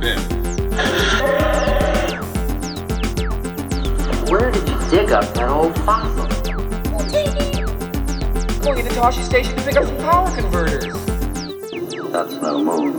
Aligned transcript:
bin. 0.00 0.18
Where 4.30 4.50
did 4.50 4.68
you 4.68 4.78
dig 4.90 5.10
up 5.12 5.24
that 5.34 5.48
old 5.48 5.74
fossil? 5.80 6.26
Going 8.62 8.84
to 8.84 8.90
Toshi 8.92 9.22
Station 9.24 9.56
to 9.56 9.62
pick 9.62 9.76
up 9.76 9.84
some 9.86 9.96
power 9.98 10.34
converters. 10.36 10.84
That's 12.12 12.34
no 12.34 12.62
moon. 12.62 12.98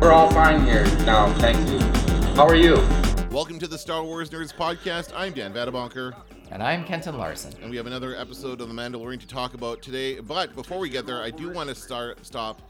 We're 0.00 0.12
all 0.12 0.30
fine 0.30 0.64
here 0.64 0.84
now, 1.04 1.32
thank 1.38 1.58
you. 1.70 1.78
How 2.34 2.46
are 2.46 2.56
you? 2.56 2.74
Welcome 3.30 3.58
to 3.60 3.66
the 3.66 3.78
Star 3.78 4.02
Wars 4.02 4.28
Nerds 4.30 4.52
podcast. 4.54 5.12
I'm 5.14 5.32
Dan 5.32 5.52
Vadabonker, 5.54 6.12
And 6.50 6.62
I'm 6.62 6.84
Kenton 6.84 7.16
Larson. 7.16 7.54
and 7.62 7.70
we 7.70 7.76
have 7.76 7.86
another 7.86 8.16
episode 8.16 8.60
of 8.60 8.68
The 8.68 8.74
Mandalorian 8.74 9.20
to 9.20 9.26
talk 9.26 9.54
about 9.54 9.80
today. 9.82 10.18
But 10.20 10.54
before 10.56 10.78
we 10.78 10.88
get 10.90 11.06
there, 11.06 11.22
I 11.22 11.30
do 11.30 11.50
want 11.50 11.68
to 11.68 11.74
start 11.74 12.26
stop 12.26 12.60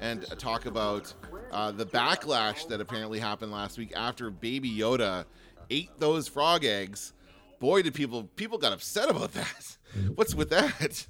and 0.00 0.24
talk 0.38 0.66
about 0.66 1.12
uh, 1.50 1.72
the 1.72 1.86
backlash 1.86 2.66
that 2.68 2.80
apparently 2.80 3.18
happened 3.18 3.52
last 3.52 3.78
week 3.78 3.92
after 3.96 4.30
Baby 4.30 4.70
Yoda 4.70 5.24
ate 5.70 5.90
those 5.98 6.28
frog 6.28 6.64
eggs. 6.64 7.12
Boy, 7.60 7.82
did 7.82 7.94
people 7.94 8.24
people 8.36 8.58
got 8.58 8.72
upset 8.72 9.10
about 9.10 9.32
that. 9.32 9.76
What's 10.14 10.34
with 10.34 10.50
that? 10.50 11.06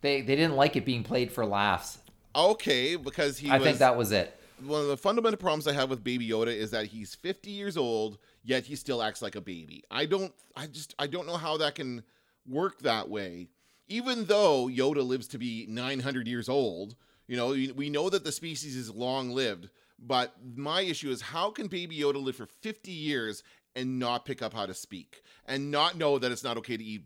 They 0.00 0.20
they 0.22 0.36
didn't 0.36 0.56
like 0.56 0.76
it 0.76 0.84
being 0.84 1.02
played 1.02 1.32
for 1.32 1.44
laughs. 1.46 1.98
Okay, 2.34 2.96
because 2.96 3.38
he 3.38 3.50
I 3.50 3.58
was 3.58 3.64
think 3.66 3.78
that 3.78 3.96
was 3.96 4.12
it. 4.12 4.38
one 4.64 4.80
of 4.82 4.88
the 4.88 4.96
fundamental 4.96 5.36
problems 5.38 5.66
I 5.66 5.72
have 5.72 5.90
with 5.90 6.04
Baby 6.04 6.28
Yoda 6.28 6.54
is 6.54 6.70
that 6.70 6.86
he's 6.86 7.14
50 7.14 7.50
years 7.50 7.76
old, 7.76 8.18
yet 8.44 8.64
he 8.64 8.76
still 8.76 9.02
acts 9.02 9.20
like 9.20 9.34
a 9.34 9.40
baby. 9.40 9.82
I 9.90 10.06
don't, 10.06 10.32
I 10.54 10.66
just, 10.66 10.94
I 10.98 11.06
don't 11.08 11.26
know 11.26 11.36
how 11.36 11.56
that 11.56 11.74
can 11.74 12.04
work 12.48 12.78
that 12.82 13.08
way. 13.08 13.48
Even 13.88 14.26
though 14.26 14.68
Yoda 14.68 15.04
lives 15.04 15.26
to 15.28 15.38
be 15.38 15.66
900 15.68 16.28
years 16.28 16.48
old, 16.48 16.94
you 17.30 17.36
know, 17.36 17.50
we 17.76 17.88
know 17.88 18.10
that 18.10 18.24
the 18.24 18.32
species 18.32 18.74
is 18.74 18.90
long 18.90 19.30
lived. 19.30 19.70
But 20.00 20.34
my 20.56 20.80
issue 20.80 21.10
is 21.10 21.20
how 21.20 21.52
can 21.52 21.68
Baby 21.68 21.96
Yoda 21.96 22.20
live 22.20 22.34
for 22.34 22.46
50 22.46 22.90
years 22.90 23.44
and 23.76 24.00
not 24.00 24.24
pick 24.24 24.42
up 24.42 24.52
how 24.52 24.66
to 24.66 24.74
speak 24.74 25.22
and 25.46 25.70
not 25.70 25.96
know 25.96 26.18
that 26.18 26.32
it's 26.32 26.42
not 26.42 26.56
okay 26.56 26.76
to 26.76 26.82
eat 26.82 27.04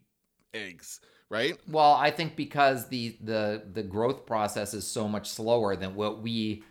eggs, 0.54 1.00
right? 1.28 1.58
Well, 1.68 1.92
I 1.92 2.10
think 2.10 2.36
because 2.36 2.88
the 2.88 3.18
the 3.22 3.64
the 3.70 3.82
growth 3.82 4.24
process 4.24 4.72
is 4.72 4.86
so 4.86 5.06
much 5.06 5.28
slower 5.28 5.76
than 5.76 5.94
what 5.94 6.22
we 6.22 6.62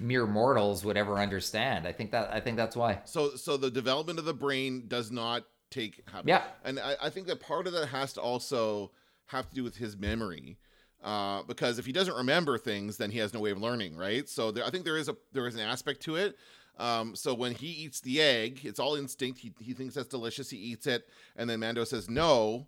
mere 0.00 0.26
mortals 0.26 0.82
would 0.82 0.96
ever 0.96 1.18
understand. 1.18 1.86
I 1.86 1.92
think 1.92 2.12
that 2.12 2.32
I 2.32 2.40
think 2.40 2.56
that's 2.56 2.76
why. 2.76 3.00
So 3.04 3.36
so 3.36 3.58
the 3.58 3.70
development 3.70 4.18
of 4.18 4.24
the 4.24 4.32
brain 4.32 4.84
does 4.88 5.10
not 5.10 5.44
take 5.70 6.02
habit. 6.08 6.28
Yeah. 6.28 6.44
And 6.64 6.80
I, 6.80 6.96
I 7.02 7.10
think 7.10 7.26
that 7.26 7.40
part 7.40 7.66
of 7.66 7.74
that 7.74 7.88
has 7.88 8.14
to 8.14 8.22
also 8.22 8.92
have 9.26 9.50
to 9.50 9.54
do 9.54 9.64
with 9.64 9.76
his 9.76 9.98
memory. 9.98 10.56
Uh, 11.02 11.42
because 11.44 11.78
if 11.78 11.86
he 11.86 11.92
doesn't 11.92 12.14
remember 12.16 12.58
things, 12.58 12.96
then 12.96 13.10
he 13.10 13.18
has 13.18 13.32
no 13.32 13.40
way 13.40 13.50
of 13.50 13.60
learning, 13.60 13.96
right? 13.96 14.28
So 14.28 14.50
there, 14.50 14.64
I 14.64 14.70
think 14.70 14.84
there 14.84 14.96
is 14.96 15.08
a 15.08 15.16
there 15.32 15.46
is 15.46 15.54
an 15.54 15.60
aspect 15.60 16.00
to 16.02 16.16
it. 16.16 16.36
Um, 16.78 17.14
so 17.14 17.32
when 17.32 17.54
he 17.54 17.68
eats 17.68 18.00
the 18.00 18.20
egg, 18.20 18.60
it's 18.64 18.80
all 18.80 18.96
instinct. 18.96 19.38
He 19.38 19.52
he 19.60 19.72
thinks 19.72 19.94
that's 19.94 20.08
delicious. 20.08 20.50
He 20.50 20.58
eats 20.58 20.86
it, 20.86 21.08
and 21.36 21.48
then 21.48 21.60
Mando 21.60 21.84
says 21.84 22.10
no, 22.10 22.66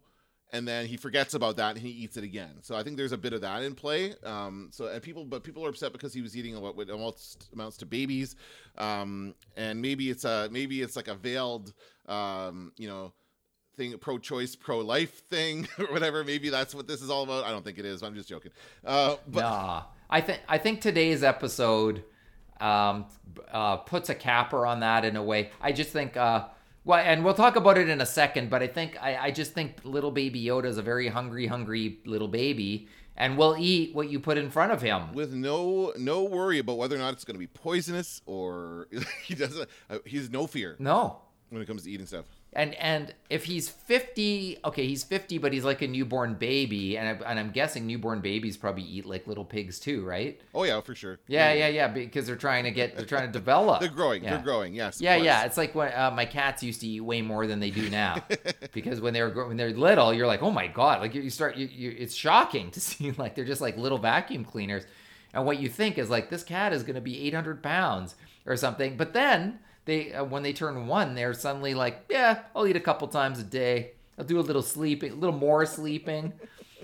and 0.52 0.66
then 0.66 0.86
he 0.86 0.96
forgets 0.96 1.34
about 1.34 1.56
that 1.56 1.76
and 1.76 1.78
he 1.78 1.90
eats 1.90 2.16
it 2.16 2.24
again. 2.24 2.62
So 2.62 2.74
I 2.74 2.82
think 2.82 2.96
there's 2.96 3.12
a 3.12 3.18
bit 3.18 3.32
of 3.32 3.42
that 3.42 3.62
in 3.62 3.74
play. 3.74 4.14
Um, 4.24 4.70
so 4.72 4.86
and 4.86 5.02
people, 5.02 5.24
but 5.24 5.44
people 5.44 5.64
are 5.64 5.68
upset 5.68 5.92
because 5.92 6.14
he 6.14 6.22
was 6.22 6.36
eating 6.36 6.58
what 6.60 6.90
almost 6.90 7.48
amounts 7.52 7.76
to 7.78 7.86
babies, 7.86 8.36
um, 8.78 9.34
and 9.56 9.80
maybe 9.80 10.10
it's 10.10 10.24
a 10.24 10.48
maybe 10.50 10.80
it's 10.82 10.96
like 10.96 11.08
a 11.08 11.14
veiled, 11.14 11.74
um, 12.06 12.72
you 12.78 12.88
know, 12.88 13.12
thing, 13.78 13.96
pro-choice, 13.96 14.54
pro-life 14.56 15.22
thing 15.30 15.66
or 15.78 15.86
whatever. 15.86 16.22
Maybe 16.24 16.50
that's 16.50 16.74
what 16.74 16.86
this 16.86 17.00
is 17.00 17.08
all 17.08 17.22
about. 17.22 17.44
I 17.44 17.50
don't 17.50 17.64
think 17.64 17.78
it 17.78 17.86
is. 17.86 18.02
I'm 18.02 18.14
just 18.14 18.28
joking. 18.28 18.52
Uh, 18.84 19.16
but 19.26 19.40
nah, 19.40 19.82
I 20.10 20.20
think 20.20 20.40
I 20.48 20.58
think 20.58 20.82
today's 20.82 21.22
episode 21.22 22.04
um, 22.60 23.06
uh, 23.50 23.78
puts 23.78 24.10
a 24.10 24.14
capper 24.14 24.66
on 24.66 24.80
that 24.80 25.04
in 25.06 25.16
a 25.16 25.22
way. 25.22 25.50
I 25.62 25.72
just 25.72 25.90
think. 25.90 26.16
Uh, 26.16 26.48
well, 26.84 26.98
and 27.04 27.22
we'll 27.24 27.34
talk 27.34 27.56
about 27.56 27.76
it 27.76 27.88
in 27.88 28.00
a 28.00 28.06
second, 28.06 28.48
but 28.50 28.62
I 28.62 28.66
think 28.66 28.96
I, 29.02 29.16
I 29.16 29.30
just 29.30 29.52
think 29.52 29.76
little 29.84 30.10
baby 30.10 30.42
Yoda 30.44 30.66
is 30.66 30.78
a 30.78 30.82
very 30.82 31.08
hungry, 31.08 31.46
hungry 31.46 31.98
little 32.06 32.28
baby, 32.28 32.88
and 33.14 33.36
will 33.36 33.56
eat 33.58 33.94
what 33.94 34.08
you 34.08 34.18
put 34.20 34.38
in 34.38 34.48
front 34.50 34.72
of 34.72 34.80
him. 34.80 35.12
with 35.12 35.34
no 35.34 35.92
no 35.98 36.22
worry 36.24 36.58
about 36.60 36.78
whether 36.78 36.96
or 36.96 36.98
not 36.98 37.12
it's 37.12 37.24
going 37.24 37.34
to 37.34 37.38
be 37.38 37.46
poisonous 37.46 38.22
or 38.24 38.88
he 39.24 39.34
doesn't. 39.34 39.68
Uh, 39.90 39.98
he's 40.06 40.30
no 40.30 40.46
fear 40.46 40.76
No, 40.78 41.18
when 41.50 41.60
it 41.60 41.66
comes 41.66 41.82
to 41.82 41.90
eating 41.90 42.06
stuff. 42.06 42.24
And 42.58 42.74
and 42.74 43.14
if 43.30 43.44
he's 43.44 43.68
50 43.68 44.58
okay 44.64 44.86
he's 44.86 45.04
50 45.04 45.38
but 45.38 45.52
he's 45.52 45.64
like 45.64 45.80
a 45.80 45.86
newborn 45.86 46.34
baby 46.34 46.98
and, 46.98 47.08
I, 47.24 47.30
and 47.30 47.38
i'm 47.38 47.50
guessing 47.50 47.86
newborn 47.86 48.20
babies 48.20 48.56
probably 48.56 48.82
eat 48.82 49.06
like 49.06 49.26
little 49.26 49.44
pigs 49.44 49.78
too 49.78 50.04
right 50.04 50.40
Oh 50.54 50.64
yeah, 50.64 50.80
for 50.80 50.94
sure. 50.94 51.20
yeah 51.28 51.52
yeah 51.52 51.68
yeah 51.68 51.88
because 51.88 52.26
they're 52.26 52.36
trying 52.36 52.64
to 52.64 52.70
get 52.72 52.96
they're 52.96 53.06
trying 53.06 53.26
to 53.26 53.32
develop 53.32 53.80
They're 53.82 53.88
growing. 53.88 54.24
yeah. 54.24 54.30
They're 54.36 54.44
growing. 54.44 54.74
Yes. 54.74 55.00
yeah 55.00 55.16
yeah 55.16 55.44
it's 55.44 55.56
like 55.56 55.74
when 55.74 55.92
uh, 55.94 56.10
my 56.10 56.26
cats 56.26 56.62
used 56.62 56.80
to 56.80 56.86
eat 56.88 57.00
way 57.00 57.22
more 57.22 57.46
than 57.46 57.60
they 57.60 57.70
do 57.70 57.88
now 57.90 58.24
because 58.72 59.00
when 59.00 59.14
they 59.14 59.22
were 59.22 59.46
when 59.48 59.56
they're 59.56 59.70
little 59.72 60.12
you're 60.12 60.26
like 60.26 60.42
oh 60.42 60.50
my 60.50 60.66
god 60.66 61.00
like 61.00 61.14
you, 61.14 61.22
you 61.22 61.30
start 61.30 61.56
you, 61.56 61.66
you 61.72 61.94
it's 61.96 62.14
shocking 62.14 62.70
to 62.76 62.80
see 62.80 63.12
like 63.12 63.34
they're 63.36 63.44
just 63.44 63.60
like 63.60 63.76
little 63.76 63.98
vacuum 63.98 64.44
cleaners 64.44 64.84
and 65.32 65.46
what 65.46 65.60
you 65.60 65.68
think 65.68 65.96
is 65.96 66.10
like 66.10 66.28
this 66.28 66.42
cat 66.42 66.72
is 66.72 66.82
going 66.82 66.96
to 66.96 67.00
be 67.00 67.20
800 67.28 67.62
pounds 67.62 68.16
or 68.46 68.56
something 68.56 68.96
but 68.96 69.12
then 69.12 69.60
they 69.88 70.12
uh, 70.12 70.22
when 70.22 70.42
they 70.42 70.52
turn 70.52 70.86
one 70.86 71.14
they're 71.14 71.34
suddenly 71.34 71.74
like 71.74 72.04
yeah 72.10 72.42
i'll 72.54 72.66
eat 72.66 72.76
a 72.76 72.80
couple 72.80 73.08
times 73.08 73.40
a 73.40 73.42
day. 73.42 73.92
I'll 74.18 74.24
do 74.24 74.38
a 74.38 74.42
little 74.42 74.62
sleeping 74.62 75.12
a 75.12 75.14
little 75.14 75.36
more 75.36 75.64
sleeping. 75.64 76.32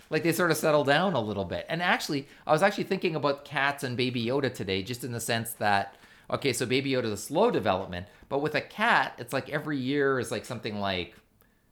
Like 0.08 0.22
they 0.22 0.32
sort 0.32 0.52
of 0.52 0.56
settle 0.56 0.84
down 0.84 1.14
a 1.14 1.20
little 1.20 1.44
bit. 1.44 1.66
And 1.68 1.82
actually 1.82 2.26
i 2.46 2.52
was 2.52 2.62
actually 2.62 2.84
thinking 2.84 3.14
about 3.14 3.44
cats 3.44 3.84
and 3.84 3.96
baby 3.96 4.24
yoda 4.24 4.52
today 4.52 4.82
just 4.82 5.04
in 5.04 5.12
the 5.12 5.20
sense 5.20 5.52
that 5.54 5.96
okay 6.30 6.52
so 6.52 6.64
baby 6.64 6.92
yoda 6.92 7.04
is 7.04 7.12
a 7.12 7.16
slow 7.16 7.50
development 7.50 8.06
but 8.28 8.40
with 8.40 8.54
a 8.54 8.60
cat 8.60 9.14
it's 9.18 9.32
like 9.32 9.50
every 9.50 9.78
year 9.78 10.18
is 10.18 10.30
like 10.30 10.44
something 10.44 10.80
like 10.80 11.14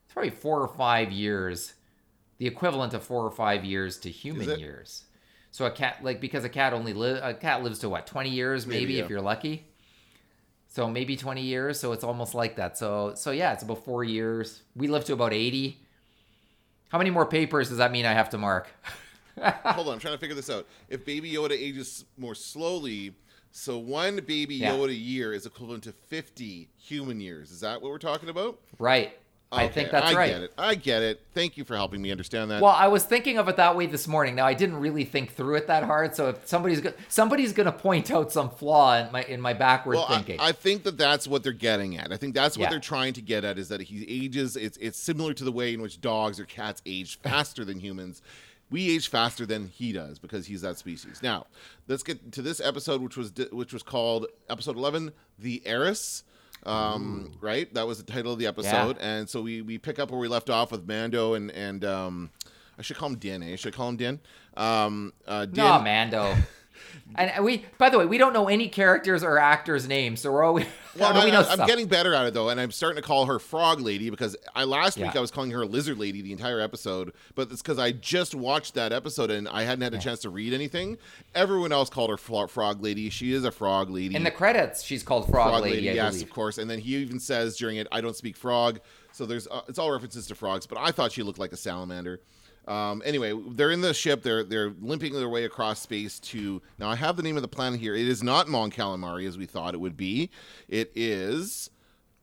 it's 0.04 0.12
probably 0.12 0.30
four 0.30 0.60
or 0.60 0.68
five 0.68 1.10
years 1.10 1.74
the 2.38 2.46
equivalent 2.46 2.92
of 2.92 3.02
four 3.02 3.24
or 3.24 3.30
five 3.30 3.64
years 3.64 3.98
to 3.98 4.10
human 4.10 4.58
years. 4.58 5.04
So 5.52 5.64
a 5.64 5.70
cat 5.70 5.98
like 6.02 6.20
because 6.20 6.44
a 6.44 6.48
cat 6.48 6.72
only 6.74 6.92
live 6.92 7.20
a 7.22 7.32
cat 7.32 7.62
lives 7.62 7.78
to 7.78 7.88
what 7.88 8.06
20 8.06 8.28
years 8.28 8.66
maybe, 8.66 8.80
Maybe, 8.80 8.92
yeah. 8.94 9.04
if 9.04 9.10
you're 9.10 9.20
lucky 9.20 9.71
so 10.74 10.88
maybe 10.88 11.16
20 11.16 11.42
years 11.42 11.78
so 11.78 11.92
it's 11.92 12.04
almost 12.04 12.34
like 12.34 12.56
that 12.56 12.78
so 12.78 13.12
so 13.14 13.30
yeah 13.30 13.52
it's 13.52 13.62
about 13.62 13.84
four 13.84 14.02
years 14.04 14.62
we 14.74 14.88
live 14.88 15.04
to 15.04 15.12
about 15.12 15.32
80 15.32 15.78
how 16.88 16.98
many 16.98 17.10
more 17.10 17.26
papers 17.26 17.68
does 17.68 17.78
that 17.78 17.92
mean 17.92 18.06
i 18.06 18.12
have 18.12 18.30
to 18.30 18.38
mark 18.38 18.68
Hold 19.64 19.88
on, 19.88 19.94
I'm 19.94 19.98
trying 19.98 20.12
to 20.12 20.18
figure 20.20 20.34
this 20.36 20.50
out. 20.50 20.66
If 20.90 21.06
Baby 21.06 21.32
Yoda 21.32 21.52
ages 21.52 22.04
more 22.18 22.34
slowly, 22.34 23.14
so 23.50 23.78
one 23.78 24.16
Baby 24.16 24.56
Yeah. 24.56 24.72
Yoda 24.72 24.94
year 24.94 25.32
is 25.32 25.46
equivalent 25.46 25.84
to 25.84 25.92
50 25.92 26.68
human 26.76 27.18
years. 27.18 27.50
Is 27.50 27.60
that 27.60 27.80
what 27.80 27.90
we're 27.90 27.98
talking 27.98 28.28
about? 28.28 28.58
right 28.78 29.16
i 29.52 29.68
think 29.68 29.90
that's 29.90 30.12
I 30.12 30.14
right 30.14 30.30
I 30.30 30.32
get 30.32 30.42
it. 30.42 30.52
I 30.58 30.74
get 30.74 31.02
it. 31.02 31.20
Thank 31.34 31.56
you 31.56 31.64
for 31.64 31.76
helping 31.76 32.00
me 32.02 32.10
understand 32.10 32.50
that. 32.50 32.60
Well, 32.62 32.72
I 32.76 32.88
was 32.88 33.04
thinking 33.04 33.38
of 33.38 33.48
it 33.48 33.56
that 33.56 33.76
way 33.76 33.86
this 33.86 34.06
morning. 34.08 34.34
Now 34.34 34.46
I 34.46 34.54
didn't 34.54 34.76
really 34.76 35.04
think 35.04 35.34
through 35.34 35.54
it 35.56 35.66
that 35.66 35.82
hard. 35.84 36.14
So 36.14 36.28
if 36.30 36.46
somebody's 36.46 36.80
go- 36.80 36.92
somebody's 37.08 37.52
going 37.52 37.66
to 37.66 37.72
point 37.72 38.10
out 38.10 38.32
some 38.32 38.50
flaw 38.50 38.96
in 38.98 39.12
my 39.12 39.22
in 39.24 39.40
my 39.40 39.52
backward 39.52 39.96
Well, 39.96 40.06
I- 40.08 40.16
thinking. 40.16 40.40
I, 40.40 40.52
think 40.52 40.82
that 40.84 40.96
that's 40.98 41.26
what 41.28 41.42
they're 41.42 41.52
getting 41.52 41.96
at. 41.96 42.12
I 42.12 42.16
think 42.16 42.34
that's 42.34 42.56
what 42.58 42.64
Yeah. 42.64 42.70
they're 42.70 42.80
trying 42.80 43.12
to 43.14 43.22
get 43.22 43.44
at 43.44 43.58
is 43.58 43.68
that 43.68 43.80
he 43.82 44.04
ages. 44.08 44.56
It's 44.56 44.76
it's 44.78 44.98
similar 44.98 45.32
to 45.34 45.44
the 45.44 45.52
way 45.52 45.72
in 45.74 45.80
which 45.82 46.00
dogs 46.00 46.38
or 46.40 46.44
cats 46.44 46.82
age 46.86 47.18
faster 47.22 47.64
than 47.64 47.80
humans. 47.80 48.20
We 48.70 48.90
age 48.94 49.08
faster 49.08 49.44
than 49.44 49.68
he 49.68 49.92
does 49.92 50.18
because 50.18 50.46
he's 50.46 50.62
that 50.62 50.78
species. 50.78 51.20
Now, 51.22 51.46
let's 51.88 52.02
get 52.02 52.32
to 52.32 52.40
this 52.42 52.58
episode, 52.58 53.02
which 53.02 53.18
was 53.18 53.30
di- 53.30 53.48
which 53.52 53.72
was 53.74 53.82
called 53.82 54.26
episode 54.48 54.76
eleven, 54.76 55.12
the 55.38 55.62
heiress. 55.66 56.24
Um, 56.64 57.32
right, 57.40 57.72
that 57.74 57.86
was 57.86 57.98
the 58.02 58.10
title 58.10 58.32
of 58.32 58.38
the 58.38 58.46
episode, 58.46 58.96
and 59.00 59.28
so 59.28 59.42
we 59.42 59.62
we 59.62 59.78
pick 59.78 59.98
up 59.98 60.10
where 60.10 60.20
we 60.20 60.28
left 60.28 60.48
off 60.50 60.70
with 60.72 60.86
Mando 60.86 61.34
and 61.34 61.50
and 61.50 61.84
um, 61.84 62.30
I 62.78 62.82
should 62.82 62.96
call 62.96 63.08
him 63.08 63.16
Din. 63.16 63.42
Eh? 63.42 63.56
Should 63.56 63.74
I 63.74 63.76
call 63.76 63.88
him 63.88 63.96
Din? 63.96 64.20
Um, 64.56 65.12
uh, 65.26 65.46
Din. 65.46 65.64
no, 65.64 65.80
Mando. 65.80 66.34
and 67.14 67.44
we, 67.44 67.64
by 67.78 67.90
the 67.90 67.98
way, 67.98 68.06
we 68.06 68.18
don't 68.18 68.32
know 68.32 68.48
any 68.48 68.68
characters 68.68 69.22
or 69.22 69.38
actors' 69.38 69.86
names, 69.86 70.20
so 70.20 70.32
we're 70.32 70.42
always. 70.44 70.66
Well, 70.98 71.10
how 71.10 71.20
do 71.20 71.24
we 71.24 71.30
know 71.32 71.38
I, 71.38 71.52
am 71.52 71.54
stuff? 71.54 71.66
getting 71.66 71.86
better 71.86 72.12
at 72.12 72.26
it 72.26 72.34
though, 72.34 72.50
and 72.50 72.60
I'm 72.60 72.70
starting 72.70 73.00
to 73.00 73.06
call 73.06 73.24
her 73.24 73.38
Frog 73.38 73.80
Lady 73.80 74.10
because 74.10 74.36
I 74.54 74.64
last 74.64 74.98
week 74.98 75.16
I 75.16 75.20
was 75.20 75.30
calling 75.30 75.50
her 75.52 75.64
Lizard 75.64 75.98
Lady 75.98 76.20
the 76.20 76.32
entire 76.32 76.60
episode, 76.60 77.14
but 77.34 77.50
it's 77.50 77.62
because 77.62 77.78
I 77.78 77.92
just 77.92 78.34
watched 78.34 78.74
that 78.74 78.92
episode 78.92 79.30
and 79.30 79.48
I 79.48 79.62
hadn't 79.62 79.82
had 79.82 79.94
a 79.94 79.98
chance 79.98 80.20
to 80.20 80.28
read 80.28 80.52
anything. 80.52 80.98
Everyone 81.34 81.72
else 81.72 81.88
called 81.88 82.10
her 82.10 82.18
Fro- 82.18 82.46
Frog 82.46 82.82
Lady. 82.82 83.08
She 83.08 83.32
is 83.32 83.44
a 83.44 83.50
Frog 83.50 83.88
Lady. 83.88 84.14
In 84.14 84.22
the 84.22 84.30
credits, 84.30 84.82
she's 84.82 85.02
called 85.02 85.28
Frog, 85.28 85.62
Lady. 85.62 85.88
I 85.88 85.94
yes, 85.94 86.12
believe. 86.12 86.28
of 86.28 86.34
course. 86.34 86.58
And 86.58 86.70
then 86.70 86.78
he 86.78 86.96
even 86.96 87.18
says 87.18 87.56
during 87.56 87.78
it, 87.78 87.86
"I 87.90 88.02
don't 88.02 88.16
speak 88.16 88.36
frog." 88.36 88.80
So 89.12 89.24
there's 89.24 89.46
uh, 89.48 89.62
it's 89.68 89.78
all 89.78 89.90
references 89.90 90.26
to 90.26 90.34
frogs, 90.34 90.66
but 90.66 90.76
I 90.78 90.90
thought 90.90 91.12
she 91.12 91.22
looked 91.22 91.38
like 91.38 91.52
a 91.52 91.56
salamander. 91.56 92.20
Um, 92.68 93.02
anyway, 93.04 93.32
they're 93.50 93.70
in 93.70 93.80
the 93.80 93.92
ship. 93.92 94.22
They're 94.22 94.44
they're 94.44 94.72
limping 94.80 95.14
their 95.14 95.28
way 95.28 95.44
across 95.44 95.80
space 95.80 96.20
to. 96.20 96.62
Now 96.78 96.88
I 96.88 96.96
have 96.96 97.16
the 97.16 97.22
name 97.22 97.36
of 97.36 97.42
the 97.42 97.48
planet 97.48 97.80
here. 97.80 97.94
It 97.94 98.06
is 98.06 98.22
not 98.22 98.48
Mon 98.48 98.70
Calamari 98.70 99.26
as 99.26 99.36
we 99.36 99.46
thought 99.46 99.74
it 99.74 99.80
would 99.80 99.96
be. 99.96 100.30
It 100.68 100.92
is 100.94 101.70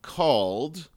called 0.02 0.88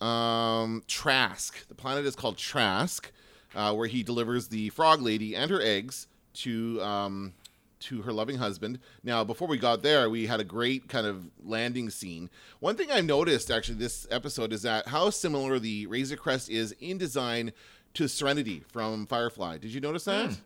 um, 0.00 0.82
Trask. 0.86 1.66
The 1.68 1.74
planet 1.74 2.04
is 2.04 2.14
called 2.14 2.36
Trask, 2.36 3.10
uh, 3.54 3.72
where 3.74 3.88
he 3.88 4.02
delivers 4.02 4.48
the 4.48 4.68
frog 4.70 5.00
lady 5.00 5.34
and 5.34 5.50
her 5.50 5.60
eggs 5.60 6.06
to 6.34 6.80
um, 6.82 7.32
to 7.78 8.02
her 8.02 8.12
loving 8.12 8.36
husband. 8.36 8.78
Now, 9.02 9.24
before 9.24 9.48
we 9.48 9.58
got 9.58 9.82
there, 9.82 10.08
we 10.10 10.26
had 10.26 10.40
a 10.40 10.44
great 10.44 10.88
kind 10.88 11.06
of 11.06 11.30
landing 11.42 11.90
scene. 11.90 12.30
One 12.60 12.76
thing 12.76 12.90
I 12.90 13.00
noticed 13.00 13.50
actually 13.50 13.78
this 13.78 14.06
episode 14.10 14.52
is 14.52 14.62
that 14.62 14.88
how 14.88 15.10
similar 15.10 15.58
the 15.58 15.86
Razor 15.86 16.16
Crest 16.16 16.50
is 16.50 16.74
in 16.80 16.98
design 16.98 17.52
to 17.96 18.08
Serenity 18.08 18.62
from 18.72 19.06
Firefly. 19.06 19.58
Did 19.58 19.72
you 19.72 19.80
notice 19.80 20.04
that? 20.04 20.36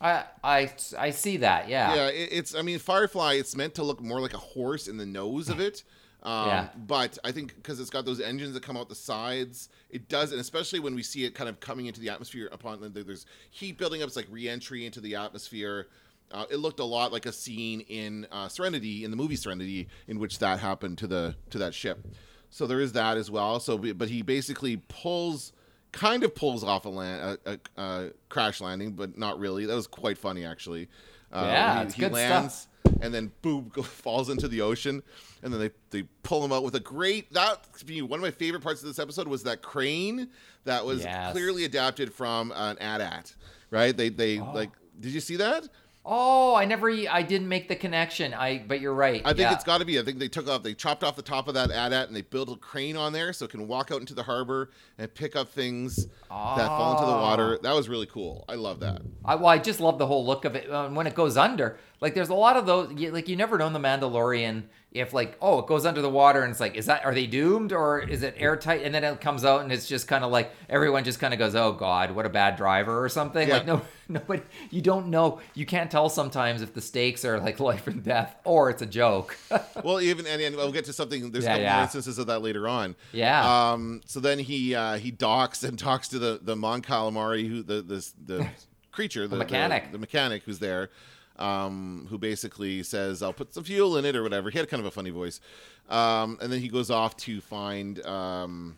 I 0.00 0.24
I 0.42 0.72
I 0.98 1.10
see 1.10 1.38
that. 1.38 1.68
Yeah. 1.68 1.94
Yeah, 1.94 2.08
it, 2.08 2.28
it's. 2.32 2.54
I 2.54 2.62
mean, 2.62 2.78
Firefly. 2.78 3.34
It's 3.34 3.54
meant 3.54 3.74
to 3.74 3.82
look 3.82 4.00
more 4.00 4.20
like 4.20 4.34
a 4.34 4.38
horse 4.38 4.88
in 4.88 4.96
the 4.96 5.06
nose 5.06 5.48
of 5.48 5.60
it. 5.60 5.84
Um, 6.22 6.48
Yeah. 6.48 6.68
But 6.86 7.16
I 7.24 7.32
think 7.32 7.54
because 7.56 7.80
it's 7.80 7.88
got 7.88 8.04
those 8.04 8.20
engines 8.20 8.52
that 8.52 8.62
come 8.62 8.76
out 8.76 8.90
the 8.90 8.94
sides, 8.94 9.70
it 9.88 10.06
does, 10.10 10.32
and 10.32 10.40
especially 10.40 10.78
when 10.78 10.94
we 10.94 11.02
see 11.02 11.24
it 11.24 11.34
kind 11.34 11.48
of 11.48 11.60
coming 11.60 11.86
into 11.86 11.98
the 11.98 12.10
atmosphere 12.10 12.50
upon 12.52 12.92
there's 12.92 13.24
heat 13.50 13.78
building 13.78 14.02
up. 14.02 14.08
It's 14.08 14.16
like 14.16 14.26
re-entry 14.30 14.84
into 14.84 15.00
the 15.00 15.14
atmosphere. 15.16 15.88
Uh, 16.30 16.44
it 16.50 16.56
looked 16.56 16.78
a 16.78 16.84
lot 16.84 17.10
like 17.10 17.24
a 17.24 17.32
scene 17.32 17.80
in 17.88 18.26
uh, 18.30 18.48
Serenity, 18.48 19.02
in 19.02 19.10
the 19.10 19.16
movie 19.16 19.34
Serenity, 19.34 19.88
in 20.08 20.18
which 20.18 20.40
that 20.40 20.58
happened 20.60 20.98
to 20.98 21.06
the 21.06 21.36
to 21.48 21.56
that 21.58 21.72
ship. 21.72 22.06
So 22.50 22.66
there 22.66 22.80
is 22.80 22.92
that 22.92 23.16
as 23.16 23.30
well. 23.30 23.58
So, 23.58 23.78
but 23.78 24.10
he 24.10 24.20
basically 24.20 24.76
pulls, 24.76 25.52
kind 25.92 26.22
of 26.24 26.34
pulls 26.34 26.62
off 26.64 26.84
a 26.84 26.88
land, 26.88 27.38
a, 27.44 27.52
a, 27.52 27.82
a 27.82 28.10
crash 28.28 28.60
landing, 28.60 28.92
but 28.92 29.18
not 29.18 29.38
really. 29.38 29.66
That 29.66 29.74
was 29.74 29.86
quite 29.86 30.18
funny 30.18 30.44
actually. 30.44 30.88
Uh, 31.32 31.44
Yeah, 31.46 31.84
he, 31.84 32.02
he 32.04 32.08
lands 32.08 32.68
and 33.02 33.14
then 33.14 33.30
boom 33.42 33.70
falls 33.84 34.28
into 34.30 34.48
the 34.48 34.60
ocean, 34.60 35.02
and 35.42 35.52
then 35.52 35.60
they 35.60 35.70
they 35.90 36.08
pull 36.22 36.44
him 36.44 36.52
out 36.52 36.64
with 36.64 36.74
a 36.74 36.80
great. 36.80 37.32
That 37.32 37.66
one 37.88 38.18
of 38.18 38.22
my 38.22 38.30
favorite 38.30 38.62
parts 38.62 38.82
of 38.82 38.88
this 38.88 38.98
episode 38.98 39.28
was 39.28 39.42
that 39.44 39.62
crane 39.62 40.28
that 40.64 40.84
was 40.84 41.02
Yes. 41.02 41.32
clearly 41.32 41.64
adapted 41.64 42.12
from 42.12 42.52
an 42.54 42.78
AT-AT, 42.78 43.34
right? 43.70 43.96
They 43.96 44.08
they 44.08 44.40
like. 44.40 44.70
Did 44.98 45.12
you 45.12 45.20
see 45.20 45.36
that? 45.36 45.66
Oh, 46.12 46.56
I 46.56 46.64
never. 46.64 46.90
I 46.90 47.22
didn't 47.22 47.48
make 47.48 47.68
the 47.68 47.76
connection. 47.76 48.34
I. 48.34 48.64
But 48.66 48.80
you're 48.80 48.92
right. 48.92 49.22
I 49.24 49.28
think 49.28 49.38
yeah. 49.38 49.54
it's 49.54 49.62
got 49.62 49.78
to 49.78 49.84
be. 49.84 49.96
I 50.00 50.02
think 50.02 50.18
they 50.18 50.26
took 50.26 50.48
off, 50.48 50.64
they 50.64 50.74
chopped 50.74 51.04
off 51.04 51.14
the 51.14 51.22
top 51.22 51.46
of 51.46 51.54
that 51.54 51.70
AT-AT 51.70 52.08
and 52.08 52.16
they 52.16 52.22
built 52.22 52.50
a 52.50 52.56
crane 52.56 52.96
on 52.96 53.12
there 53.12 53.32
so 53.32 53.44
it 53.44 53.52
can 53.52 53.68
walk 53.68 53.92
out 53.92 54.00
into 54.00 54.12
the 54.12 54.24
harbor 54.24 54.70
and 54.98 55.14
pick 55.14 55.36
up 55.36 55.50
things 55.50 56.06
that 56.06 56.66
fall 56.66 56.94
into 56.94 57.06
the 57.06 57.16
water. 57.16 57.58
Oh. 57.60 57.62
That 57.62 57.74
was 57.74 57.88
really 57.88 58.06
cool. 58.06 58.44
I 58.48 58.56
love 58.56 58.80
that. 58.80 59.02
I, 59.24 59.36
well, 59.36 59.46
I 59.46 59.58
just 59.58 59.78
love 59.78 59.98
the 59.98 60.06
whole 60.06 60.26
look 60.26 60.44
of 60.44 60.56
it 60.56 60.68
uh, 60.68 60.88
when 60.88 61.06
it 61.06 61.14
goes 61.14 61.36
under. 61.36 61.78
Like, 62.00 62.14
there's 62.14 62.30
a 62.30 62.34
lot 62.34 62.56
of 62.56 62.66
those. 62.66 62.92
You, 62.96 63.10
like, 63.10 63.28
you 63.28 63.36
never 63.36 63.58
know 63.58 63.66
in 63.66 63.72
the 63.72 63.78
Mandalorian 63.78 64.64
if, 64.90 65.12
like, 65.12 65.36
oh, 65.40 65.60
it 65.60 65.66
goes 65.66 65.84
under 65.86 66.00
the 66.02 66.08
water 66.10 66.42
and 66.42 66.50
it's 66.50 66.58
like, 66.58 66.74
is 66.74 66.86
that 66.86 67.04
are 67.04 67.14
they 67.14 67.26
doomed 67.26 67.72
or 67.72 68.00
is 68.00 68.22
it 68.22 68.34
airtight? 68.38 68.82
And 68.82 68.92
then 68.94 69.04
it 69.04 69.20
comes 69.20 69.44
out 69.44 69.60
and 69.60 69.70
it's 69.70 69.86
just 69.86 70.08
kind 70.08 70.24
of 70.24 70.32
like 70.32 70.50
everyone 70.68 71.04
just 71.04 71.20
kind 71.20 71.32
of 71.32 71.38
goes, 71.38 71.54
oh 71.54 71.72
God, 71.72 72.10
what 72.12 72.26
a 72.26 72.28
bad 72.30 72.56
driver 72.56 73.04
or 73.04 73.08
something. 73.08 73.46
Yeah. 73.46 73.54
Like, 73.58 73.66
no, 73.66 73.82
nobody. 74.08 74.42
You 74.70 74.80
don't 74.82 75.08
know. 75.08 75.40
You 75.54 75.64
can't 75.66 75.90
tell 75.90 76.08
sometimes 76.08 76.62
if 76.62 76.74
the 76.74 76.80
stakes 76.80 77.24
are 77.24 77.38
like 77.38 77.60
life 77.70 77.86
and 77.86 78.02
death 78.02 78.34
or 78.44 78.70
it's 78.70 78.82
a 78.82 78.86
joke. 78.86 79.36
Well, 79.84 80.00
even 80.00 80.26
and, 80.26 80.42
and 80.42 80.56
we'll 80.56 80.72
get 80.72 80.84
to 80.86 80.92
something. 80.92 81.30
There's 81.30 81.44
Yeah, 81.44 81.52
a 81.52 81.54
couple 81.54 81.62
yeah. 81.64 81.82
instances 81.84 82.18
of 82.18 82.26
that 82.26 82.42
later 82.42 82.68
on. 82.68 82.96
Yeah. 83.12 83.70
Um. 83.72 84.02
So 84.04 84.20
then 84.20 84.38
he 84.38 84.74
uh, 84.74 84.96
he 84.98 85.10
docks 85.10 85.62
and 85.62 85.78
talks 85.78 86.08
to 86.08 86.18
the 86.18 86.38
the 86.42 86.54
Mon 86.54 86.82
Calamari, 86.82 87.48
who 87.48 87.62
the 87.62 87.80
this 87.80 88.12
the 88.26 88.46
creature, 88.92 89.26
the, 89.26 89.36
mechanic. 89.36 89.90
the, 89.92 89.98
mechanic 89.98 90.42
who's 90.42 90.58
there, 90.58 90.90
um, 91.40 92.06
who 92.10 92.18
basically 92.18 92.82
says, 92.82 93.22
"I'll 93.22 93.32
put 93.32 93.54
some 93.54 93.64
fuel 93.64 93.96
in 93.96 94.04
it" 94.04 94.14
or 94.14 94.22
whatever. 94.22 94.50
He 94.50 94.58
had 94.58 94.68
kind 94.68 94.80
of 94.80 94.86
a 94.86 94.90
funny 94.90 95.10
voice. 95.10 95.40
Um, 95.88 96.38
and 96.40 96.52
then 96.52 96.60
he 96.60 96.68
goes 96.68 96.90
off 96.90 97.16
to 97.18 97.40
find 97.40 98.04
um, 98.06 98.76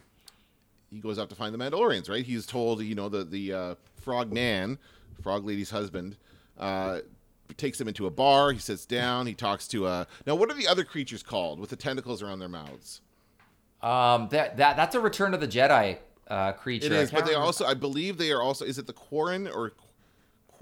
he 0.90 0.98
goes 0.98 1.18
off 1.18 1.28
to 1.28 1.34
find 1.34 1.52
the 1.52 1.58
Mandalorians. 1.58 2.08
Right? 2.08 2.24
He's 2.24 2.46
told, 2.46 2.82
you 2.82 2.94
know, 2.94 3.08
the 3.08 3.24
the 3.24 3.52
uh, 3.52 3.74
Frog 4.00 4.32
Man, 4.32 4.78
Frog 5.22 5.44
Lady's 5.44 5.70
husband. 5.70 6.16
Uh, 6.58 7.00
takes 7.56 7.80
him 7.80 7.88
into 7.88 8.06
a 8.06 8.10
bar. 8.10 8.52
He 8.52 8.58
sits 8.58 8.86
down. 8.86 9.26
He 9.26 9.34
talks 9.34 9.68
to 9.68 9.86
a. 9.86 10.06
Now, 10.26 10.34
what 10.34 10.50
are 10.50 10.54
the 10.54 10.68
other 10.68 10.84
creatures 10.84 11.22
called 11.22 11.60
with 11.60 11.70
the 11.70 11.76
tentacles 11.76 12.22
around 12.22 12.38
their 12.38 12.48
mouths? 12.48 13.00
um, 13.82 14.28
that 14.30 14.56
that 14.58 14.76
that's 14.76 14.94
a 14.94 15.00
Return 15.00 15.34
of 15.34 15.40
the 15.40 15.48
Jedi 15.48 15.98
uh, 16.28 16.52
creature. 16.52 16.86
It 16.86 16.92
is, 16.92 17.10
but 17.10 17.24
they 17.24 17.32
remember- 17.32 17.46
also, 17.46 17.64
I 17.66 17.74
believe, 17.74 18.16
they 18.16 18.30
are 18.30 18.40
also. 18.40 18.64
Is 18.64 18.78
it 18.78 18.86
the 18.86 18.92
Quarren 18.92 19.48
or 19.48 19.72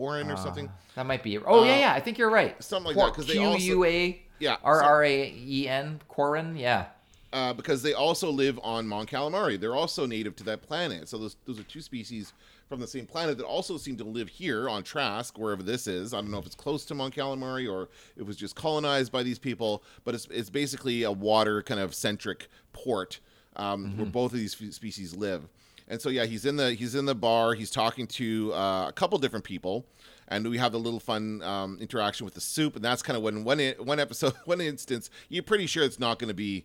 Quarren 0.01 0.31
or 0.31 0.37
something? 0.39 0.71
That 0.95 1.05
might 1.07 1.23
be. 1.23 1.37
Oh 1.39 1.63
yeah, 1.65 1.73
Uh, 1.75 1.79
yeah. 1.79 1.93
I 1.93 2.01
think 2.01 2.17
you're 2.17 2.31
right. 2.31 2.63
something 2.65 2.95
like 2.95 3.07
that, 3.07 3.15
'cause 3.15 3.27
they 3.27 3.35
Q 3.35 3.45
also- 3.45 3.65
U 3.65 3.85
A 3.85 4.23
Yeah, 4.39 4.57
R 4.65 4.81
so- 4.81 4.85
R 4.87 5.05
A 5.05 5.35
E 5.37 5.69
N 5.69 6.01
Quarren. 6.09 6.57
Yeah. 6.57 6.87
Uh, 7.33 7.53
because 7.53 7.83
they 7.83 7.93
also 7.93 8.31
live 8.31 8.59
on 8.63 8.89
Mon 8.89 9.07
Calamari. 9.07 9.61
They're 9.61 9.77
also 9.77 10.05
native 10.07 10.35
to 10.37 10.45
that 10.45 10.63
planet. 10.63 11.09
So 11.09 11.19
those 11.19 11.37
those 11.45 11.61
are 11.61 11.65
two 11.65 11.83
species 11.83 12.33
from 12.69 12.81
the 12.81 12.87
same 12.87 13.05
planet 13.07 13.37
that 13.39 13.45
also 13.45 13.77
seem 13.77 13.97
to 13.99 14.05
live 14.05 14.29
here 14.29 14.69
on 14.71 14.83
Trask, 14.83 15.37
wherever 15.39 15.63
this 15.63 15.87
is. 15.87 16.15
I 16.15 16.21
don't 16.23 16.31
know 16.31 16.39
if 16.39 16.47
it's 16.47 16.55
close 16.55 16.85
to 16.87 16.95
Mon 16.95 17.11
Calamari 17.11 17.71
or 17.71 17.89
it 18.17 18.23
was 18.25 18.37
just 18.37 18.57
colonized 18.57 19.13
by 19.13 19.23
these 19.23 19.39
people, 19.39 19.83
but 20.05 20.15
it's 20.15 20.27
it's 20.31 20.51
basically 20.51 21.03
a 21.03 21.13
water 21.13 21.63
kind 21.63 21.79
of 21.81 21.95
centric 21.95 22.49
port 22.73 23.21
um, 23.57 23.97
where 23.99 24.07
both 24.07 24.33
of 24.33 24.39
these 24.39 24.57
f- 24.61 24.73
species 24.73 25.15
live. 25.15 25.49
And 25.91 26.01
so 26.01 26.09
yeah, 26.09 26.25
he's 26.25 26.47
in 26.47 26.57
the 26.57 26.73
he's 26.73 26.95
in 26.95 27.05
the 27.05 27.17
bar. 27.17 27.55
He's 27.55 27.71
talking 27.71 28.07
to 28.07 28.55
uh, 28.55 28.87
a 28.89 28.93
couple 28.93 29.19
different 29.19 29.45
people, 29.45 29.85
and 30.29 30.49
we 30.49 30.57
have 30.57 30.71
the 30.71 30.79
little 30.79 31.01
fun 31.01 31.43
um, 31.43 31.79
interaction 31.81 32.25
with 32.25 32.35
the 32.35 32.41
soup. 32.41 32.77
And 32.77 32.85
that's 32.85 33.03
kind 33.03 33.17
of 33.17 33.25
when 33.25 33.43
one 33.43 33.59
one 33.79 33.99
episode 33.99 34.35
one 34.45 34.61
instance 34.61 35.11
you're 35.29 35.43
pretty 35.43 35.67
sure 35.67 35.83
it's 35.83 35.99
not 35.99 36.21
going 36.21 36.29
to 36.29 36.35
be 36.35 36.65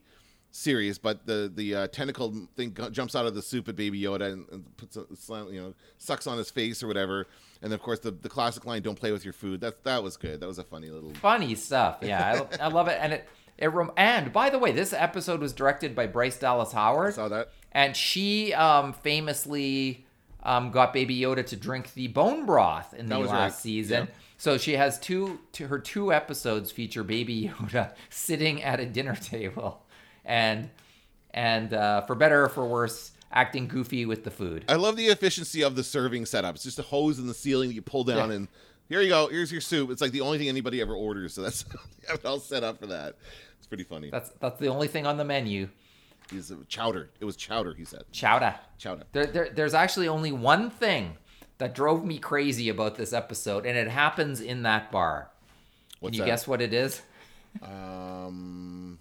serious, 0.51 0.99
but 0.99 1.25
the 1.25 1.51
the 1.53 1.75
uh, 1.75 1.87
tentacle 1.87 2.47
thing 2.55 2.77
jumps 2.91 3.15
out 3.15 3.25
of 3.25 3.33
the 3.33 3.41
soup 3.41 3.67
at 3.67 3.75
Baby 3.75 3.99
Yoda 3.99 4.31
and, 4.31 4.47
and 4.51 4.77
puts 4.77 4.95
a 4.95 5.05
you 5.51 5.59
know 5.59 5.73
sucks 5.97 6.27
on 6.27 6.37
his 6.37 6.51
face 6.51 6.83
or 6.83 6.87
whatever. 6.87 7.25
And 7.63 7.73
of 7.73 7.81
course 7.81 7.99
the, 7.99 8.11
the 8.11 8.29
classic 8.29 8.63
line, 8.65 8.83
"Don't 8.83 8.99
play 8.99 9.11
with 9.11 9.25
your 9.25 9.33
food." 9.33 9.59
That 9.61 9.83
that 9.85 10.03
was 10.03 10.17
good. 10.17 10.39
That 10.39 10.47
was 10.47 10.59
a 10.59 10.63
funny 10.63 10.89
little. 10.89 11.15
Funny 11.15 11.55
stuff. 11.55 11.97
Yeah, 12.03 12.45
I, 12.59 12.65
I 12.65 12.67
love 12.67 12.87
it. 12.89 12.99
And 13.01 13.13
it 13.13 13.27
it 13.57 13.67
rem- 13.67 13.91
and 13.97 14.31
by 14.33 14.49
the 14.49 14.59
way, 14.59 14.71
this 14.71 14.91
episode 14.93 15.39
was 15.39 15.53
directed 15.53 15.95
by 15.95 16.07
Bryce 16.07 16.37
Dallas 16.37 16.71
Howard, 16.73 17.13
Saw 17.15 17.27
that. 17.29 17.49
and 17.71 17.95
she 17.95 18.53
um, 18.53 18.93
famously 18.93 20.05
um, 20.43 20.71
got 20.71 20.93
Baby 20.93 21.17
Yoda 21.19 21.45
to 21.47 21.55
drink 21.55 21.93
the 21.93 22.07
bone 22.07 22.45
broth 22.45 22.93
in 22.93 23.07
the 23.07 23.15
That 23.15 23.21
was 23.21 23.29
last 23.31 23.53
right. 23.53 23.59
season. 23.61 24.03
Yeah. 24.07 24.13
So 24.37 24.57
she 24.57 24.73
has 24.73 24.99
two. 24.99 25.39
To 25.53 25.67
her 25.67 25.79
two 25.79 26.11
episodes 26.13 26.69
feature 26.71 27.03
Baby 27.03 27.49
Yoda 27.59 27.93
sitting 28.09 28.61
at 28.61 28.79
a 28.81 28.85
dinner 28.85 29.15
table, 29.15 29.83
and 30.25 30.69
and 31.33 31.73
uh, 31.73 32.01
for 32.01 32.15
better 32.15 32.43
or 32.43 32.49
for 32.49 32.65
worse, 32.65 33.11
acting 33.31 33.67
goofy 33.67 34.05
with 34.05 34.23
the 34.25 34.31
food. 34.31 34.65
I 34.67 34.75
love 34.75 34.97
the 34.97 35.07
efficiency 35.07 35.63
of 35.63 35.75
the 35.75 35.83
serving 35.83 36.25
setup. 36.25 36.55
It's 36.55 36.63
just 36.65 36.79
a 36.79 36.83
hose 36.83 37.17
in 37.19 37.27
the 37.27 37.33
ceiling 37.33 37.69
that 37.69 37.75
you 37.75 37.81
pull 37.81 38.03
down 38.03 38.29
Yeah. 38.29 38.35
and. 38.35 38.47
Here 38.89 39.01
you 39.01 39.09
go. 39.09 39.27
Here's 39.27 39.51
your 39.51 39.61
soup. 39.61 39.89
It's 39.89 40.01
like 40.01 40.11
the 40.11 40.21
only 40.21 40.37
thing 40.37 40.47
anybody 40.47 40.79
ever 40.81 40.93
orders, 40.93 41.33
so 41.33 41.41
that's 41.41 41.63
have 42.07 42.19
it 42.19 42.25
all 42.25 42.39
set 42.39 42.63
up 42.63 42.79
for 42.79 42.87
that. 42.87 43.15
It's 43.57 43.67
pretty 43.67 43.83
funny. 43.83 44.09
That's 44.11 44.29
that's 44.39 44.59
the 44.59 44.67
only 44.67 44.87
thing 44.87 45.05
on 45.07 45.17
the 45.17 45.25
menu. 45.25 45.69
He's 46.29 46.49
a 46.51 46.57
chowder. 46.67 47.09
It 47.19 47.25
was 47.25 47.35
chowder. 47.35 47.73
He 47.75 47.85
said 47.85 48.03
Chowder. 48.11 48.55
chowder. 48.79 49.03
There, 49.11 49.25
there, 49.27 49.49
there's 49.53 49.73
actually 49.75 50.07
only 50.07 50.31
one 50.31 50.69
thing 50.71 51.17
that 51.59 51.75
drove 51.75 52.03
me 52.03 52.17
crazy 52.17 52.69
about 52.69 52.95
this 52.95 53.13
episode, 53.13 53.65
and 53.65 53.77
it 53.77 53.87
happens 53.87 54.41
in 54.41 54.63
that 54.63 54.91
bar. 54.91 55.29
What's 55.99 56.13
Can 56.13 56.13
you 56.15 56.19
that? 56.21 56.25
guess 56.31 56.47
what 56.47 56.61
it 56.61 56.73
is? 56.73 57.01
Um, 57.61 58.99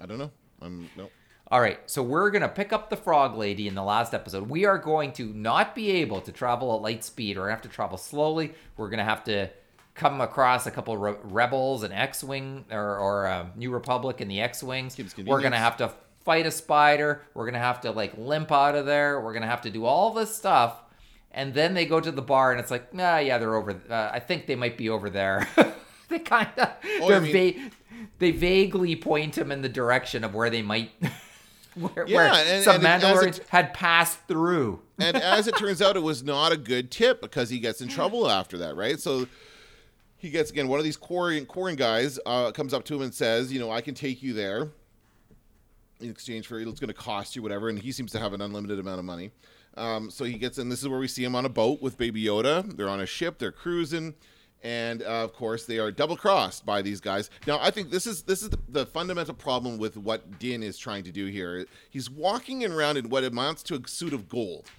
I 0.00 0.06
don't 0.06 0.18
know. 0.18 0.30
I'm 0.62 0.88
no. 0.96 1.10
All 1.50 1.60
right, 1.60 1.80
so 1.86 2.00
we're 2.00 2.30
gonna 2.30 2.48
pick 2.48 2.72
up 2.72 2.90
the 2.90 2.96
frog 2.96 3.36
lady 3.36 3.66
in 3.66 3.74
the 3.74 3.82
last 3.82 4.14
episode. 4.14 4.48
We 4.48 4.66
are 4.66 4.78
going 4.78 5.12
to 5.14 5.24
not 5.34 5.74
be 5.74 5.90
able 5.90 6.20
to 6.20 6.30
travel 6.30 6.76
at 6.76 6.80
light 6.82 7.02
speed. 7.02 7.36
We're 7.36 7.50
have 7.50 7.62
to 7.62 7.68
travel 7.68 7.98
slowly. 7.98 8.54
We're 8.76 8.88
gonna 8.88 9.04
have 9.04 9.24
to 9.24 9.50
come 9.96 10.20
across 10.20 10.66
a 10.66 10.70
couple 10.70 10.96
re- 10.96 11.16
rebels, 11.24 11.82
an 11.82 11.90
X-wing 11.90 12.66
or, 12.70 12.96
or 12.98 13.26
um, 13.26 13.50
New 13.56 13.70
Republic 13.72 14.20
and 14.20 14.30
the 14.30 14.40
X-wings. 14.40 14.96
We're 15.18 15.40
gonna 15.42 15.58
have 15.58 15.76
to 15.78 15.92
fight 16.24 16.46
a 16.46 16.52
spider. 16.52 17.22
We're 17.34 17.46
gonna 17.46 17.58
have 17.58 17.80
to 17.80 17.90
like 17.90 18.16
limp 18.16 18.52
out 18.52 18.76
of 18.76 18.86
there. 18.86 19.20
We're 19.20 19.32
gonna 19.34 19.48
have 19.48 19.62
to 19.62 19.70
do 19.70 19.84
all 19.84 20.12
this 20.12 20.32
stuff, 20.32 20.80
and 21.32 21.52
then 21.52 21.74
they 21.74 21.84
go 21.84 21.98
to 21.98 22.12
the 22.12 22.22
bar, 22.22 22.52
and 22.52 22.60
it's 22.60 22.70
like, 22.70 22.94
nah, 22.94 23.18
yeah, 23.18 23.38
they're 23.38 23.56
over. 23.56 23.72
Uh, 23.90 24.10
I 24.12 24.20
think 24.20 24.46
they 24.46 24.54
might 24.54 24.78
be 24.78 24.88
over 24.88 25.10
there. 25.10 25.48
they 26.08 26.20
kind 26.20 26.48
of 26.58 26.68
Oh, 27.00 27.12
I 27.12 27.18
mean- 27.18 27.32
va- 27.54 27.70
they 28.20 28.30
vaguely 28.30 28.94
point 28.94 29.36
him 29.36 29.50
in 29.50 29.62
the 29.62 29.68
direction 29.68 30.22
of 30.22 30.32
where 30.32 30.48
they 30.48 30.62
might. 30.62 30.92
where, 31.94 32.06
Yeah, 32.06 32.16
where 32.16 32.32
and- 32.32 32.64
some 32.64 32.84
and 32.84 33.02
Mandalorians 33.02 33.38
it- 33.38 33.48
had 33.48 33.72
passed 33.74 34.18
through. 34.28 34.80
and 34.98 35.16
as 35.16 35.46
it 35.46 35.56
turns 35.56 35.80
out, 35.82 35.96
it 35.96 36.02
was 36.02 36.22
not 36.22 36.52
a 36.52 36.56
good 36.56 36.90
tip 36.90 37.20
because 37.20 37.50
he 37.50 37.58
gets 37.58 37.80
in 37.80 37.88
trouble 37.88 38.28
after 38.30 38.58
that, 38.58 38.76
right? 38.76 38.98
So 39.00 39.26
he 40.18 40.30
gets 40.30 40.50
again 40.50 40.68
one 40.68 40.78
of 40.78 40.84
these 40.84 40.96
Quarren 40.96 41.46
Quarren 41.46 41.76
guys 41.76 42.18
uh, 42.26 42.52
comes 42.52 42.74
up 42.74 42.84
to 42.86 42.94
him 42.96 43.02
and 43.02 43.14
says, 43.14 43.52
you 43.52 43.58
know, 43.60 43.70
I 43.70 43.80
can 43.80 43.94
take 43.94 44.22
you 44.22 44.32
there 44.32 44.68
in 46.00 46.10
exchange 46.10 46.46
for 46.46 46.58
it's 46.58 46.80
going 46.80 46.88
to 46.88 46.94
cost 46.94 47.36
you 47.36 47.42
whatever, 47.42 47.68
and 47.68 47.78
he 47.78 47.92
seems 47.92 48.10
to 48.12 48.18
have 48.18 48.32
an 48.32 48.40
unlimited 48.40 48.78
amount 48.78 48.98
of 48.98 49.04
money. 49.04 49.30
Um, 49.76 50.10
so 50.10 50.24
he 50.24 50.34
gets 50.34 50.58
in. 50.58 50.68
This 50.68 50.82
is 50.82 50.88
where 50.88 50.98
we 50.98 51.06
see 51.08 51.22
him 51.24 51.34
on 51.36 51.44
a 51.44 51.48
boat 51.48 51.80
with 51.80 51.96
Baby 51.96 52.24
Yoda. 52.24 52.76
They're 52.76 52.88
on 52.88 53.00
a 53.00 53.06
ship. 53.06 53.38
They're 53.38 53.52
cruising. 53.52 54.14
And 54.62 55.02
uh, 55.02 55.24
of 55.24 55.32
course, 55.32 55.64
they 55.64 55.78
are 55.78 55.90
double 55.90 56.16
crossed 56.16 56.66
by 56.66 56.82
these 56.82 57.00
guys. 57.00 57.30
Now, 57.46 57.58
I 57.60 57.70
think 57.70 57.90
this 57.90 58.06
is 58.06 58.22
this 58.24 58.42
is 58.42 58.50
the, 58.50 58.58
the 58.68 58.86
fundamental 58.86 59.34
problem 59.34 59.78
with 59.78 59.96
what 59.96 60.38
Din 60.38 60.62
is 60.62 60.76
trying 60.76 61.04
to 61.04 61.12
do 61.12 61.26
here. 61.26 61.66
He's 61.88 62.10
walking 62.10 62.64
around 62.70 62.98
in 62.98 63.08
what 63.08 63.24
amounts 63.24 63.62
to 63.64 63.76
a 63.76 63.88
suit 63.88 64.12
of 64.12 64.28
gold, 64.28 64.70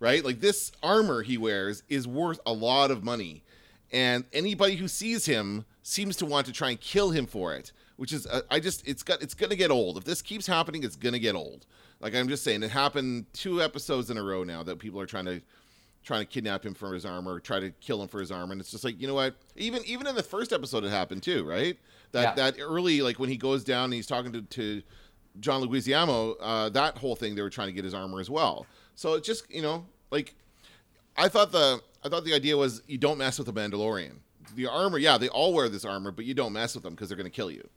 right? 0.00 0.24
Like 0.24 0.40
this 0.40 0.72
armor 0.82 1.22
he 1.22 1.38
wears 1.38 1.84
is 1.88 2.08
worth 2.08 2.40
a 2.44 2.52
lot 2.52 2.90
of 2.90 3.04
money, 3.04 3.44
and 3.92 4.24
anybody 4.32 4.74
who 4.74 4.88
sees 4.88 5.26
him 5.26 5.64
seems 5.84 6.16
to 6.16 6.26
want 6.26 6.46
to 6.46 6.52
try 6.52 6.70
and 6.70 6.80
kill 6.80 7.10
him 7.10 7.26
for 7.26 7.54
it. 7.54 7.72
Which 7.96 8.12
is, 8.12 8.28
uh, 8.28 8.42
I 8.48 8.60
just, 8.60 8.86
it's 8.86 9.02
got, 9.02 9.22
it's 9.22 9.34
gonna 9.34 9.56
get 9.56 9.72
old. 9.72 9.98
If 9.98 10.04
this 10.04 10.22
keeps 10.22 10.46
happening, 10.46 10.84
it's 10.84 10.94
gonna 10.94 11.18
get 11.18 11.34
old. 11.34 11.66
Like 12.00 12.14
I'm 12.14 12.28
just 12.28 12.44
saying, 12.44 12.62
it 12.62 12.70
happened 12.70 13.26
two 13.32 13.60
episodes 13.60 14.08
in 14.08 14.16
a 14.16 14.22
row 14.22 14.44
now 14.44 14.62
that 14.62 14.78
people 14.78 15.00
are 15.00 15.06
trying 15.06 15.24
to 15.24 15.40
trying 16.08 16.22
to 16.22 16.26
kidnap 16.26 16.64
him 16.64 16.72
for 16.72 16.94
his 16.94 17.04
armor, 17.04 17.38
try 17.38 17.60
to 17.60 17.70
kill 17.80 18.00
him 18.02 18.08
for 18.08 18.18
his 18.18 18.32
armor, 18.32 18.52
and 18.52 18.60
it's 18.62 18.70
just 18.70 18.82
like 18.82 18.98
you 19.00 19.06
know 19.06 19.14
what? 19.14 19.36
Even 19.56 19.84
even 19.84 20.06
in 20.06 20.14
the 20.16 20.22
first 20.22 20.52
episode, 20.54 20.82
it 20.82 20.88
happened 20.90 21.22
too, 21.22 21.44
right? 21.44 21.78
That 22.12 22.22
Yeah. 22.36 22.50
that 22.50 22.56
early, 22.60 23.02
like 23.02 23.18
when 23.18 23.28
he 23.28 23.36
goes 23.36 23.62
down 23.62 23.84
and 23.84 23.92
he's 23.94 24.06
talking 24.06 24.32
to, 24.32 24.40
to 24.42 24.82
John 25.38 25.62
Leguizamo, 25.62 26.34
uh, 26.40 26.68
that 26.70 26.96
whole 26.96 27.14
thing 27.14 27.34
they 27.34 27.42
were 27.42 27.50
trying 27.50 27.68
to 27.68 27.74
get 27.74 27.84
his 27.84 27.92
armor 27.94 28.18
as 28.20 28.30
well. 28.30 28.66
So 28.94 29.14
it's 29.14 29.26
just 29.26 29.48
you 29.50 29.60
know 29.62 29.84
like 30.10 30.34
I 31.16 31.28
thought 31.28 31.52
the 31.52 31.80
I 32.02 32.08
thought 32.08 32.24
the 32.24 32.32
idea 32.34 32.56
was 32.56 32.80
you 32.86 32.96
don't 32.96 33.18
mess 33.18 33.38
with 33.38 33.46
the 33.46 33.52
Mandalorian. 33.52 34.16
The 34.56 34.66
armor, 34.66 34.96
yeah, 34.96 35.18
they 35.18 35.28
all 35.28 35.52
wear 35.52 35.68
this 35.68 35.84
armor, 35.84 36.10
but 36.10 36.24
you 36.24 36.32
don't 36.32 36.54
mess 36.54 36.74
with 36.74 36.82
them 36.82 36.94
because 36.94 37.10
they're 37.10 37.18
going 37.18 37.30
to 37.30 37.36
kill 37.36 37.50
you. 37.50 37.68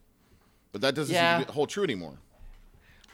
But 0.72 0.80
that 0.80 0.94
doesn't 0.94 1.14
Yeah. 1.14 1.36
seem 1.36 1.46
to 1.46 1.52
hold 1.52 1.68
true 1.68 1.84
anymore. 1.84 2.16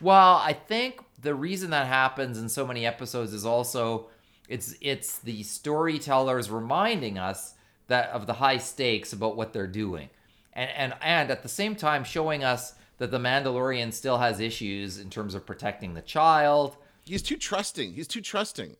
Well, 0.00 0.36
I 0.36 0.52
think 0.52 1.00
the 1.20 1.34
reason 1.34 1.70
that 1.70 1.88
happens 1.88 2.38
in 2.38 2.48
so 2.48 2.64
many 2.64 2.86
episodes 2.86 3.32
is 3.32 3.44
also 3.44 4.06
it's 4.48 4.74
it's 4.80 5.18
the 5.18 5.42
storytellers 5.42 6.50
reminding 6.50 7.18
us 7.18 7.54
that 7.88 8.10
of 8.10 8.26
the 8.26 8.34
high 8.34 8.58
stakes 8.58 9.12
about 9.12 9.36
what 9.36 9.52
they're 9.52 9.66
doing. 9.66 10.08
And 10.52 10.70
and 10.70 10.94
and 11.00 11.30
at 11.30 11.42
the 11.42 11.48
same 11.48 11.76
time 11.76 12.04
showing 12.04 12.44
us 12.44 12.74
that 12.98 13.10
the 13.10 13.18
Mandalorian 13.18 13.92
still 13.92 14.18
has 14.18 14.40
issues 14.40 14.98
in 14.98 15.10
terms 15.10 15.34
of 15.34 15.46
protecting 15.46 15.94
the 15.94 16.02
child. 16.02 16.76
He's 17.04 17.22
too 17.22 17.36
trusting. 17.36 17.94
He's 17.94 18.08
too 18.08 18.20
trusting. 18.20 18.76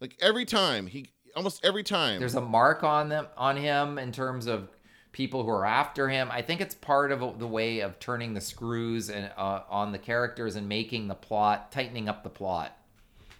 Like 0.00 0.16
every 0.20 0.44
time 0.44 0.86
he, 0.86 1.06
almost 1.34 1.64
every 1.64 1.82
time. 1.82 2.20
There's 2.20 2.34
a 2.34 2.40
mark 2.40 2.84
on 2.84 3.08
them 3.08 3.26
on 3.36 3.56
him 3.56 3.98
in 3.98 4.12
terms 4.12 4.46
of 4.46 4.68
people 5.12 5.44
who 5.44 5.50
are 5.50 5.64
after 5.64 6.08
him. 6.08 6.28
I 6.30 6.42
think 6.42 6.60
it's 6.60 6.74
part 6.74 7.10
of 7.10 7.38
the 7.38 7.46
way 7.46 7.80
of 7.80 7.98
turning 7.98 8.34
the 8.34 8.40
screws 8.40 9.08
and 9.08 9.30
uh, 9.36 9.60
on 9.70 9.92
the 9.92 9.98
characters 9.98 10.56
and 10.56 10.68
making 10.68 11.08
the 11.08 11.14
plot, 11.14 11.72
tightening 11.72 12.08
up 12.08 12.22
the 12.22 12.28
plot, 12.28 12.76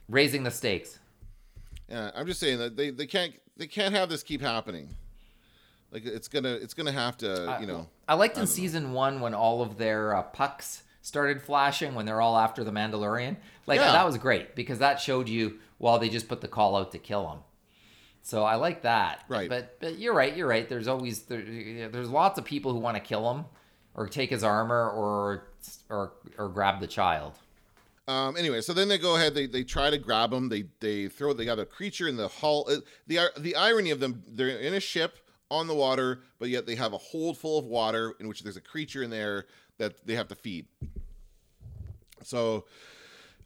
raising 0.08 0.42
the 0.42 0.50
stakes. 0.50 0.98
Yeah, 1.88 2.10
I'm 2.14 2.26
just 2.26 2.40
saying 2.40 2.58
that 2.58 2.76
they, 2.76 2.90
they 2.90 3.06
can't 3.06 3.32
they 3.56 3.66
can't 3.66 3.94
have 3.94 4.08
this 4.08 4.22
keep 4.22 4.40
happening. 4.40 4.94
Like 5.92 6.04
it's 6.04 6.28
gonna 6.28 6.52
it's 6.54 6.74
gonna 6.74 6.92
have 6.92 7.16
to 7.18 7.58
you 7.60 7.66
know. 7.66 7.86
I 8.08 8.14
liked 8.14 8.36
I 8.36 8.40
in 8.40 8.46
don't 8.46 8.50
know. 8.50 8.54
season 8.56 8.92
one 8.92 9.20
when 9.20 9.34
all 9.34 9.62
of 9.62 9.78
their 9.78 10.14
uh, 10.16 10.22
pucks 10.22 10.82
started 11.00 11.40
flashing 11.40 11.94
when 11.94 12.04
they're 12.06 12.20
all 12.20 12.36
after 12.36 12.64
the 12.64 12.72
Mandalorian. 12.72 13.36
Like 13.66 13.78
Yeah. 13.78 13.92
that 13.92 14.04
was 14.04 14.18
great 14.18 14.56
because 14.56 14.80
that 14.80 15.00
showed 15.00 15.28
you 15.28 15.58
while 15.78 15.98
they 16.00 16.08
just 16.08 16.28
put 16.28 16.40
the 16.40 16.48
call 16.48 16.76
out 16.76 16.90
to 16.92 16.98
kill 16.98 17.30
him. 17.30 17.38
So 18.22 18.42
I 18.42 18.56
like 18.56 18.82
that. 18.82 19.24
Right. 19.28 19.48
But 19.48 19.78
but 19.78 19.98
you're 19.98 20.12
right. 20.14 20.36
You're 20.36 20.48
right. 20.48 20.68
There's 20.68 20.88
always 20.88 21.22
there, 21.22 21.42
there's 21.88 22.10
lots 22.10 22.38
of 22.38 22.44
people 22.44 22.72
who 22.72 22.80
want 22.80 22.96
to 22.96 23.00
kill 23.00 23.30
him 23.32 23.44
or 23.94 24.08
take 24.08 24.30
his 24.30 24.42
armor 24.42 24.90
or 24.90 25.46
or 25.88 26.12
or 26.36 26.48
grab 26.48 26.80
the 26.80 26.88
child. 26.88 27.34
Um, 28.08 28.36
anyway, 28.36 28.60
so 28.60 28.72
then 28.72 28.86
they 28.88 28.98
go 28.98 29.16
ahead. 29.16 29.34
They, 29.34 29.46
they 29.46 29.64
try 29.64 29.90
to 29.90 29.98
grab 29.98 30.32
him. 30.32 30.48
They 30.48 30.64
they 30.80 31.08
throw. 31.08 31.32
They 31.32 31.44
got 31.44 31.58
a 31.58 31.66
creature 31.66 32.06
in 32.06 32.16
the 32.16 32.28
hull. 32.28 32.66
uh, 32.70 32.76
The 33.08 33.30
the 33.38 33.56
irony 33.56 33.90
of 33.90 33.98
them, 34.00 34.22
they're 34.28 34.48
in 34.48 34.74
a 34.74 34.80
ship 34.80 35.18
on 35.50 35.66
the 35.66 35.74
water, 35.74 36.22
but 36.38 36.48
yet 36.48 36.66
they 36.66 36.76
have 36.76 36.92
a 36.92 36.98
hold 36.98 37.36
full 37.36 37.58
of 37.58 37.64
water 37.64 38.14
in 38.20 38.28
which 38.28 38.42
there's 38.42 38.56
a 38.56 38.60
creature 38.60 39.02
in 39.02 39.10
there 39.10 39.46
that 39.78 40.06
they 40.06 40.14
have 40.14 40.28
to 40.28 40.34
feed. 40.36 40.66
So, 42.22 42.64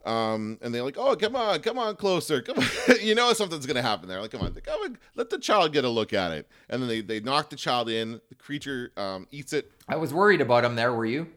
um, 0.05 0.59
and 0.63 0.75
they're 0.75 0.83
like, 0.83 0.97
"Oh, 0.99 1.17
come 1.17 1.37
on, 1.37 1.61
come 1.61 1.79
on, 1.79 1.97
closer, 1.97 2.41
come 2.43 2.59
on." 2.59 2.67
you 3.01 3.15
know 3.15 3.33
something's 3.33 3.67
gonna 3.67 3.83
happen 3.83 4.09
there. 4.09 4.21
Like, 4.21 4.31
come 4.31 4.43
on, 4.43 4.53
come 4.55 4.81
on, 4.83 4.99
let 5.15 5.31
the 5.31 5.39
child 5.39 5.73
get 5.73 5.85
a 5.85 5.89
look 5.89 6.13
at 6.13 6.33
it. 6.33 6.49
And 6.69 6.83
then 6.83 6.89
they 6.89 7.01
they 7.01 7.21
knock 7.21 7.51
the 7.51 7.57
child 7.57 7.89
in. 7.89 8.21
The 8.29 8.35
creature 8.35 8.93
um, 8.97 9.27
eats 9.31 9.53
it. 9.53 9.71
I 9.89 9.97
was 9.97 10.13
worried 10.15 10.41
about 10.41 10.65
him 10.65 10.75
there. 10.77 10.93
Were 10.93 11.07
you? 11.07 11.29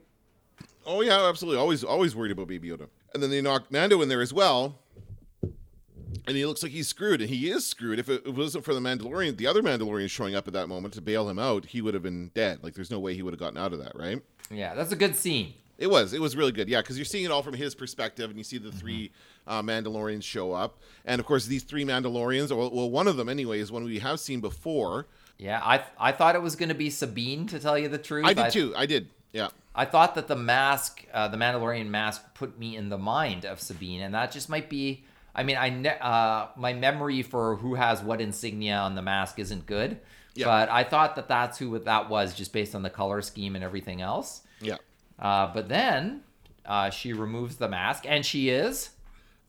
Oh 0.85 1.01
yeah, 1.01 1.27
absolutely. 1.27 1.59
Always 1.59 1.83
always 1.83 2.15
worried 2.15 2.31
about 2.31 2.47
Baby 2.47 2.69
Yoda. 2.69 2.87
And 3.13 3.21
then 3.21 3.29
they 3.29 3.41
knock 3.41 3.71
Mando 3.71 4.01
in 4.01 4.09
there 4.09 4.21
as 4.21 4.33
well. 4.33 4.79
And 6.25 6.37
he 6.37 6.45
looks 6.45 6.63
like 6.63 6.71
he's 6.71 6.87
screwed, 6.87 7.19
and 7.19 7.29
he 7.29 7.49
is 7.49 7.65
screwed. 7.65 7.99
If 7.99 8.07
it, 8.07 8.33
wasn't 8.33 8.63
for 8.63 8.73
the 8.73 8.79
Mandalorian, 8.79 9.35
the 9.35 9.47
other 9.47 9.61
Mandalorian 9.61 10.09
showing 10.09 10.35
up 10.35 10.47
at 10.47 10.53
that 10.53 10.67
moment 10.67 10.93
to 10.93 11.01
bail 11.01 11.27
him 11.27 11.37
out, 11.37 11.65
he 11.65 11.81
would 11.81 11.93
have 11.93 12.03
been 12.03 12.31
dead. 12.33 12.59
Like 12.63 12.75
there's 12.75 12.91
no 12.91 12.99
way 12.99 13.13
he 13.13 13.21
would 13.21 13.33
have 13.33 13.39
gotten 13.39 13.57
out 13.57 13.73
of 13.73 13.79
that, 13.79 13.93
right? 13.95 14.21
Yeah, 14.49 14.73
that's 14.73 14.93
a 14.93 14.95
good 14.95 15.17
scene. 15.17 15.53
It 15.77 15.87
was. 15.87 16.13
It 16.13 16.21
was 16.21 16.37
really 16.37 16.51
good. 16.53 16.69
Yeah, 16.69 16.81
because 16.81 16.97
you're 16.97 17.03
seeing 17.03 17.25
it 17.25 17.31
all 17.31 17.43
from 17.43 17.55
his 17.55 17.75
perspective, 17.75 18.29
and 18.29 18.37
you 18.37 18.43
see 18.43 18.57
the 18.57 18.71
3 18.71 19.11
uh, 19.47 19.61
Mandalorians 19.61 20.23
show 20.23 20.53
up, 20.53 20.79
and 21.03 21.19
of 21.19 21.25
course 21.25 21.45
these 21.45 21.63
three 21.63 21.83
Mandalorians. 21.83 22.55
Well, 22.55 22.71
well, 22.71 22.89
one 22.89 23.07
of 23.07 23.17
them 23.17 23.27
anyway 23.27 23.59
is 23.59 23.71
one 23.71 23.83
we 23.83 23.99
have 23.99 24.19
seen 24.19 24.39
before. 24.39 25.07
Yeah, 25.37 25.59
I 25.63 25.83
I 25.99 26.11
thought 26.11 26.35
it 26.35 26.41
was 26.41 26.55
going 26.55 26.69
to 26.69 26.75
be 26.75 26.89
Sabine 26.89 27.47
to 27.47 27.59
tell 27.59 27.77
you 27.77 27.89
the 27.89 27.97
truth. 27.97 28.25
I 28.25 28.33
did 28.33 28.51
too. 28.51 28.73
I 28.77 28.85
did. 28.85 29.09
Yeah. 29.33 29.49
I 29.75 29.85
thought 29.85 30.15
that 30.15 30.27
the 30.27 30.35
mask, 30.35 31.05
uh, 31.13 31.27
the 31.27 31.37
Mandalorian 31.37 31.87
mask, 31.87 32.33
put 32.35 32.59
me 32.59 32.75
in 32.75 32.89
the 32.89 32.97
mind 32.97 33.43
of 33.45 33.59
Sabine, 33.59 34.01
and 34.01 34.13
that 34.13 34.31
just 34.31 34.49
might 34.49 34.69
be. 34.69 35.03
I 35.35 35.41
mean, 35.43 35.57
I 35.57 35.69
ne- 35.69 35.97
uh, 35.99 36.47
my 36.55 36.73
memory 36.73 37.23
for 37.23 37.55
who 37.55 37.73
has 37.75 38.03
what 38.03 38.21
insignia 38.21 38.75
on 38.77 38.93
the 38.93 39.01
mask 39.01 39.39
isn't 39.39 39.65
good, 39.65 39.99
Yeah. 40.35 40.45
but 40.45 40.69
I 40.69 40.83
thought 40.83 41.15
that 41.15 41.27
that's 41.27 41.57
who 41.57 41.79
that 41.79 42.07
was 42.09 42.35
just 42.35 42.53
based 42.53 42.75
on 42.75 42.83
the 42.83 42.91
color 42.91 43.21
scheme 43.23 43.55
and 43.55 43.63
everything 43.63 43.99
else. 44.01 44.41
Yeah. 44.61 44.77
Uh, 45.17 45.47
but 45.51 45.69
then 45.69 46.21
uh, 46.67 46.91
she 46.91 47.13
removes 47.13 47.55
the 47.55 47.67
mask, 47.67 48.05
and 48.07 48.23
she 48.23 48.49
is 48.49 48.91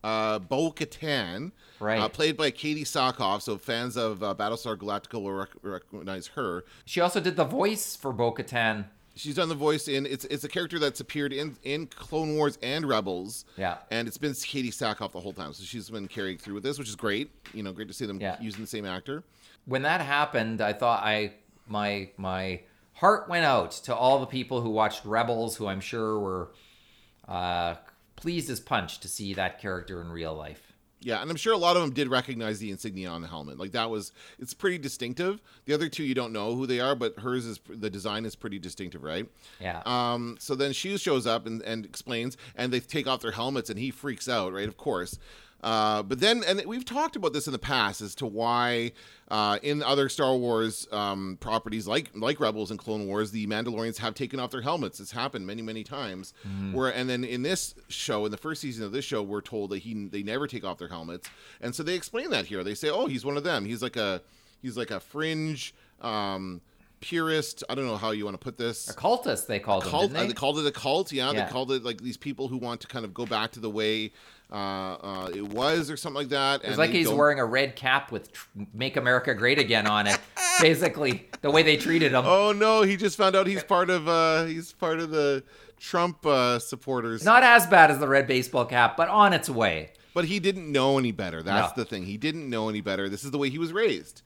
uh, 0.03 0.39
Bo 0.39 0.71
Katan, 0.71 1.51
Right. 1.79 1.99
uh, 1.99 2.07
played 2.09 2.35
by 2.37 2.49
Katee 2.51 2.81
Sackhoff. 2.83 3.41
So 3.43 3.57
fans 3.59 3.95
of 3.97 4.23
uh, 4.23 4.33
Battlestar 4.33 4.77
Galactica 4.77 5.21
will 5.21 5.33
rec- 5.33 5.49
recognize 5.61 6.27
her. 6.29 6.63
she 6.85 6.99
also 7.01 7.19
did 7.19 7.35
the 7.35 7.43
voice 7.43 7.95
for 7.95 8.11
Bo-Katan. 8.13 8.85
She's 9.17 9.35
done 9.35 9.47
the 9.49 9.55
voice 9.55 9.87
in 9.87 10.05
it's 10.05 10.25
it's 10.25 10.43
a 10.43 10.49
character 10.49 10.77
that's 10.77 10.99
appeared 10.99 11.31
in 11.31 11.55
in 11.63 11.87
Clone 11.87 12.35
Wars 12.35 12.57
and 12.61 12.85
Rebels. 12.85 13.45
Yeah. 13.57 13.77
and 13.89 14.07
it's 14.07 14.17
been 14.17 14.33
Katee 14.33 14.69
Sackhoff 14.73 15.13
the 15.13 15.21
whole 15.21 15.31
time. 15.33 15.53
So 15.53 15.63
she's 15.63 15.89
been 15.89 16.07
carrying 16.07 16.37
through 16.37 16.55
with 16.55 16.63
this, 16.63 16.77
which 16.77 16.89
is 16.89 16.95
great. 16.95 17.31
You 17.53 17.63
know, 17.63 17.71
great 17.71 17.87
to 17.87 17.93
see 17.93 18.05
them 18.05 18.19
Yeah. 18.19 18.35
using 18.41 18.61
the 18.61 18.67
same 18.67 18.85
actor. 18.85 19.23
when 19.65 19.81
that 19.83 20.01
happened, 20.01 20.59
I 20.61 20.73
thought 20.73 21.03
I 21.03 21.33
my 21.67 22.09
my 22.17 22.61
heart 22.93 23.27
went 23.29 23.45
out 23.45 23.71
to 23.71 23.95
all 23.95 24.19
the 24.19 24.25
people 24.25 24.61
who 24.61 24.69
watched 24.69 25.03
Rebels, 25.05 25.55
who 25.55 25.67
I'm 25.67 25.81
sure 25.81 26.19
were 26.19 26.51
uh, 27.27 27.75
pleased 28.15 28.49
as 28.49 28.59
punch 28.59 28.99
to 28.99 29.07
see 29.07 29.33
that 29.33 29.59
character 29.59 30.01
in 30.01 30.11
real 30.11 30.33
life. 30.35 30.64
Yeah, 31.05 31.21
and 31.21 31.29
I'm 31.29 31.37
sure 31.37 31.53
a 31.53 31.57
lot 31.57 31.75
of 31.75 31.83
them 31.83 31.91
did 31.91 32.07
recognize 32.07 32.57
the 32.57 32.71
insignia 32.71 33.09
on 33.09 33.21
the 33.21 33.27
helmet. 33.27 33.59
Like 33.59 33.73
that 33.73 33.91
was, 33.91 34.11
it's 34.39 34.55
pretty 34.55 34.79
distinctive. 34.79 35.39
The 35.65 35.73
other 35.75 35.87
two 35.87 36.03
you 36.03 36.15
don't 36.15 36.33
know 36.33 36.55
who 36.55 36.65
they 36.65 36.79
are, 36.79 36.95
but 36.95 37.19
hers 37.19 37.45
is 37.45 37.59
the 37.69 37.91
design 37.91 38.25
is 38.25 38.35
pretty 38.35 38.57
distinctive, 38.57 39.03
right? 39.03 39.29
Yeah. 39.61 39.83
Um, 39.85 40.35
so 40.39 40.55
then 40.55 40.73
she 40.73 40.97
shows 40.97 41.27
up 41.27 41.45
and, 41.45 41.61
and 41.61 41.85
explains, 41.85 42.37
and 42.55 42.73
they 42.73 42.79
take 42.79 43.05
off 43.05 43.21
their 43.21 43.33
helmets, 43.33 43.69
and 43.69 43.77
he 43.77 43.91
freaks 43.91 44.27
out, 44.27 44.51
right? 44.51 44.67
Of 44.67 44.77
course. 44.77 45.19
Uh, 45.65 46.03
but 46.03 46.19
then, 46.19 46.43
and 46.43 46.63
we've 46.67 46.85
talked 46.85 47.15
about 47.15 47.33
this 47.33 47.47
in 47.47 47.51
the 47.51 47.57
past 47.57 47.99
as 47.99 48.13
to 48.13 48.25
why 48.27 48.91
uh, 49.29 49.57
in 49.63 49.81
other 49.81 50.09
Star 50.09 50.35
Wars 50.35 50.87
um, 50.91 51.37
properties 51.41 51.87
like 51.87 52.11
like 52.13 52.39
Rebels 52.39 52.69
and 52.69 52.79
Clone 52.79 53.07
Wars, 53.07 53.31
the 53.31 53.47
Mandalorians 53.47 53.97
have 53.97 54.13
taken 54.13 54.39
off 54.39 54.51
their 54.51 54.61
helmets. 54.61 54.99
It's 54.99 55.11
happened 55.11 55.47
many, 55.47 55.63
many 55.63 55.83
times. 55.83 56.33
Where 56.71 56.93
and 56.93 57.09
then 57.09 57.23
in 57.23 57.41
this 57.41 57.73
show, 57.87 58.25
in 58.25 58.31
the 58.31 58.37
first 58.37 58.61
season 58.61 58.85
of 58.85 58.91
this 58.91 59.03
show, 59.05 59.23
we're 59.23 59.41
told 59.41 59.71
that 59.71 59.79
he 59.79 60.05
they 60.07 60.21
never 60.21 60.45
take 60.45 60.63
off 60.63 60.77
their 60.77 60.87
helmets, 60.87 61.27
and 61.59 61.73
so 61.73 61.81
they 61.81 61.95
explain 61.95 62.29
that 62.29 62.45
here. 62.45 62.63
They 62.63 62.75
say, 62.75 62.89
"Oh, 62.91 63.07
he's 63.07 63.25
one 63.25 63.35
of 63.35 63.43
them. 63.43 63.65
He's 63.65 63.81
like 63.81 63.97
a 63.97 64.21
he's 64.61 64.77
like 64.77 64.91
a 64.91 64.99
fringe." 64.99 65.73
Um, 65.99 66.61
purist 67.09 67.63
i 67.69 67.75
don't 67.75 67.85
know 67.85 67.97
how 67.97 68.09
you 68.11 68.25
want 68.25 68.33
to 68.33 68.43
put 68.43 68.57
this 68.57 68.89
a 68.89 68.93
cultist, 68.93 69.45
they 69.45 69.59
called 69.59 69.83
cult. 69.83 70.11
them, 70.11 70.21
they 70.21 70.27
they? 70.27 70.33
called 70.33 70.57
it 70.59 70.65
a 70.65 70.71
cult. 70.71 71.11
Yeah, 71.11 71.31
Yeah. 71.31 71.45
they 71.45 71.51
called 71.51 71.71
it 71.71 71.83
like 71.83 72.01
these 72.01 72.17
people 72.17 72.47
who 72.47 72.57
want 72.57 72.81
to 72.81 72.87
kind 72.87 73.05
of 73.05 73.13
go 73.13 73.25
back 73.25 73.51
to 73.51 73.59
the 73.59 73.69
way 73.69 74.11
uh, 74.51 74.55
uh, 74.55 75.29
it 75.35 75.47
was, 75.49 75.89
or 75.89 75.97
something 75.97 76.17
like 76.21 76.29
that. 76.29 76.61
It's 76.63 76.77
like 76.77 76.91
he's 76.91 77.09
wearing 77.09 77.39
a 77.39 77.45
red 77.45 77.75
cap 77.75 78.11
with 78.11 78.31
tr- 78.31 78.47
"Make 78.73 78.95
America 78.95 79.33
Great 79.33 79.57
Again" 79.59 79.87
on 79.87 80.05
it. 80.07 80.19
Basically, 80.61 81.27
the 81.41 81.49
way 81.51 81.63
they 81.63 81.77
treated 81.77 82.11
him. 82.13 82.23
Oh 82.25 82.51
no, 82.51 82.83
he 82.83 82.95
just 82.95 83.17
found 83.17 83.35
out 83.35 83.47
he's 83.47 83.63
part 83.63 83.89
of 83.89 84.07
uh, 84.07 84.45
he's 84.45 84.71
part 84.73 84.99
of 84.99 85.09
the 85.09 85.43
Trump 85.79 86.25
uh, 86.25 86.59
supporters. 86.59 87.23
Not 87.25 87.43
as 87.43 87.65
bad 87.67 87.89
as 87.91 87.97
the 87.99 88.07
red 88.07 88.27
baseball 88.27 88.65
cap, 88.65 88.95
but 88.97 89.09
on 89.09 89.33
its 89.33 89.49
way. 89.49 89.91
but 90.13 90.25
he 90.25 90.39
didn't 90.39 90.71
know 90.71 90.97
any 90.97 91.11
better. 91.11 91.41
That's 91.43 91.75
No. 91.75 91.83
the 91.83 91.89
thing. 91.89 92.05
He 92.05 92.17
didn't 92.17 92.49
know 92.49 92.69
any 92.69 92.81
better. 92.81 93.09
This 93.09 93.23
is 93.25 93.31
the 93.31 93.37
way 93.39 93.49
he 93.49 93.57
was 93.57 93.73
raised, 93.73 94.21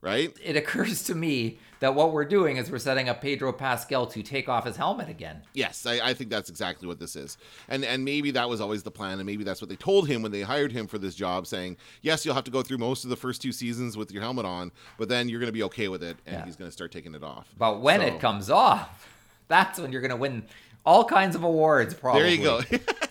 right? 0.00 0.34
It 0.42 0.56
occurs 0.56 1.02
to 1.04 1.14
me 1.14 1.58
that 1.84 1.94
what 1.94 2.12
we're 2.12 2.24
doing 2.24 2.56
is 2.56 2.70
we're 2.70 2.78
setting 2.78 3.08
up 3.08 3.20
Pedro 3.20 3.52
Pascal 3.52 4.06
to 4.08 4.22
take 4.22 4.48
off 4.48 4.64
his 4.64 4.76
helmet 4.76 5.08
again. 5.08 5.42
Yes, 5.52 5.84
I, 5.86 6.00
I 6.08 6.14
think 6.14 6.30
that's 6.30 6.48
exactly 6.48 6.88
what 6.88 6.98
this 6.98 7.14
is, 7.14 7.36
and 7.68 7.84
and 7.84 8.04
maybe 8.04 8.30
that 8.32 8.48
was 8.48 8.60
always 8.60 8.82
the 8.82 8.90
plan, 8.90 9.18
and 9.20 9.26
maybe 9.26 9.44
that's 9.44 9.60
what 9.60 9.68
they 9.68 9.76
told 9.76 10.08
him 10.08 10.22
when 10.22 10.32
they 10.32 10.42
hired 10.42 10.72
him 10.72 10.86
for 10.86 10.98
this 10.98 11.14
job, 11.14 11.46
saying, 11.46 11.76
yes, 12.02 12.24
you'll 12.24 12.34
have 12.34 12.44
to 12.44 12.50
go 12.50 12.62
through 12.62 12.78
most 12.78 13.04
of 13.04 13.10
the 13.10 13.16
first 13.16 13.42
two 13.42 13.52
seasons 13.52 13.96
with 13.96 14.10
your 14.10 14.22
helmet 14.22 14.46
on, 14.46 14.72
but 14.98 15.08
then 15.08 15.28
you're 15.28 15.40
going 15.40 15.48
to 15.48 15.52
be 15.52 15.62
okay 15.64 15.88
with 15.88 16.02
it, 16.02 16.16
and 16.26 16.36
Yeah. 16.38 16.44
he's 16.44 16.56
going 16.56 16.68
to 16.68 16.72
start 16.72 16.90
taking 16.90 17.14
it 17.14 17.22
off. 17.22 17.54
But 17.58 17.80
when 17.80 18.00
So, 18.00 18.06
it 18.06 18.20
comes 18.20 18.48
off, 18.50 19.08
that's 19.48 19.78
when 19.78 19.92
you're 19.92 20.00
going 20.00 20.10
to 20.10 20.16
win 20.16 20.44
all 20.86 21.04
kinds 21.04 21.36
of 21.36 21.44
awards, 21.44 21.94
probably. 21.94 22.22
there 22.22 22.30
you 22.30 22.42
go. 22.42 22.60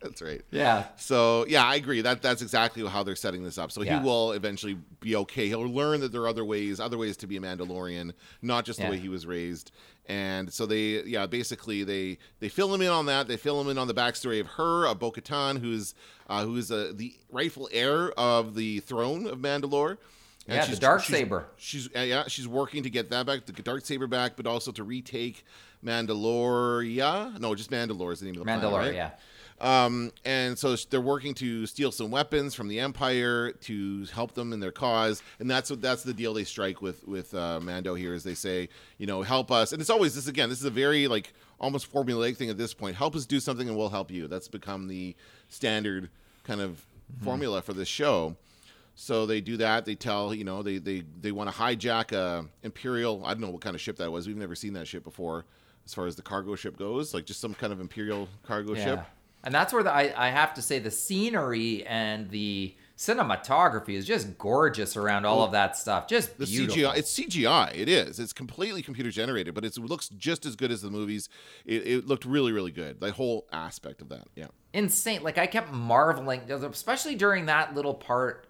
That's 0.00 0.22
right. 0.22 0.42
Yeah. 0.52 0.84
So 0.96 1.44
yeah, 1.48 1.64
I 1.64 1.74
agree. 1.74 2.00
That 2.02 2.22
that's 2.22 2.40
exactly 2.40 2.86
how 2.86 3.02
they're 3.02 3.16
setting 3.16 3.42
this 3.42 3.58
up. 3.58 3.72
So 3.72 3.82
Yeah. 3.82 3.98
he 3.98 4.04
will 4.04 4.32
eventually 4.32 4.76
be 5.00 5.16
okay. 5.16 5.48
He'll 5.48 5.62
learn 5.68 6.00
that 6.00 6.12
there 6.12 6.20
are 6.22 6.28
other 6.28 6.44
ways, 6.44 6.78
other 6.78 6.96
ways 6.98 7.16
to 7.18 7.26
be 7.26 7.36
a 7.36 7.40
Mandalorian, 7.40 8.12
not 8.40 8.64
just 8.64 8.78
Yeah. 8.78 8.86
the 8.86 8.92
way 8.92 8.98
he 8.98 9.08
was 9.08 9.26
raised. 9.26 9.72
And 10.06 10.52
so 10.52 10.66
they, 10.66 11.02
yeah, 11.02 11.26
basically 11.26 11.82
they 11.84 12.18
they 12.40 12.48
fill 12.48 12.72
him 12.72 12.80
in 12.80 12.88
on 12.88 13.06
that. 13.06 13.26
They 13.28 13.36
fill 13.36 13.60
him 13.60 13.68
in 13.68 13.76
on 13.76 13.88
the 13.88 13.94
backstory 13.94 14.40
of 14.40 14.46
her, 14.46 14.86
of 14.86 14.98
Bo-Katan, 15.00 15.58
who's 15.60 15.94
uh, 16.28 16.44
who's 16.44 16.70
uh, 16.70 16.92
the 16.94 17.14
rightful 17.30 17.68
heir 17.72 18.10
of 18.12 18.54
the 18.54 18.80
throne 18.80 19.26
of 19.26 19.38
Mandalore. 19.38 19.98
And 20.46 20.56
Yeah, 20.56 20.64
the 20.64 20.76
dark 20.76 21.02
saber. 21.02 21.48
She's 21.58 21.88
uh, 21.94 22.00
yeah, 22.00 22.24
she's 22.28 22.48
working 22.48 22.84
to 22.84 22.90
get 22.90 23.10
that 23.10 23.26
back, 23.26 23.44
the 23.46 23.52
dark 23.52 23.84
saber 23.84 24.06
back, 24.06 24.36
but 24.36 24.46
also 24.46 24.70
to 24.72 24.84
retake 24.84 25.44
Mandaloria. 25.84 27.38
No, 27.38 27.54
just 27.54 27.70
Mandalore 27.70 28.12
is 28.12 28.20
the 28.20 28.26
name 28.26 28.34
of 28.34 28.40
the 28.40 28.44
planet, 28.44 28.64
Mandalore, 28.64 28.78
right? 28.78 28.94
yeah. 28.94 29.10
Um, 29.60 30.12
and 30.24 30.56
so 30.58 30.76
they're 30.76 31.00
working 31.00 31.34
to 31.34 31.66
steal 31.66 31.90
some 31.90 32.10
weapons 32.10 32.54
from 32.54 32.68
the 32.68 32.78
Empire 32.78 33.52
to 33.52 34.04
help 34.06 34.34
them 34.34 34.52
in 34.52 34.60
their 34.60 34.70
cause, 34.72 35.22
and 35.40 35.50
that's 35.50 35.70
what 35.70 35.82
that's 35.82 36.04
the 36.04 36.14
deal 36.14 36.34
they 36.34 36.44
strike 36.44 36.80
with 36.80 37.06
with 37.08 37.34
uh, 37.34 37.58
Mando 37.60 37.94
here. 37.94 38.14
Is 38.14 38.22
they 38.22 38.34
say, 38.34 38.68
you 38.98 39.06
know, 39.06 39.22
help 39.22 39.50
us, 39.50 39.72
and 39.72 39.80
it's 39.80 39.90
always 39.90 40.14
this 40.14 40.28
again. 40.28 40.48
This 40.48 40.60
is 40.60 40.64
a 40.64 40.70
very 40.70 41.08
like 41.08 41.32
almost 41.60 41.92
formulaic 41.92 42.36
thing 42.36 42.50
at 42.50 42.58
this 42.58 42.72
point. 42.72 42.96
Help 42.96 43.16
us 43.16 43.26
do 43.26 43.40
something, 43.40 43.68
and 43.68 43.76
we'll 43.76 43.88
help 43.88 44.10
you. 44.10 44.28
That's 44.28 44.48
become 44.48 44.86
the 44.86 45.16
standard 45.48 46.08
kind 46.44 46.60
of 46.60 46.86
formula 47.22 47.60
for 47.62 47.72
this 47.72 47.88
show. 47.88 48.36
So 48.94 49.26
they 49.26 49.40
do 49.40 49.56
that. 49.58 49.84
They 49.84 49.94
tell 49.94 50.34
you 50.34 50.44
know 50.44 50.62
they 50.62 50.78
they 50.78 51.02
they 51.20 51.32
want 51.32 51.50
to 51.50 51.56
hijack 51.56 52.12
a 52.12 52.46
imperial. 52.62 53.22
I 53.24 53.30
don't 53.30 53.40
know 53.40 53.50
what 53.50 53.60
kind 53.60 53.74
of 53.74 53.80
ship 53.80 53.96
that 53.96 54.10
was. 54.10 54.26
We've 54.26 54.36
never 54.36 54.54
seen 54.54 54.72
that 54.74 54.86
ship 54.86 55.04
before, 55.04 55.44
as 55.86 55.94
far 55.94 56.06
as 56.06 56.16
the 56.16 56.22
cargo 56.22 56.54
ship 56.56 56.76
goes. 56.76 57.14
Like 57.14 57.24
just 57.24 57.40
some 57.40 57.54
kind 57.54 57.72
of 57.72 57.80
imperial 57.80 58.28
cargo 58.44 58.74
ship. 58.74 58.98
And 59.44 59.54
that's 59.54 59.72
where 59.72 59.82
the, 59.82 59.92
I, 59.92 60.12
I 60.16 60.30
have 60.30 60.54
to 60.54 60.62
say 60.62 60.78
the 60.78 60.90
scenery 60.90 61.86
and 61.86 62.28
the 62.30 62.74
cinematography 62.96 63.90
is 63.90 64.04
just 64.04 64.36
gorgeous 64.38 64.96
around 64.96 65.24
all 65.24 65.42
of 65.42 65.52
that 65.52 65.76
stuff. 65.76 66.08
Just 66.08 66.36
The 66.38 66.46
beautiful. 66.46 66.82
CGI, 66.82 66.96
it's 66.96 67.16
CGI. 67.16 67.76
It 67.76 67.88
is. 67.88 68.18
It's 68.18 68.32
completely 68.32 68.82
computer 68.82 69.10
generated, 69.10 69.54
but 69.54 69.64
it's, 69.64 69.76
it 69.78 69.84
looks 69.84 70.08
just 70.08 70.44
as 70.44 70.56
good 70.56 70.72
as 70.72 70.82
the 70.82 70.90
movies. 70.90 71.28
It, 71.64 71.86
it 71.86 72.06
looked 72.08 72.24
really, 72.24 72.50
really 72.50 72.72
good. 72.72 73.00
The 73.00 73.12
whole 73.12 73.46
aspect 73.52 74.02
of 74.02 74.08
that. 74.08 74.26
Yeah. 74.34 74.48
insane. 74.72 75.22
Like 75.22 75.38
I 75.38 75.46
kept 75.46 75.72
marveling, 75.72 76.50
especially 76.50 77.14
during 77.14 77.46
that 77.46 77.74
little 77.74 77.94
part, 77.94 78.47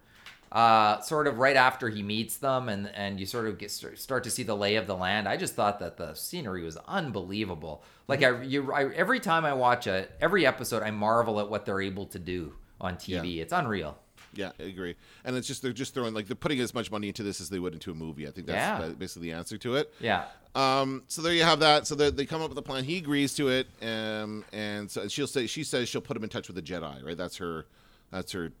uh, 0.51 0.99
sort 1.01 1.27
of 1.27 1.37
right 1.37 1.55
after 1.55 1.89
he 1.89 2.01
meets 2.03 2.37
them, 2.37 2.69
and 2.69 2.87
and 2.95 3.19
you 3.19 3.25
sort 3.25 3.47
of 3.47 3.57
get 3.57 3.69
start 3.71 4.23
to 4.23 4.31
see 4.31 4.43
the 4.43 4.55
lay 4.55 4.75
of 4.75 4.87
the 4.87 4.95
land. 4.95 5.27
I 5.27 5.37
just 5.37 5.53
thought 5.55 5.79
that 5.79 5.97
the 5.97 6.13
scenery 6.15 6.63
was 6.63 6.77
unbelievable. 6.87 7.83
Like 8.07 8.23
I, 8.23 8.41
you, 8.41 8.71
I 8.71 8.85
every 8.93 9.19
time 9.19 9.45
I 9.45 9.53
watch 9.53 9.87
it, 9.87 10.11
every 10.21 10.45
episode, 10.45 10.83
I 10.83 10.91
marvel 10.91 11.39
at 11.39 11.49
what 11.49 11.65
they're 11.65 11.81
able 11.81 12.05
to 12.07 12.19
do 12.19 12.53
on 12.81 12.95
TV. 12.95 13.39
It's 13.39 13.53
unreal. 13.53 13.97
Yeah, 14.33 14.51
I 14.59 14.63
agree. 14.63 14.95
And 15.25 15.35
it's 15.35 15.47
just 15.47 15.61
they're 15.61 15.73
just 15.73 15.93
throwing 15.93 16.13
like 16.13 16.27
they're 16.27 16.35
putting 16.35 16.59
as 16.59 16.73
much 16.73 16.91
money 16.91 17.07
into 17.07 17.23
this 17.23 17.41
as 17.41 17.49
they 17.49 17.57
would 17.59 17.73
into 17.73 17.91
a 17.91 17.95
movie. 17.95 18.27
I 18.27 18.31
think 18.31 18.47
that's 18.47 18.83
Yeah. 18.83 18.89
basically 18.89 19.29
the 19.31 19.35
answer 19.37 19.57
to 19.57 19.75
it. 19.75 19.91
Yeah. 19.99 20.25
Um, 20.55 21.03
so 21.07 21.21
there 21.21 21.33
you 21.33 21.43
have 21.43 21.59
that. 21.61 21.87
So 21.87 21.95
they, 21.95 22.09
they 22.11 22.25
come 22.25 22.41
up 22.41 22.49
with 22.49 22.57
a 22.57 22.61
plan. 22.61 22.83
He 22.83 22.97
agrees 22.97 23.33
to 23.35 23.49
it, 23.49 23.67
um, 23.83 24.43
and 24.51 24.89
so 24.89 25.07
she'll 25.07 25.27
say 25.27 25.45
she 25.47 25.63
says 25.63 25.89
she'll 25.89 26.01
put 26.01 26.15
him 26.17 26.23
in 26.23 26.29
touch 26.29 26.47
with 26.47 26.55
the 26.55 26.61
Jedi. 26.61 27.03
Right? 27.03 27.17
That's 27.17 27.37
her. 27.37 27.65
That's 28.11 28.31
her 28.31 28.51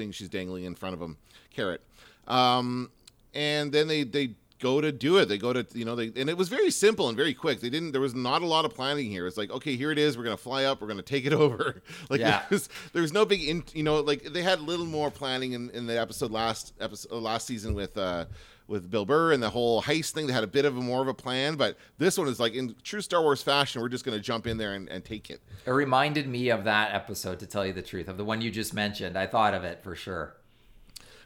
thing 0.00 0.12
she's 0.12 0.28
dangling 0.28 0.64
in 0.64 0.74
front 0.74 0.94
of 0.94 1.00
him. 1.02 1.16
Carrot. 1.54 1.82
Um, 2.26 2.90
and 3.34 3.72
then 3.72 3.86
they 3.88 4.02
they 4.04 4.34
go 4.60 4.80
to 4.80 4.92
do 4.92 5.16
it. 5.18 5.26
They 5.26 5.38
go 5.38 5.52
to 5.52 5.66
you 5.72 5.84
know 5.84 5.94
they 5.96 6.12
and 6.16 6.28
it 6.28 6.36
was 6.36 6.48
very 6.48 6.70
simple 6.70 7.08
and 7.08 7.16
very 7.16 7.34
quick. 7.34 7.60
They 7.60 7.70
didn't. 7.70 7.92
There 7.92 8.00
was 8.00 8.14
not 8.14 8.42
a 8.42 8.46
lot 8.46 8.64
of 8.64 8.74
planning 8.74 9.10
here. 9.10 9.26
It's 9.26 9.36
like 9.36 9.50
okay, 9.50 9.76
here 9.76 9.90
it 9.90 9.98
is. 9.98 10.16
We're 10.16 10.24
gonna 10.24 10.36
fly 10.36 10.64
up. 10.64 10.80
We're 10.80 10.88
gonna 10.88 11.02
take 11.02 11.26
it 11.26 11.32
over. 11.44 11.82
like 12.08 12.20
Yeah. 12.20 12.42
there's 12.48 12.68
there's 12.92 13.12
no 13.12 13.24
big 13.24 13.42
in, 13.42 13.62
you 13.74 13.82
know 13.82 14.00
like 14.00 14.22
they 14.24 14.42
had 14.42 14.58
a 14.58 14.62
little 14.62 14.86
more 14.86 15.10
planning 15.10 15.52
in, 15.52 15.70
in 15.70 15.86
the 15.86 15.98
episode 16.00 16.30
last 16.30 16.72
episode 16.80 17.12
last 17.22 17.46
season 17.46 17.74
with 17.74 17.96
uh 17.98 18.24
with 18.70 18.90
Bill 18.90 19.04
Burr 19.04 19.32
and 19.32 19.42
the 19.42 19.50
whole 19.50 19.82
heist 19.82 20.12
thing. 20.12 20.28
They 20.28 20.32
had 20.32 20.44
a 20.44 20.46
bit 20.46 20.64
of 20.64 20.76
a 20.76 20.80
more 20.80 21.02
of 21.02 21.08
a 21.08 21.14
plan, 21.14 21.56
but 21.56 21.76
this 21.98 22.16
one 22.16 22.28
is 22.28 22.38
like 22.38 22.54
in 22.54 22.76
true 22.82 23.00
Star 23.00 23.20
Wars 23.20 23.42
fashion. 23.42 23.82
We're 23.82 23.88
just 23.88 24.04
gonna 24.04 24.20
jump 24.20 24.46
in 24.46 24.56
there 24.56 24.74
and, 24.74 24.88
and 24.88 25.04
take 25.04 25.28
it. 25.28 25.42
It 25.66 25.70
reminded 25.70 26.28
me 26.28 26.48
of 26.50 26.64
that 26.64 26.94
episode, 26.94 27.40
to 27.40 27.46
tell 27.46 27.66
you 27.66 27.72
the 27.72 27.82
truth, 27.82 28.08
of 28.08 28.16
the 28.16 28.24
one 28.24 28.40
you 28.40 28.50
just 28.50 28.72
mentioned. 28.72 29.18
I 29.18 29.26
thought 29.26 29.54
of 29.54 29.64
it 29.64 29.82
for 29.82 29.94
sure. 29.94 30.36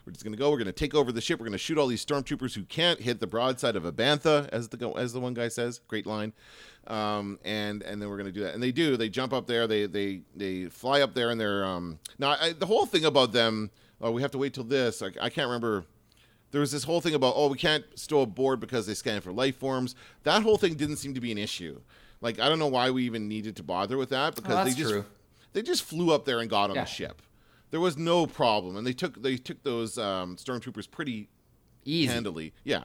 We're 0.04 0.12
just 0.12 0.24
gonna 0.24 0.37
go. 0.37 0.50
We're 0.50 0.59
gonna 0.59 0.72
take 0.72 0.94
over 0.94 1.12
the 1.12 1.20
ship. 1.20 1.38
We're 1.38 1.46
gonna 1.46 1.59
shoot 1.59 1.78
all 1.78 1.87
these 1.87 2.04
stormtroopers 2.04 2.54
who 2.54 2.64
can't 2.64 3.00
hit 3.00 3.20
the 3.20 3.26
broadside 3.26 3.76
of 3.76 3.85
a 3.85 3.92
bantha, 3.92 4.48
as 4.48 4.68
the 4.68 4.90
as 4.96 5.12
the 5.12 5.20
one 5.20 5.35
guy 5.35 5.48
says. 5.48 5.80
Great 5.87 6.07
line. 6.07 6.33
Um, 6.87 7.38
and 7.44 7.83
and 7.83 8.00
then 8.00 8.09
we're 8.09 8.18
gonna 8.18 8.33
do 8.33 8.42
that. 8.42 8.54
And 8.54 8.62
they 8.62 8.72
do. 8.72 8.96
They 8.96 9.09
jump 9.09 9.33
up 9.33 9.46
there. 9.46 9.66
They 9.66 9.87
they 9.87 10.22
they 10.35 10.66
fly 10.66 11.00
up 11.00 11.14
there, 11.14 11.30
and 11.30 11.40
they're 11.40 11.64
um. 11.64 11.98
Now 12.18 12.37
I, 12.40 12.52
the 12.52 12.66
whole 12.66 12.87
thing 12.87 13.04
about 13.04 13.33
them. 13.33 13.70
Oh, 14.00 14.11
we 14.11 14.20
have 14.22 14.33
to 14.33 14.38
wait 14.38 14.52
till 14.52 14.64
this. 14.64 15.02
I, 15.02 15.07
I 15.20 15.30
can't 15.30 15.46
remember. 15.46 15.85
There 16.54 16.60
was 16.60 16.70
this 16.70 16.84
whole 16.84 17.00
thing 17.00 17.14
about 17.14 17.34
oh 17.36 17.48
we 17.48 17.58
can't 17.58 17.84
stow 17.96 18.20
aboard 18.20 18.60
because 18.60 18.86
they 18.86 18.94
scan 18.94 19.20
for 19.20 19.32
life 19.32 19.56
forms. 19.56 19.96
That 20.22 20.44
whole 20.44 20.56
thing 20.56 20.74
didn't 20.74 20.98
seem 20.98 21.12
to 21.14 21.20
be 21.20 21.32
an 21.32 21.36
issue. 21.38 21.80
Like 22.20 22.38
I 22.38 22.48
don't 22.48 22.60
know 22.60 22.68
why 22.68 22.90
we 22.92 23.02
even 23.06 23.26
needed 23.26 23.56
to 23.56 23.64
bother 23.64 23.96
with 23.96 24.10
that 24.10 24.36
because 24.36 24.54
that's 24.54 24.70
they 24.70 24.80
just 24.80 24.92
true. 24.92 25.04
they 25.52 25.62
just 25.62 25.82
flew 25.82 26.12
up 26.12 26.24
there 26.26 26.38
and 26.38 26.48
got 26.48 26.70
on 26.70 26.76
Yeah. 26.76 26.84
the 26.84 26.90
ship. 26.90 27.22
There 27.72 27.80
was 27.80 27.98
no 27.98 28.28
problem, 28.28 28.76
and 28.76 28.86
they 28.86 28.92
took 28.92 29.20
they 29.20 29.36
took 29.36 29.64
those 29.64 29.98
um, 29.98 30.36
stormtroopers 30.36 30.88
pretty 30.88 31.28
Easy. 31.84 32.06
handily. 32.12 32.52
Yeah, 32.62 32.84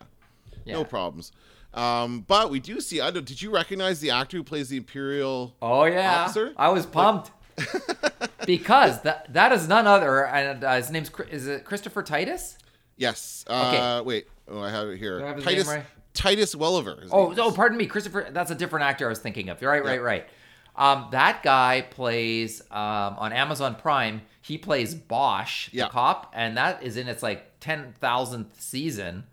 Yeah. 0.65 0.73
no 0.73 0.83
problems. 0.83 1.31
Um, 1.75 2.21
but 2.21 2.49
we 2.49 2.59
do 2.59 2.81
see. 2.81 2.99
I 3.01 3.11
don't, 3.11 3.23
did 3.23 3.39
you 3.39 3.51
recognize 3.51 3.99
the 3.99 4.09
actor 4.09 4.37
who 4.37 4.43
plays 4.43 4.69
the 4.69 4.77
Imperial? 4.77 5.53
Oh 5.61 5.83
yeah, 5.83 6.23
Officer? 6.23 6.53
I 6.57 6.69
was 6.69 6.87
pumped 6.87 7.29
because 8.47 9.01
that 9.01 9.31
that 9.31 9.51
is 9.51 9.67
none 9.67 9.85
other, 9.85 10.25
and 10.25 10.63
uh, 10.63 10.73
his 10.77 10.89
name's 10.89 11.11
is 11.29 11.45
it 11.47 11.65
Christopher 11.65 12.01
Titus? 12.01 12.57
Yes. 12.99 13.43
Uh, 13.47 14.03
Wait. 14.05 14.27
Oh, 14.47 14.61
I 14.61 14.69
have 14.69 14.89
it 14.89 14.97
here. 14.97 15.19
Do 15.19 15.25
I 15.25 15.27
have 15.29 15.35
his 15.37 15.45
Titus 15.45 15.67
right? 15.67 15.85
Titus 16.13 16.55
Welliver. 16.55 17.01
his 17.01 17.11
Oh, 17.13 17.29
name 17.29 17.39
oh, 17.39 17.51
pardon 17.51 17.77
me, 17.77 17.85
Christopher. 17.87 18.27
That's 18.31 18.51
a 18.51 18.55
different 18.55 18.85
actor 18.85 19.05
I 19.07 19.09
was 19.09 19.19
thinking 19.19 19.49
of. 19.49 19.61
Right, 19.61 19.83
Yeah. 19.83 19.89
right, 19.89 20.01
right. 20.01 20.27
Um, 20.75 21.07
that 21.11 21.41
guy 21.43 21.81
plays 21.89 22.61
um, 22.71 23.15
on 23.17 23.33
Amazon 23.33 23.75
Prime. 23.75 24.21
He 24.41 24.57
plays 24.57 24.95
Bosch, 24.95 25.69
Yeah. 25.71 25.85
the 25.85 25.89
cop, 25.91 26.31
and 26.35 26.57
that 26.57 26.83
is 26.83 26.97
in 26.97 27.07
its 27.07 27.21
like 27.23 27.59
ten 27.59 27.93
thousandth 27.99 28.61
season 28.61 29.23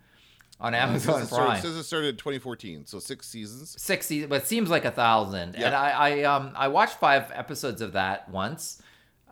on 0.60 0.74
Amazon 0.74 1.22
it 1.22 1.26
started, 1.26 1.46
Prime. 1.46 1.58
it 1.58 1.62
says 1.62 1.76
it 1.76 1.84
started 1.84 2.08
in 2.08 2.16
2014, 2.16 2.86
so 2.86 2.98
six 2.98 3.26
seasons. 3.28 3.74
six 3.80 4.06
seasons, 4.06 4.28
but 4.30 4.42
it 4.42 4.46
seems 4.46 4.70
like 4.70 4.84
a 4.84 4.90
thousand. 4.90 5.54
Yeah. 5.58 5.66
And 5.66 5.74
I, 5.74 5.90
I, 5.90 6.22
um, 6.24 6.52
I 6.56 6.68
watched 6.68 6.98
five 6.98 7.30
episodes 7.34 7.80
of 7.82 7.92
that 7.92 8.28
once, 8.30 8.80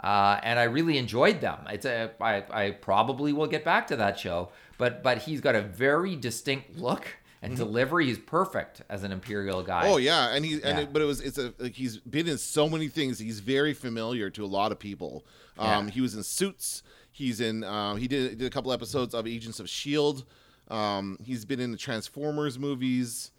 uh, 0.02 0.38
and 0.42 0.58
I 0.58 0.64
really 0.64 0.98
enjoyed 0.98 1.40
them. 1.40 1.58
It's 1.70 1.86
a, 1.86 2.10
I, 2.20 2.44
I 2.50 2.70
probably 2.72 3.32
will 3.32 3.46
get 3.46 3.64
back 3.64 3.86
to 3.88 3.96
that 3.96 4.18
show, 4.18 4.50
but, 4.78 5.02
but 5.02 5.18
he's 5.18 5.40
got 5.40 5.54
a 5.54 5.62
very 5.62 6.16
distinct 6.16 6.76
look 6.78 7.06
and 7.42 7.56
delivery. 7.56 8.06
He's 8.06 8.18
perfect 8.18 8.82
as 8.88 9.04
an 9.04 9.12
Imperial 9.12 9.62
guy. 9.62 9.82
Mm-hmm. 9.84 9.92
Oh 9.92 9.96
yeah, 9.98 10.34
and 10.34 10.44
he 10.44 10.62
and 10.62 10.78
it, 10.78 10.92
but 10.94 11.02
it 11.02 11.04
was 11.04 11.20
it's 11.20 11.36
a 11.36 11.52
like 11.58 11.74
he's 11.74 11.98
been 11.98 12.26
in 12.26 12.38
so 12.38 12.70
many 12.70 12.88
things. 12.88 13.18
He's 13.18 13.40
very 13.40 13.74
familiar 13.74 14.30
to 14.30 14.44
a 14.44 14.46
lot 14.46 14.72
of 14.72 14.78
people. 14.78 15.26
Um, 15.58 15.86
Yeah. 15.86 15.92
He 15.92 16.00
was 16.00 16.14
in 16.14 16.22
Suits. 16.22 16.82
He's 17.12 17.40
in. 17.42 17.62
Um, 17.62 17.98
he 17.98 18.08
did 18.08 18.38
did 18.38 18.46
a 18.46 18.50
couple 18.50 18.72
episodes 18.72 19.14
of 19.14 19.26
Agents 19.26 19.60
of 19.60 19.68
Shield. 19.68 20.24
Um, 20.68 21.18
he's 21.22 21.44
been 21.44 21.60
in 21.60 21.70
the 21.70 21.76
Transformers 21.76 22.58
movies. 22.58 23.30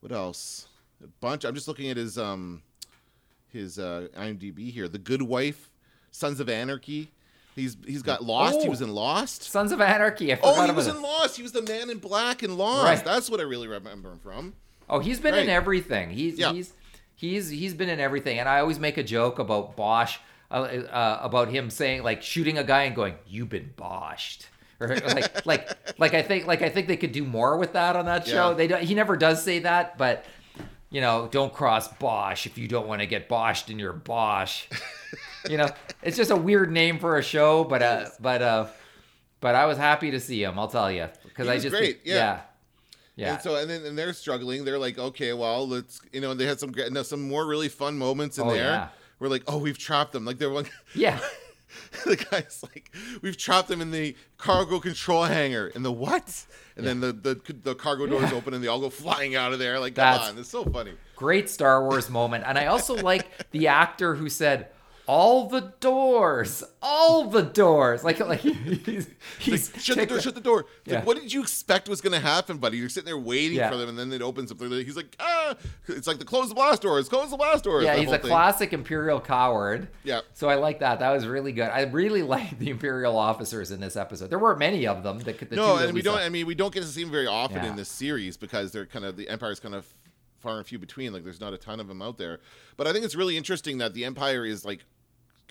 What 0.00 0.12
else? 0.12 0.68
A 1.02 1.06
bunch. 1.20 1.44
I'm 1.44 1.54
just 1.54 1.66
looking 1.66 1.88
at 1.88 1.96
his 1.96 2.18
um 2.18 2.62
his 3.48 3.78
uh, 3.78 4.08
IMDb 4.14 4.70
here. 4.70 4.88
The 4.88 4.98
Good 4.98 5.22
Wife, 5.22 5.70
Sons 6.14 6.38
of 6.38 6.48
Anarchy. 6.48 7.10
He's 7.56 7.76
he's 7.84 8.02
got 8.02 8.22
Lost. 8.22 8.60
He 8.60 8.68
Oh. 8.68 8.70
was 8.70 8.80
in 8.80 8.94
Lost. 8.94 9.42
Sons 9.42 9.72
of 9.72 9.80
Anarchy. 9.80 10.32
Oh, 10.42 10.64
he 10.64 10.70
was 10.70 10.86
it. 10.86 10.94
in 10.94 11.02
Lost. 11.02 11.36
He 11.36 11.42
was 11.42 11.50
the 11.50 11.62
man 11.62 11.90
in 11.90 11.98
black 11.98 12.44
in 12.44 12.56
Lost. 12.56 12.84
Right. 12.84 13.04
That's 13.04 13.28
what 13.28 13.40
I 13.40 13.42
really 13.42 13.66
remember 13.66 14.12
him 14.12 14.20
from. 14.20 14.54
Oh, 14.88 15.00
he's 15.00 15.18
been 15.18 15.34
in 15.34 15.48
everything. 15.48 16.10
He's 16.10 16.38
Yeah. 16.38 16.52
he's 16.52 16.72
he's 17.16 17.48
he's 17.48 17.74
been 17.74 17.88
in 17.88 17.98
everything. 17.98 18.38
And 18.38 18.48
I 18.48 18.60
always 18.60 18.78
make 18.78 18.96
a 18.96 19.02
joke 19.02 19.40
about 19.40 19.76
Bosch, 19.76 20.18
uh, 20.52 20.54
uh, 20.54 21.18
about 21.20 21.48
him 21.48 21.68
saying 21.68 22.04
like 22.04 22.22
shooting 22.22 22.58
a 22.58 22.64
guy 22.64 22.84
and 22.84 22.94
going, 22.94 23.14
"You've 23.26 23.48
been 23.48 23.72
boshed." 23.76 24.46
Or 24.80 24.88
like 24.88 25.46
like 25.46 25.68
like 25.98 26.14
I 26.14 26.22
think 26.22 26.46
like 26.46 26.60
I 26.62 26.68
think 26.68 26.88
they 26.88 26.96
could 26.96 27.12
do 27.12 27.24
more 27.24 27.56
with 27.56 27.72
that 27.74 27.94
on 27.96 28.06
that 28.06 28.26
show. 28.26 28.50
Yeah. 28.50 28.54
They 28.56 28.66
don't, 28.66 28.82
he 28.82 28.94
never 28.94 29.16
does 29.16 29.42
say 29.42 29.60
that, 29.60 29.96
but 29.98 30.24
you 30.90 31.00
know, 31.00 31.28
don't 31.30 31.52
cross 31.52 31.86
Bosch 31.88 32.44
if 32.46 32.58
you 32.58 32.66
don't 32.66 32.86
want 32.88 33.00
to 33.00 33.06
get 33.06 33.28
boshed 33.28 33.70
in 33.70 33.78
your 33.78 33.92
Bosch. 33.92 34.64
you 35.48 35.56
know, 35.56 35.68
it's 36.02 36.16
just 36.16 36.30
a 36.30 36.36
weird 36.36 36.70
name 36.70 36.98
for 36.98 37.16
a 37.18 37.22
show, 37.22 37.64
but 37.64 37.82
uh, 37.82 38.06
but 38.20 38.42
uh, 38.42 38.66
but 39.40 39.54
I 39.54 39.66
was 39.66 39.76
happy 39.78 40.10
to 40.12 40.20
see 40.20 40.42
him. 40.42 40.58
I'll 40.58 40.68
tell 40.68 40.90
you 40.90 41.08
because 41.24 41.48
I 41.48 41.58
just 41.58 41.74
great, 41.74 42.00
yeah. 42.04 42.14
yeah. 42.14 42.40
Yeah. 43.16 43.32
And 43.34 43.42
so 43.42 43.54
and 43.56 43.70
then 43.70 43.84
and 43.86 43.96
they're 43.96 44.12
struggling. 44.12 44.64
They're 44.64 44.78
like, 44.78 44.98
okay, 44.98 45.32
well, 45.34 45.68
let's 45.68 46.00
you 46.12 46.20
know. 46.20 46.32
And 46.32 46.40
they 46.40 46.46
had 46.46 46.58
some 46.58 46.72
great- 46.72 46.92
no, 46.92 47.02
some 47.04 47.28
more 47.28 47.46
really 47.46 47.68
fun 47.68 47.96
moments 47.96 48.38
in 48.38 48.46
Oh, 48.46 48.50
there. 48.50 48.64
yeah. 48.64 48.88
We're 49.20 49.28
like, 49.28 49.44
oh, 49.46 49.58
we've 49.58 49.78
trapped 49.78 50.12
them. 50.12 50.24
Like 50.24 50.38
they're 50.38 50.50
one. 50.50 50.66
yeah. 50.96 51.20
the 52.06 52.16
guy's 52.16 52.62
like, 52.62 52.90
we've 53.22 53.36
trapped 53.36 53.68
them 53.68 53.80
in 53.80 53.90
the 53.92 54.16
cargo 54.36 54.80
control 54.80 55.24
hangar. 55.24 55.68
In 55.68 55.82
the 55.84 55.92
what? 55.92 56.44
And 56.76 56.84
then 56.84 56.98
the, 57.00 57.12
the 57.12 57.54
the 57.62 57.74
cargo 57.76 58.06
doors 58.08 58.30
Yeah. 58.32 58.34
open 58.38 58.52
and 58.54 58.62
they 58.64 58.68
all 58.68 58.80
go 58.80 58.90
flying 58.90 59.36
out 59.36 59.52
of 59.52 59.60
there. 59.60 59.78
Like, 59.78 59.94
come 59.94 60.02
That's- 60.12 60.30
on, 60.30 60.38
it's 60.38 60.48
so 60.48 60.64
funny. 60.64 60.92
great 61.14 61.48
Star 61.48 61.82
Wars 61.84 62.10
moment. 62.10 62.42
And 62.48 62.58
I 62.58 62.66
also 62.66 62.94
like 62.96 63.50
the 63.52 63.68
actor 63.68 64.16
who 64.16 64.28
said, 64.28 64.68
all 65.06 65.48
the 65.48 65.72
doors, 65.80 66.64
all 66.80 67.28
the 67.28 67.42
doors. 67.42 68.02
Like 68.04 68.20
like 68.20 68.40
he's, 68.40 69.06
he's 69.38 69.72
Like, 69.74 69.80
shut 69.82 69.96
the 69.98 70.06
door, 70.06 70.16
the- 70.16 70.22
shut 70.22 70.34
the 70.34 70.40
door. 70.40 70.66
Yeah. 70.86 70.96
Like, 70.96 71.06
what 71.06 71.20
did 71.20 71.32
you 71.32 71.42
expect 71.42 71.88
was 71.88 72.00
going 72.00 72.12
to 72.14 72.20
happen, 72.20 72.56
buddy? 72.58 72.78
You're 72.78 72.88
sitting 72.88 73.06
there 73.06 73.18
waiting 73.18 73.58
Yeah. 73.58 73.70
for 73.70 73.76
them, 73.76 73.88
and 73.90 73.98
then 73.98 74.12
it 74.12 74.22
opens 74.22 74.50
up. 74.50 74.60
He's 74.60 74.96
like, 74.96 75.14
ah, 75.20 75.54
it's 75.88 76.06
like 76.06 76.18
the 76.18 76.24
close 76.24 76.48
the 76.48 76.54
blast 76.54 76.82
doors, 76.82 77.08
close 77.08 77.30
the 77.30 77.36
blast 77.36 77.64
doors. 77.64 77.84
Yeah, 77.84 77.96
he's 77.96 78.08
a 78.10 78.18
thing. 78.18 78.30
classic 78.30 78.72
imperial 78.72 79.20
coward. 79.20 79.88
Yeah. 80.04 80.20
So 80.32 80.48
I 80.48 80.54
like 80.54 80.80
that. 80.80 81.00
That 81.00 81.10
was 81.10 81.26
really 81.26 81.52
good. 81.52 81.68
I 81.68 81.82
really 81.82 82.22
like 82.34 82.58
the 82.58 82.70
imperial 82.70 83.16
officers 83.18 83.70
in 83.70 83.80
this 83.80 83.96
episode. 83.96 84.30
There 84.30 84.38
weren't 84.38 84.58
many 84.58 84.86
of 84.86 85.02
them. 85.02 85.18
The, 85.18 85.32
the 85.32 85.56
No, 85.56 85.76
and 85.76 85.92
we 85.92 86.02
don't. 86.02 86.18
I 86.18 86.28
mean, 86.28 86.46
we 86.46 86.54
don't 86.54 86.72
get 86.72 86.80
to 86.80 86.86
see 86.86 87.02
them 87.02 87.12
very 87.12 87.26
often 87.26 87.58
Yeah. 87.62 87.70
in 87.70 87.76
this 87.76 87.88
series 87.88 88.36
because 88.36 88.72
they're 88.72 88.86
kind 88.86 89.04
of 89.04 89.16
the 89.16 89.28
Empire's 89.28 89.60
kind 89.60 89.74
of 89.74 89.86
far 90.40 90.58
and 90.58 90.66
few 90.66 90.78
between. 90.78 91.12
Like, 91.12 91.24
there's 91.24 91.40
not 91.40 91.52
a 91.54 91.58
ton 91.58 91.80
of 91.80 91.88
them 91.88 92.02
out 92.02 92.18
there. 92.18 92.40
But 92.76 92.86
I 92.86 92.92
think 92.92 93.04
it's 93.04 93.14
really 93.14 93.36
interesting 93.36 93.78
that 93.78 93.94
the 93.94 94.04
Empire 94.04 94.44
is 94.46 94.64
like. 94.64 94.84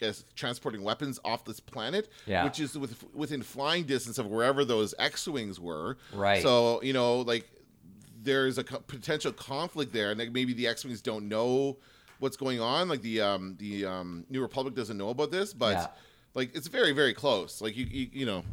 Guess, 0.04 0.26
transporting 0.36 0.84
weapons 0.84 1.18
off 1.24 1.46
this 1.46 1.60
planet, 1.62 2.10
Yeah. 2.26 2.44
which 2.44 2.60
is 2.60 2.78
with, 2.78 3.04
within 3.14 3.42
flying 3.42 3.86
distance 3.86 4.18
of 4.18 4.26
wherever 4.28 4.66
those 4.66 4.94
X-wings 5.00 5.60
were. 5.62 5.98
Right. 6.14 6.42
So 6.44 6.82
you 6.84 6.92
know, 6.92 7.22
like 7.22 7.50
there's 8.22 8.58
a 8.58 8.64
co- 8.66 8.80
potential 8.80 9.32
conflict 9.32 9.94
there, 9.94 10.12
and 10.12 10.20
like 10.20 10.32
maybe 10.34 10.54
the 10.54 10.68
X-wings 10.68 11.02
don't 11.02 11.30
know 11.30 11.78
what's 12.20 12.36
going 12.38 12.60
on. 12.60 12.90
Like 12.90 13.02
the 13.02 13.22
um 13.22 13.56
the 13.60 13.86
um 13.86 14.26
New 14.30 14.42
Republic 14.42 14.76
doesn't 14.76 14.98
know 14.98 15.10
about 15.10 15.32
this, 15.32 15.54
but 15.54 15.72
Yeah. 15.78 15.88
like 16.34 16.54
it's 16.56 16.68
very 16.68 16.92
very 16.92 17.14
close. 17.14 17.62
Like 17.62 17.78
you 17.78 17.86
you, 17.86 18.10
you 18.12 18.26
know. 18.26 18.44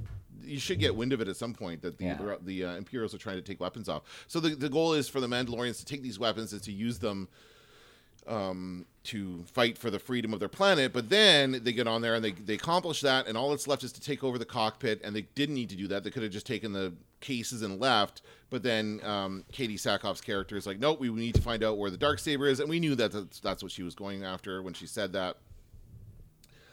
You 0.42 0.58
should 0.58 0.78
get 0.80 0.96
wind 0.96 1.12
of 1.12 1.20
it 1.20 1.28
at 1.28 1.36
some 1.36 1.52
point 1.52 1.82
that 1.82 1.98
the 1.98 2.04
Yeah. 2.06 2.36
the 2.42 2.64
uh, 2.64 2.74
Imperials 2.76 3.14
are 3.14 3.18
trying 3.18 3.36
to 3.36 3.42
take 3.42 3.60
weapons 3.60 3.88
off. 3.90 4.02
So 4.26 4.40
the, 4.40 4.54
the 4.56 4.70
goal 4.70 4.94
is 4.94 5.06
for 5.06 5.20
the 5.20 5.26
Mandalorians 5.26 5.78
to 5.80 5.84
take 5.84 6.02
these 6.02 6.18
weapons 6.18 6.52
and 6.54 6.62
to 6.62 6.72
use 6.72 6.98
them 6.98 7.28
um, 8.30 8.86
to 9.02 9.42
fight 9.44 9.76
for 9.76 9.90
the 9.90 9.98
freedom 9.98 10.32
of 10.32 10.40
their 10.40 10.48
planet. 10.48 10.92
But 10.92 11.10
then 11.10 11.60
they 11.62 11.72
get 11.72 11.86
on 11.86 12.00
there 12.00 12.14
and 12.14 12.24
they, 12.24 12.32
they 12.32 12.54
accomplish 12.54 13.00
that, 13.02 13.26
and 13.26 13.36
all 13.36 13.50
that's 13.50 13.66
left 13.66 13.84
is 13.84 13.92
to 13.92 14.00
take 14.00 14.24
over 14.24 14.38
the 14.38 14.44
cockpit. 14.44 15.00
And 15.04 15.14
they 15.14 15.22
didn't 15.34 15.56
need 15.56 15.70
to 15.70 15.76
do 15.76 15.88
that. 15.88 16.04
They 16.04 16.10
could 16.10 16.22
have 16.22 16.32
just 16.32 16.46
taken 16.46 16.72
the 16.72 16.94
cases 17.20 17.62
and 17.62 17.80
left. 17.80 18.22
But 18.48 18.62
then 18.62 19.00
um, 19.04 19.44
Katee 19.52 19.74
Sackhoff's 19.74 20.20
character 20.20 20.56
is 20.56 20.66
like, 20.66 20.78
nope, 20.78 21.00
we 21.00 21.10
need 21.10 21.34
to 21.34 21.42
find 21.42 21.62
out 21.62 21.78
where 21.78 21.90
the 21.90 21.96
dark 21.96 22.18
saber 22.18 22.46
is, 22.46 22.60
and 22.60 22.68
we 22.68 22.80
knew 22.80 22.94
that 22.94 23.12
that's, 23.12 23.40
that's 23.40 23.62
what 23.62 23.72
she 23.72 23.82
was 23.82 23.94
going 23.94 24.24
after 24.24 24.62
when 24.62 24.74
she 24.74 24.86
said 24.86 25.12
that. 25.12 25.36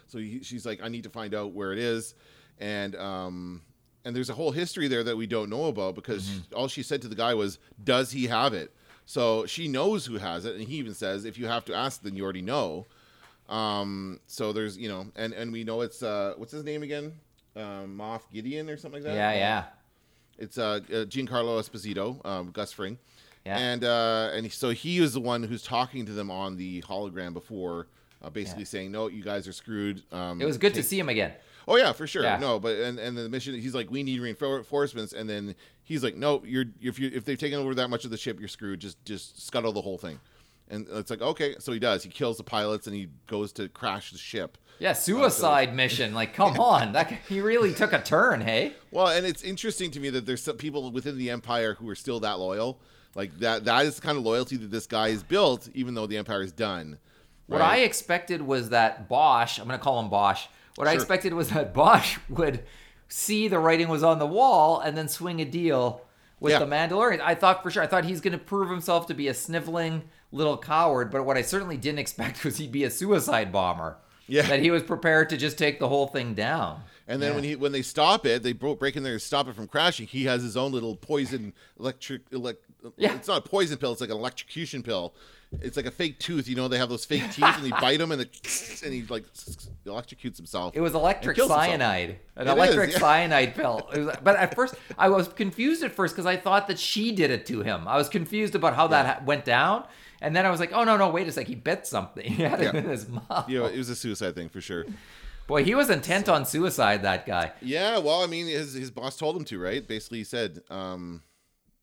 So 0.07 0.19
he, 0.19 0.41
she's 0.41 0.65
like, 0.65 0.79
I 0.81 0.87
need 0.87 1.03
to 1.03 1.09
find 1.09 1.35
out 1.35 1.51
where 1.51 1.73
it 1.73 1.79
is, 1.79 2.15
and 2.59 2.95
um, 2.95 3.61
and 4.05 4.15
there's 4.15 4.29
a 4.29 4.33
whole 4.33 4.51
history 4.51 4.87
there 4.87 5.03
that 5.03 5.17
we 5.17 5.27
don't 5.27 5.49
know 5.49 5.65
about 5.65 5.95
because 5.95 6.39
all 6.55 6.69
she 6.69 6.81
said 6.81 7.01
to 7.01 7.09
the 7.09 7.15
guy 7.15 7.33
was, 7.33 7.59
"Does 7.83 8.11
he 8.11 8.27
have 8.27 8.53
it?" 8.53 8.73
So 9.07 9.45
she 9.45 9.69
knows 9.69 10.05
who 10.05 10.17
has 10.17 10.43
it, 10.43 10.55
and 10.55 10.67
he 10.67 10.75
even 10.75 10.93
says, 10.93 11.23
"If 11.23 11.37
you 11.39 11.47
have 11.47 11.63
to 11.65 11.73
ask, 11.73 12.03
then 12.03 12.15
you 12.15 12.23
already 12.23 12.41
know." 12.41 12.85
Um, 13.47 14.19
so 14.27 14.51
there's 14.51 14.77
you 14.77 14.89
know, 14.89 15.07
and 15.15 15.33
and 15.33 15.53
we 15.53 15.63
know 15.63 15.79
it's 15.79 16.03
uh, 16.03 16.33
what's 16.35 16.51
his 16.51 16.65
name 16.65 16.83
again, 16.83 17.13
um, 17.55 17.97
Moff 17.97 18.23
Gideon 18.33 18.69
or 18.69 18.75
something 18.75 19.01
like 19.01 19.13
that. 19.13 19.15
yeah, 19.15 19.33
yeah, 19.33 19.63
It's 20.37 20.57
uh, 20.57 20.81
uh 20.89 21.05
Giancarlo 21.05 21.57
Esposito, 21.57 22.23
um, 22.25 22.51
Gus 22.51 22.73
Fring, 22.73 22.99
yeah. 23.45 23.57
and 23.57 23.85
uh, 23.85 24.31
and 24.33 24.51
so 24.51 24.71
he 24.71 24.97
is 24.97 25.13
the 25.13 25.21
one 25.21 25.41
who's 25.41 25.63
talking 25.63 26.05
to 26.05 26.11
them 26.11 26.29
on 26.29 26.57
the 26.57 26.81
hologram 26.81 27.31
before, 27.31 27.87
uh, 28.21 28.29
basically 28.29 28.63
Yeah. 28.63 28.67
saying, 28.67 28.91
"No, 28.91 29.07
you 29.07 29.23
guys 29.23 29.47
are 29.47 29.53
screwed." 29.53 30.03
Um, 30.11 30.41
it 30.41 30.45
was 30.45 30.57
good 30.57 30.73
to 30.75 30.83
see 30.83 30.99
him 30.99 31.09
again. 31.09 31.33
Oh 31.67 31.75
yeah, 31.75 31.91
for 31.91 32.07
sure. 32.07 32.23
Yeah. 32.23 32.37
No, 32.37 32.59
but 32.59 32.77
and, 32.77 32.97
and 32.97 33.17
the 33.17 33.27
mission, 33.29 33.53
he's 33.59 33.75
like, 33.75 33.91
"We 33.91 34.01
need 34.03 34.19
reinforcements," 34.21 35.13
and 35.13 35.29
then 35.29 35.55
he's 35.83 36.03
like, 36.03 36.15
"No, 36.15 36.41
you're 36.45 36.65
if 36.81 36.97
you 36.99 37.11
if 37.13 37.25
they've 37.25 37.37
taken 37.37 37.59
over 37.59 37.75
that 37.75 37.89
much 37.89 38.05
of 38.05 38.11
the 38.11 38.17
ship, 38.17 38.39
you're 38.39 38.47
screwed. 38.47 38.79
Just 38.79 39.03
just 39.05 39.45
scuttle 39.45 39.73
the 39.73 39.81
whole 39.81 39.97
thing." 39.97 40.19
And 40.69 40.85
it's 40.91 41.09
like, 41.09 41.21
okay, 41.21 41.55
so 41.59 41.71
he 41.71 41.79
does. 41.79 42.03
He 42.03 42.09
kills 42.09 42.35
the 42.35 42.43
pilots 42.43 42.87
and 42.87 42.95
he 42.95 43.07
goes 43.27 43.53
to 43.53 43.69
crash 43.69 44.11
the 44.11 44.17
ship. 44.17 44.57
Yeah, 44.79 44.91
suicide 44.91 45.73
mission. 45.73 46.13
Like, 46.13 46.33
come 46.33 46.59
on, 46.59 46.91
that 46.91 47.09
he 47.29 47.39
really 47.39 47.73
took 47.73 47.93
a 47.93 48.01
turn. 48.01 48.41
Hey. 48.41 48.73
Well, 48.91 49.07
and 49.07 49.25
it's 49.25 49.43
interesting 49.43 49.91
to 49.91 50.01
me 50.01 50.09
that 50.09 50.25
there's 50.25 50.43
some 50.43 50.57
people 50.57 50.91
within 50.91 51.17
the 51.17 51.29
empire 51.29 51.75
who 51.75 51.87
are 51.89 51.95
still 51.95 52.19
that 52.19 52.37
loyal. 52.39 52.81
Like 53.15 53.37
that 53.39 53.63
that 53.65 53.85
is 53.85 53.95
the 53.95 54.01
kind 54.01 54.17
of 54.17 54.25
loyalty 54.25 54.57
that 54.57 54.69
this 54.69 54.87
guy 54.87 55.09
has 55.11 55.23
built, 55.23 55.69
even 55.73 55.93
though 55.93 56.05
the 56.05 56.17
empire 56.17 56.41
is 56.43 56.51
done. 56.51 56.97
What 57.47 57.61
right? 57.61 57.79
I 57.79 57.83
expected 57.83 58.41
was 58.41 58.69
that 58.69 59.07
Bosch, 59.09 59.57
I'm 59.59 59.67
going 59.67 59.79
to 59.79 59.83
call 59.83 59.99
him 59.99 60.09
Bosch. 60.09 60.47
What 60.75 60.87
I 60.87 60.93
expected 60.93 61.33
was 61.33 61.49
that 61.49 61.73
Bosch 61.73 62.17
would 62.29 62.63
see 63.07 63.47
the 63.47 63.57
writing 63.59 63.87
was 63.87 64.03
on 64.03 64.19
the 64.19 64.27
wall 64.27 64.79
and 64.79 64.97
then 64.97 65.07
swing 65.07 65.39
a 65.41 65.45
deal 65.45 66.01
with 66.39 66.51
Yeah. 66.51 66.59
the 66.59 66.65
Mandalorian. 66.65 67.21
I 67.21 67.35
thought 67.35 67.63
for 67.63 67.71
sure, 67.71 67.81
I 67.81 67.87
thought 67.87 68.05
he's 68.05 68.21
going 68.21 68.33
to 68.33 68.37
prove 68.37 68.69
himself 68.69 69.07
to 69.07 69.13
be 69.13 69.27
a 69.27 69.33
sniveling 69.33 70.03
little 70.31 70.57
coward, 70.57 71.09
but 71.09 71.23
what 71.25 71.37
I 71.37 71.41
certainly 71.41 71.77
didn't 71.77 71.99
expect 71.99 72.43
was 72.45 72.57
he'd 72.57 72.71
be 72.71 72.83
a 72.83 72.89
suicide 72.91 73.51
bomber. 73.51 73.97
Yeah. 74.29 74.41
That 74.41 74.59
he 74.59 74.69
was 74.71 74.83
prepared 74.83 75.29
to 75.29 75.37
just 75.37 75.57
take 75.57 75.79
the 75.79 75.87
whole 75.87 76.07
thing 76.07 76.33
down. 76.33 76.81
And 77.07 77.21
then 77.21 77.29
Yeah. 77.29 77.35
when 77.35 77.43
he 77.45 77.55
when 77.55 77.71
they 77.71 77.81
stop 77.81 78.25
it, 78.25 78.43
they 78.43 78.51
break 78.51 78.97
in 78.97 79.03
there 79.03 79.13
to 79.13 79.19
stop 79.21 79.47
it 79.47 79.55
from 79.55 79.67
crashing. 79.67 80.05
He 80.05 80.25
has 80.25 80.43
his 80.43 80.57
own 80.57 80.73
little 80.73 80.97
poison 80.97 81.53
electric 81.79 82.23
elect. 82.33 82.61
Yeah. 82.97 83.15
It's 83.15 83.29
not 83.29 83.45
a 83.45 83.49
poison 83.49 83.77
pill. 83.77 83.93
It's 83.93 84.01
like 84.01 84.09
an 84.09 84.17
electrocution 84.17 84.83
pill. 84.83 85.13
It's 85.61 85.77
like 85.77 85.85
a 85.85 85.91
fake 85.91 86.19
tooth. 86.19 86.47
You 86.47 86.55
know 86.55 86.67
they 86.67 86.77
have 86.77 86.89
those 86.89 87.05
fake 87.05 87.23
teeth, 87.31 87.43
and 87.55 87.63
he 87.65 87.71
bite 87.81 87.99
them, 87.99 88.11
and 88.11 88.21
it, 88.21 88.81
and 88.83 88.93
he 88.93 89.03
like 89.03 89.23
electrocutes 89.85 90.37
himself. 90.37 90.75
It 90.75 90.81
was 90.81 90.93
electric 90.93 91.35
kills 91.37 91.49
himself. 91.49 91.65
cyanide, 91.67 92.19
an 92.35 92.47
It 92.47 92.51
is, 92.51 92.57
electric 92.57 92.91
yeah. 92.91 92.99
cyanide 92.99 93.55
pill. 93.55 93.87
Was- 93.95 94.17
but 94.23 94.35
at 94.35 94.53
first, 94.55 94.75
I 94.97 95.09
was 95.09 95.27
confused 95.29 95.83
at 95.83 95.91
first 95.93 96.15
because 96.15 96.25
I 96.25 96.35
thought 96.37 96.67
that 96.67 96.77
she 96.79 97.11
did 97.13 97.31
it 97.31 97.45
to 97.47 97.61
him. 97.61 97.87
I 97.87 97.97
was 97.97 98.09
confused 98.09 98.55
about 98.55 98.75
how 98.75 98.87
that 98.87 99.05
ha- 99.05 99.23
went 99.25 99.45
down, 99.45 99.85
and 100.21 100.35
then 100.35 100.45
I 100.45 100.49
was 100.49 100.59
like, 100.59 100.73
"Oh 100.73 100.83
no, 100.83 100.97
no, 100.97 101.09
wait 101.09 101.27
a 101.27 101.31
sec, 101.31 101.47
he 101.47 101.55
bit 101.55 101.87
something. 101.87 102.25
He 102.31 102.43
had 102.43 102.59
it 102.61 102.73
Yeah. 102.73 102.79
in 102.81 102.89
his 102.89 103.07
mouth." 103.07 103.47
Know, 103.47 103.65
it 103.67 103.77
was 103.77 103.89
a 103.89 103.95
suicide 103.95 104.35
thing 104.35 104.49
for 104.49 104.59
sure. 104.61 104.85
Boy, 105.47 105.63
he 105.63 105.75
was 105.75 105.89
intent 105.89 106.27
on 106.27 106.45
suicide. 106.45 107.03
That 107.03 107.25
guy. 107.25 107.53
Yeah, 107.61 107.99
well, 107.99 108.21
I 108.21 108.27
mean, 108.27 108.47
his 108.47 108.73
his 108.73 108.91
boss 108.91 109.15
told 109.15 109.37
him 109.37 109.45
to, 109.45 109.57
right? 109.57 109.87
Basically, 109.87 110.17
he 110.17 110.23
said, 110.25 110.61
um, 110.69 111.21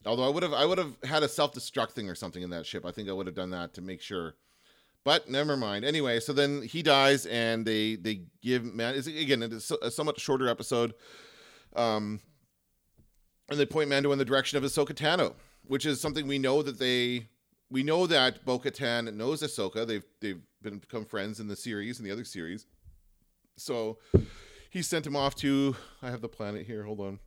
although 0.06 0.24
I 0.24 0.28
would 0.28 0.42
have 0.42 0.52
I 0.52 0.64
would 0.64 0.78
have 0.78 0.96
had 1.04 1.22
a 1.22 1.28
self 1.28 1.52
destruct 1.52 1.92
thing 1.92 2.08
or 2.08 2.14
something 2.14 2.42
in 2.42 2.50
that 2.50 2.66
ship. 2.66 2.84
I 2.84 2.90
think 2.90 3.08
I 3.08 3.12
would 3.12 3.26
have 3.26 3.34
done 3.34 3.50
that 3.50 3.74
to 3.74 3.82
make 3.82 4.00
sure. 4.00 4.34
But 5.04 5.28
never 5.28 5.56
mind. 5.56 5.84
Anyway, 5.84 6.18
so 6.20 6.32
then 6.32 6.62
he 6.62 6.82
dies, 6.82 7.26
and 7.26 7.66
they 7.66 7.96
they 7.96 8.22
give 8.42 8.64
man 8.64 8.94
is 8.94 9.06
again 9.06 9.42
it's 9.42 9.70
a 9.70 9.90
somewhat 9.90 10.18
shorter 10.18 10.48
episode, 10.48 10.94
um, 11.76 12.20
and 13.50 13.58
they 13.58 13.66
point 13.66 13.90
Mando 13.90 14.12
in 14.12 14.18
the 14.18 14.24
direction 14.24 14.56
of 14.56 14.64
Ahsoka 14.64 14.94
Tano, 14.94 15.34
which 15.66 15.84
is 15.84 16.00
something 16.00 16.26
we 16.26 16.38
know 16.38 16.62
that 16.62 16.78
they 16.78 17.28
we 17.70 17.82
know 17.82 18.06
that 18.06 18.44
Bo 18.44 18.58
Katan 18.58 19.12
knows 19.14 19.42
Ahsoka. 19.42 19.86
They've 19.86 20.04
they've 20.20 20.40
been 20.62 20.78
become 20.78 21.04
friends 21.04 21.38
in 21.38 21.48
the 21.48 21.56
series 21.56 21.98
and 21.98 22.06
the 22.06 22.12
other 22.12 22.24
series. 22.24 22.66
So 23.56 23.98
he 24.70 24.80
sent 24.80 25.06
him 25.06 25.16
off 25.16 25.34
to 25.36 25.76
I 26.02 26.10
have 26.10 26.22
the 26.22 26.28
planet 26.28 26.66
here. 26.66 26.84
Hold 26.84 27.00
on. 27.00 27.18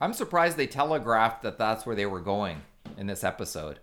I'm 0.00 0.12
surprised 0.12 0.56
they 0.56 0.66
telegraphed 0.66 1.42
that 1.42 1.58
that's 1.58 1.86
where 1.86 1.96
they 1.96 2.06
were 2.06 2.20
going 2.20 2.62
in 2.98 3.06
this 3.06 3.24
episode 3.24 3.80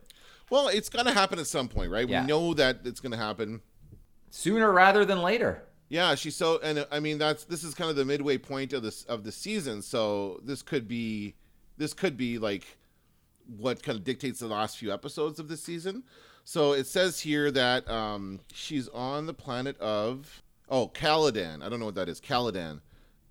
Well, 0.50 0.68
it's 0.68 0.90
gonna 0.90 1.14
happen 1.14 1.40
at 1.40 1.48
some 1.48 1.68
point, 1.68 1.92
right? 1.92 2.08
Yeah. 2.08 2.22
We 2.22 2.28
know 2.28 2.54
that 2.54 2.80
it's 2.86 3.00
gonna 3.00 3.18
happen. 3.18 3.62
sooner 4.30 4.72
rather 4.72 5.06
than 5.06 5.22
later. 5.22 5.64
Yeah, 5.90 6.16
she's 6.16 6.36
so, 6.36 6.60
and 6.64 6.88
I 6.92 7.00
mean 7.00 7.18
that's 7.18 7.44
this 7.44 7.64
is 7.64 7.74
kind 7.76 7.90
of 7.90 7.96
the 7.96 8.06
midway 8.06 8.38
point 8.38 8.74
of 8.74 8.82
this 8.84 9.04
of 9.06 9.24
the 9.24 9.32
season. 9.32 9.82
So 9.82 10.40
this 10.44 10.62
could 10.64 10.88
be, 10.88 11.36
this 11.78 11.94
could 11.94 12.18
be 12.18 12.40
like 12.40 12.78
what 13.58 13.84
kind 13.84 13.98
of 13.98 14.04
dictates 14.04 14.40
the 14.40 14.48
last 14.48 14.78
few 14.78 14.92
episodes 14.94 15.40
of 15.40 15.48
this 15.50 15.62
season. 15.62 16.04
So 16.46 16.74
it 16.74 16.88
says 16.88 17.20
here 17.20 17.52
that 17.52 17.88
um, 17.90 18.40
she's 18.54 18.88
on 18.90 19.28
the 19.28 19.34
planet 19.34 19.78
of 19.80 20.42
oh 20.70 20.88
Caladan. 20.88 21.62
I 21.64 21.70
don't 21.70 21.80
know 21.80 21.86
what 21.86 21.96
that 21.96 22.10
is. 22.10 22.20
Caladan, 22.20 22.82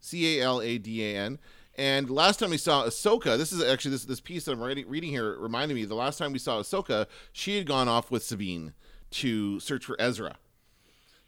C 0.00 0.38
A 0.38 0.44
L 0.44 0.60
A 0.60 0.78
D 0.78 1.04
A 1.04 1.16
N. 1.16 1.38
And 1.76 2.10
last 2.10 2.38
time 2.38 2.50
we 2.50 2.58
saw 2.58 2.84
Ahsoka, 2.84 3.38
this 3.38 3.52
is 3.52 3.62
actually 3.62 3.92
this 3.92 4.04
this 4.04 4.20
piece 4.20 4.44
that 4.44 4.52
I'm 4.52 4.62
reading, 4.62 4.88
reading 4.88 5.10
here 5.10 5.38
reminded 5.38 5.74
me. 5.74 5.84
The 5.84 5.94
last 5.94 6.18
time 6.18 6.32
we 6.32 6.38
saw 6.38 6.60
Ahsoka, 6.60 7.06
she 7.32 7.56
had 7.56 7.66
gone 7.66 7.88
off 7.88 8.10
with 8.10 8.22
Sabine 8.22 8.74
to 9.12 9.58
search 9.60 9.84
for 9.84 9.96
Ezra. 9.98 10.36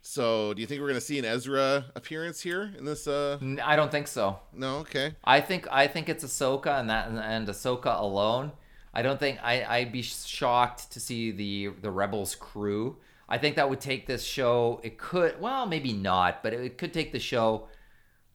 So, 0.06 0.52
do 0.52 0.60
you 0.60 0.66
think 0.66 0.82
we're 0.82 0.88
going 0.88 1.00
to 1.00 1.06
see 1.06 1.18
an 1.18 1.24
Ezra 1.24 1.86
appearance 1.94 2.42
here 2.42 2.74
in 2.76 2.84
this? 2.84 3.06
Uh, 3.08 3.38
I 3.64 3.74
don't 3.74 3.90
think 3.90 4.06
so. 4.06 4.38
no, 4.52 4.76
okay. 4.80 5.14
I 5.24 5.40
think 5.40 5.66
I 5.70 5.86
think 5.86 6.10
it's 6.10 6.22
Ahsoka 6.22 6.78
and 6.78 6.90
that 6.90 7.08
and 7.08 7.48
Ahsoka 7.48 7.98
alone. 7.98 8.52
I 8.92 9.00
don't 9.00 9.18
think 9.18 9.38
I 9.42 9.64
I'd 9.64 9.92
be 9.92 10.02
shocked 10.02 10.90
to 10.92 11.00
see 11.00 11.30
the 11.30 11.70
the 11.80 11.90
Rebels 11.90 12.34
crew. 12.34 12.98
I 13.30 13.38
think 13.38 13.56
that 13.56 13.70
would 13.70 13.80
take 13.80 14.06
this 14.06 14.22
show. 14.22 14.78
It 14.82 14.98
could 14.98 15.40
well 15.40 15.64
maybe 15.64 15.94
not, 15.94 16.42
but 16.42 16.52
it 16.52 16.76
could 16.76 16.92
take 16.92 17.12
the 17.12 17.18
show 17.18 17.68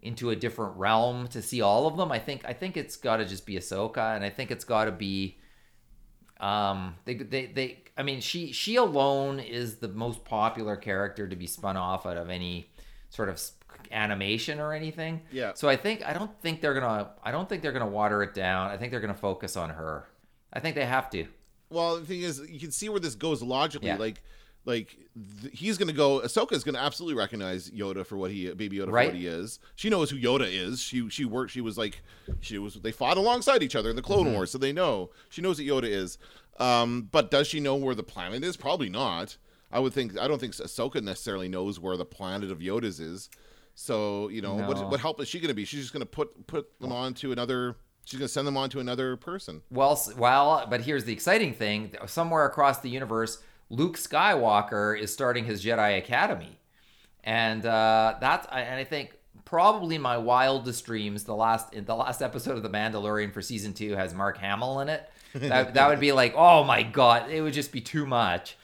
into 0.02 0.30
a 0.30 0.36
different 0.36 0.78
realm 0.78 1.28
to 1.30 1.42
see 1.42 1.62
all 1.62 1.88
of 1.88 1.98
them. 1.98 2.12
I 2.12 2.20
think 2.20 2.44
I 2.46 2.54
think 2.54 2.78
it's 2.78 2.96
got 2.96 3.18
to 3.18 3.26
just 3.26 3.46
be 3.46 3.56
Ahsoka, 3.56 4.16
and 4.16 4.24
I 4.24 4.30
think 4.30 4.52
it's 4.52 4.66
got 4.66 4.86
to 4.86 4.92
be. 4.92 5.38
Um, 6.40 6.96
they 7.06 7.16
they 7.16 7.46
they. 7.48 7.84
I 7.98 8.04
mean, 8.04 8.22
she 8.22 8.52
she 8.52 8.78
alone 8.78 9.40
is 9.40 9.76
the 9.76 9.90
most 9.90 10.24
popular 10.24 10.76
character 10.76 11.28
to 11.28 11.36
be 11.36 11.48
spun 11.48 11.76
off 11.76 12.06
out 12.06 12.18
of 12.18 12.30
any 12.30 12.72
sort 13.10 13.30
of 13.30 13.42
animation 13.92 14.60
or 14.60 14.74
anything. 14.74 15.22
Yeah. 15.32 15.54
So 15.54 15.68
I 15.68 15.76
think 15.76 16.06
I 16.06 16.14
don't 16.14 16.32
think 16.42 16.62
they're 16.62 16.74
gonna 16.74 17.12
I 17.24 17.32
don't 17.32 17.50
think 17.50 17.62
they're 17.62 17.72
gonna 17.72 17.88
water 17.88 18.24
it 18.24 18.34
down. 18.34 18.70
I 18.70 18.78
think 18.78 18.92
they're 18.92 19.02
gonna 19.02 19.14
focus 19.14 19.58
on 19.58 19.70
her. 19.70 20.08
I 20.54 20.60
think 20.60 20.76
they 20.76 20.86
have 20.86 21.10
to. 21.12 21.26
Well, 21.70 21.98
the 22.00 22.06
thing 22.06 22.22
is, 22.22 22.42
you 22.50 22.60
can 22.60 22.72
see 22.72 22.90
where 22.90 23.00
this 23.00 23.16
goes 23.16 23.44
logically. 23.44 23.90
Yeah. 23.90 23.98
Like, 23.98 24.24
like 24.66 24.98
th- 25.42 25.58
he's 25.58 25.78
gonna 25.78 25.94
go. 25.94 26.20
Ahsoka's 26.20 26.64
gonna 26.64 26.80
absolutely 26.80 27.18
recognize 27.18 27.70
Yoda 27.72 28.06
for 28.06 28.18
what 28.18 28.32
he, 28.32 28.52
Baby 28.54 28.78
Yoda, 28.78 28.86
for 28.88 28.92
what 28.92 29.14
he 29.16 29.26
is. 29.28 29.60
She 29.76 29.90
knows 29.90 30.10
who 30.10 30.18
Yoda 30.18 30.48
is. 30.52 30.82
She 30.82 31.10
she 31.10 31.26
worked. 31.26 31.52
She 31.52 31.62
was 31.62 31.78
like, 31.78 32.02
she 32.42 32.58
was. 32.58 32.76
They 32.76 32.92
fought 32.92 33.18
alongside 33.18 33.64
each 33.64 33.76
other 33.76 33.90
in 33.90 33.96
the 33.96 34.02
Clone 34.02 34.26
Mm-hmm. 34.26 34.34
Wars, 34.36 34.52
so 34.52 34.58
they 34.58 34.74
know. 34.74 35.10
She 35.30 35.42
knows 35.42 35.58
what 35.60 35.68
Yoda 35.68 35.90
is. 35.90 36.18
Um, 36.60 37.08
but 37.12 37.32
does 37.32 37.48
she 37.48 37.60
know 37.60 37.76
where 37.76 37.96
the 37.96 38.04
planet 38.04 38.44
is? 38.44 38.58
Probably 38.58 38.90
not. 38.90 39.38
I 39.72 39.80
would 39.80 39.94
think. 39.94 40.18
I 40.20 40.28
don't 40.28 40.40
think 40.40 40.54
Ahsoka 40.56 41.02
necessarily 41.02 41.48
knows 41.48 41.80
where 41.80 41.96
the 41.96 42.06
planet 42.06 42.52
of 42.52 42.60
Yoda's 42.60 43.00
is. 43.00 43.30
So 43.76 44.28
you 44.28 44.42
know, 44.42 44.58
No. 44.58 44.68
what 44.68 44.90
what 44.92 45.00
help 45.00 45.22
is 45.22 45.28
she 45.30 45.40
gonna 45.40 45.54
be? 45.54 45.64
She's 45.66 45.80
just 45.82 45.94
gonna 45.94 46.06
put 46.06 46.48
put 46.48 46.80
them 46.82 46.92
on 46.92 47.14
to 47.16 47.32
another. 47.32 47.76
She's 48.04 48.20
gonna 48.20 48.28
send 48.28 48.48
them 48.48 48.58
on 48.58 48.70
to 48.72 48.80
another 48.80 49.16
person. 49.16 49.62
Well, 49.70 50.02
well, 50.18 50.66
but 50.70 50.82
here's 50.82 51.06
the 51.06 51.14
exciting 51.14 51.54
thing: 51.54 51.94
somewhere 52.08 52.46
across 52.46 52.80
the 52.80 52.90
universe, 52.90 53.38
Luke 53.70 53.98
Skywalker 53.98 55.00
is 55.00 55.14
starting 55.14 55.46
his 55.46 55.64
Jedi 55.64 55.98
Academy, 55.98 56.60
and 57.24 57.66
uh, 57.66 58.16
that's 58.20 58.48
and 58.52 58.76
I 58.76 58.84
think 58.84 59.16
probably 59.46 59.98
my 59.98 60.18
wildest 60.18 60.86
dreams. 60.86 61.24
The 61.24 61.36
last 61.36 61.74
the 61.86 61.96
last 61.96 62.22
episode 62.22 62.58
of 62.58 62.64
The 62.64 62.70
Mandalorian 62.70 63.34
for 63.34 63.42
season 63.42 63.74
two 63.74 63.96
has 63.96 64.14
Mark 64.14 64.38
Hamill 64.38 64.80
in 64.82 64.90
it. 64.90 65.10
That 65.34 65.76
that 65.76 65.90
would 65.90 66.00
be 66.00 66.12
like, 66.12 66.34
oh 66.36 66.64
my 66.64 66.84
god, 66.84 67.30
it 67.30 67.42
would 67.42 67.54
just 67.54 67.72
be 67.72 67.82
too 67.82 68.06
much. 68.06 68.58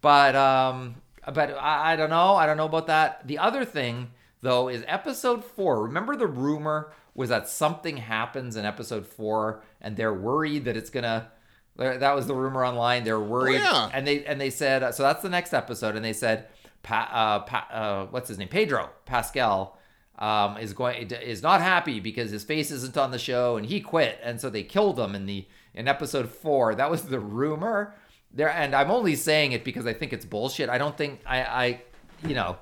But 0.00 0.36
um, 0.36 0.96
but 1.32 1.56
I, 1.58 1.92
I 1.92 1.96
don't 1.96 2.10
know. 2.10 2.34
I 2.34 2.46
don't 2.46 2.56
know 2.56 2.66
about 2.66 2.86
that. 2.86 3.26
The 3.26 3.38
other 3.38 3.64
thing 3.64 4.10
though 4.40 4.68
is 4.68 4.84
episode 4.86 5.44
four. 5.44 5.82
Remember 5.84 6.16
the 6.16 6.26
rumor 6.26 6.92
was 7.14 7.28
that 7.28 7.48
something 7.48 7.98
happens 7.98 8.56
in 8.56 8.64
episode 8.64 9.06
four, 9.06 9.62
and 9.80 9.96
they're 9.96 10.14
worried 10.14 10.64
that 10.66 10.76
it's 10.76 10.90
gonna. 10.90 11.30
That 11.76 12.14
was 12.14 12.26
the 12.26 12.34
rumor 12.34 12.64
online. 12.64 13.04
They're 13.04 13.20
worried, 13.20 13.60
yeah. 13.60 13.90
and 13.92 14.06
they 14.06 14.24
and 14.24 14.40
they 14.40 14.50
said 14.50 14.94
so. 14.94 15.02
That's 15.02 15.22
the 15.22 15.30
next 15.30 15.54
episode, 15.54 15.96
and 15.96 16.04
they 16.04 16.12
said, 16.12 16.48
pa, 16.82 17.08
uh, 17.10 17.38
pa, 17.40 17.68
uh, 17.72 18.06
what's 18.10 18.28
his 18.28 18.38
name? 18.38 18.48
Pedro 18.48 18.90
Pascal 19.06 19.78
um, 20.18 20.58
is 20.58 20.74
going 20.74 21.10
is 21.10 21.42
not 21.42 21.60
happy 21.60 21.98
because 21.98 22.30
his 22.30 22.44
face 22.44 22.70
isn't 22.70 22.96
on 22.96 23.10
the 23.10 23.18
show, 23.18 23.56
and 23.56 23.66
he 23.66 23.80
quit, 23.80 24.20
and 24.22 24.40
so 24.40 24.50
they 24.50 24.62
killed 24.62 24.98
him 24.98 25.14
in 25.14 25.26
the 25.26 25.46
in 25.74 25.88
episode 25.88 26.28
four. 26.28 26.74
That 26.74 26.90
was 26.90 27.04
the 27.04 27.18
rumor 27.18 27.94
there, 28.32 28.50
and 28.50 28.74
I'm 28.74 28.90
only 28.90 29.16
saying 29.16 29.52
it 29.52 29.64
because 29.64 29.86
I 29.86 29.94
think 29.94 30.12
it's 30.12 30.24
bullshit. 30.24 30.68
I 30.68 30.78
don't 30.78 30.96
think 30.96 31.20
I, 31.26 31.42
I 31.42 31.82
you 32.26 32.34
know, 32.34 32.58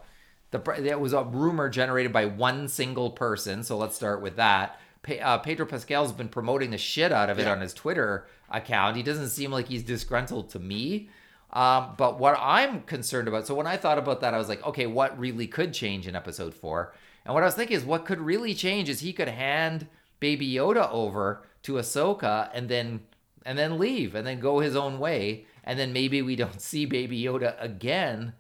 the 0.51 0.61
it 0.85 1.01
was 1.01 1.13
a 1.13 1.23
rumor 1.25 1.69
generated 1.69 2.13
by 2.13 2.27
one 2.27 2.69
single 2.69 3.11
person. 3.11 3.63
So 3.63 3.77
let's 3.77 3.97
start 3.97 4.23
with 4.23 4.37
that. 4.37 4.81
Pe- 5.03 5.19
uh, 5.21 5.39
Pedro 5.39 5.67
Pascal's 5.67 6.13
been 6.13 6.29
promoting 6.29 6.71
the 6.71 6.79
shit 6.79 7.11
out 7.13 7.31
of 7.31 7.39
it 7.39 7.45
Yeah. 7.45 7.53
on 7.53 7.61
his 7.61 7.73
Twitter 7.75 8.27
account. 8.51 8.97
He 8.97 9.03
doesn't 9.03 9.29
seem 9.31 9.51
like 9.51 9.69
he's 9.69 9.83
disgruntled 9.83 10.51
to 10.51 10.59
me. 10.59 11.09
Um, 11.53 11.95
but 11.97 12.19
what 12.21 12.37
I'm 12.41 12.83
concerned 12.83 13.27
about, 13.27 13.47
so 13.47 13.55
when 13.55 13.67
I 13.67 13.77
thought 13.77 13.99
about 13.99 14.21
that, 14.21 14.35
I 14.35 14.39
was 14.39 14.49
like, 14.49 14.65
okay, 14.65 14.87
what 14.87 15.19
really 15.19 15.47
could 15.47 15.73
change 15.75 16.07
in 16.07 16.15
episode 16.15 16.55
four? 16.55 16.95
And 17.25 17.35
what 17.35 17.43
I 17.43 17.47
was 17.47 17.55
thinking 17.55 17.77
is, 17.77 17.85
what 17.85 18.05
could 18.05 18.21
really 18.21 18.55
change 18.55 18.89
is 18.89 19.01
he 19.01 19.13
could 19.13 19.29
hand 19.29 19.89
Baby 20.21 20.53
Yoda 20.53 20.89
over 20.93 21.43
to 21.65 21.75
Ahsoka 21.75 22.51
and 22.55 22.69
then 22.69 23.01
and 23.47 23.59
then 23.59 23.79
leave 23.79 24.15
and 24.15 24.27
then 24.27 24.39
go 24.39 24.61
his 24.61 24.77
own 24.77 24.99
way, 24.99 25.47
and 25.65 25.79
then 25.79 25.93
maybe 25.93 26.21
we 26.23 26.37
don't 26.37 26.61
see 26.71 26.85
Baby 26.87 27.23
Yoda 27.23 27.55
again 27.61 28.35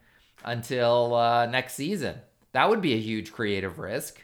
until 0.45 1.15
uh, 1.15 1.47
next 1.47 1.75
season. 1.75 2.17
That 2.53 2.69
would 2.69 2.81
be 2.81 2.95
a 2.95 2.99
huge 3.01 3.33
creative 3.33 3.79
risk. 3.79 4.23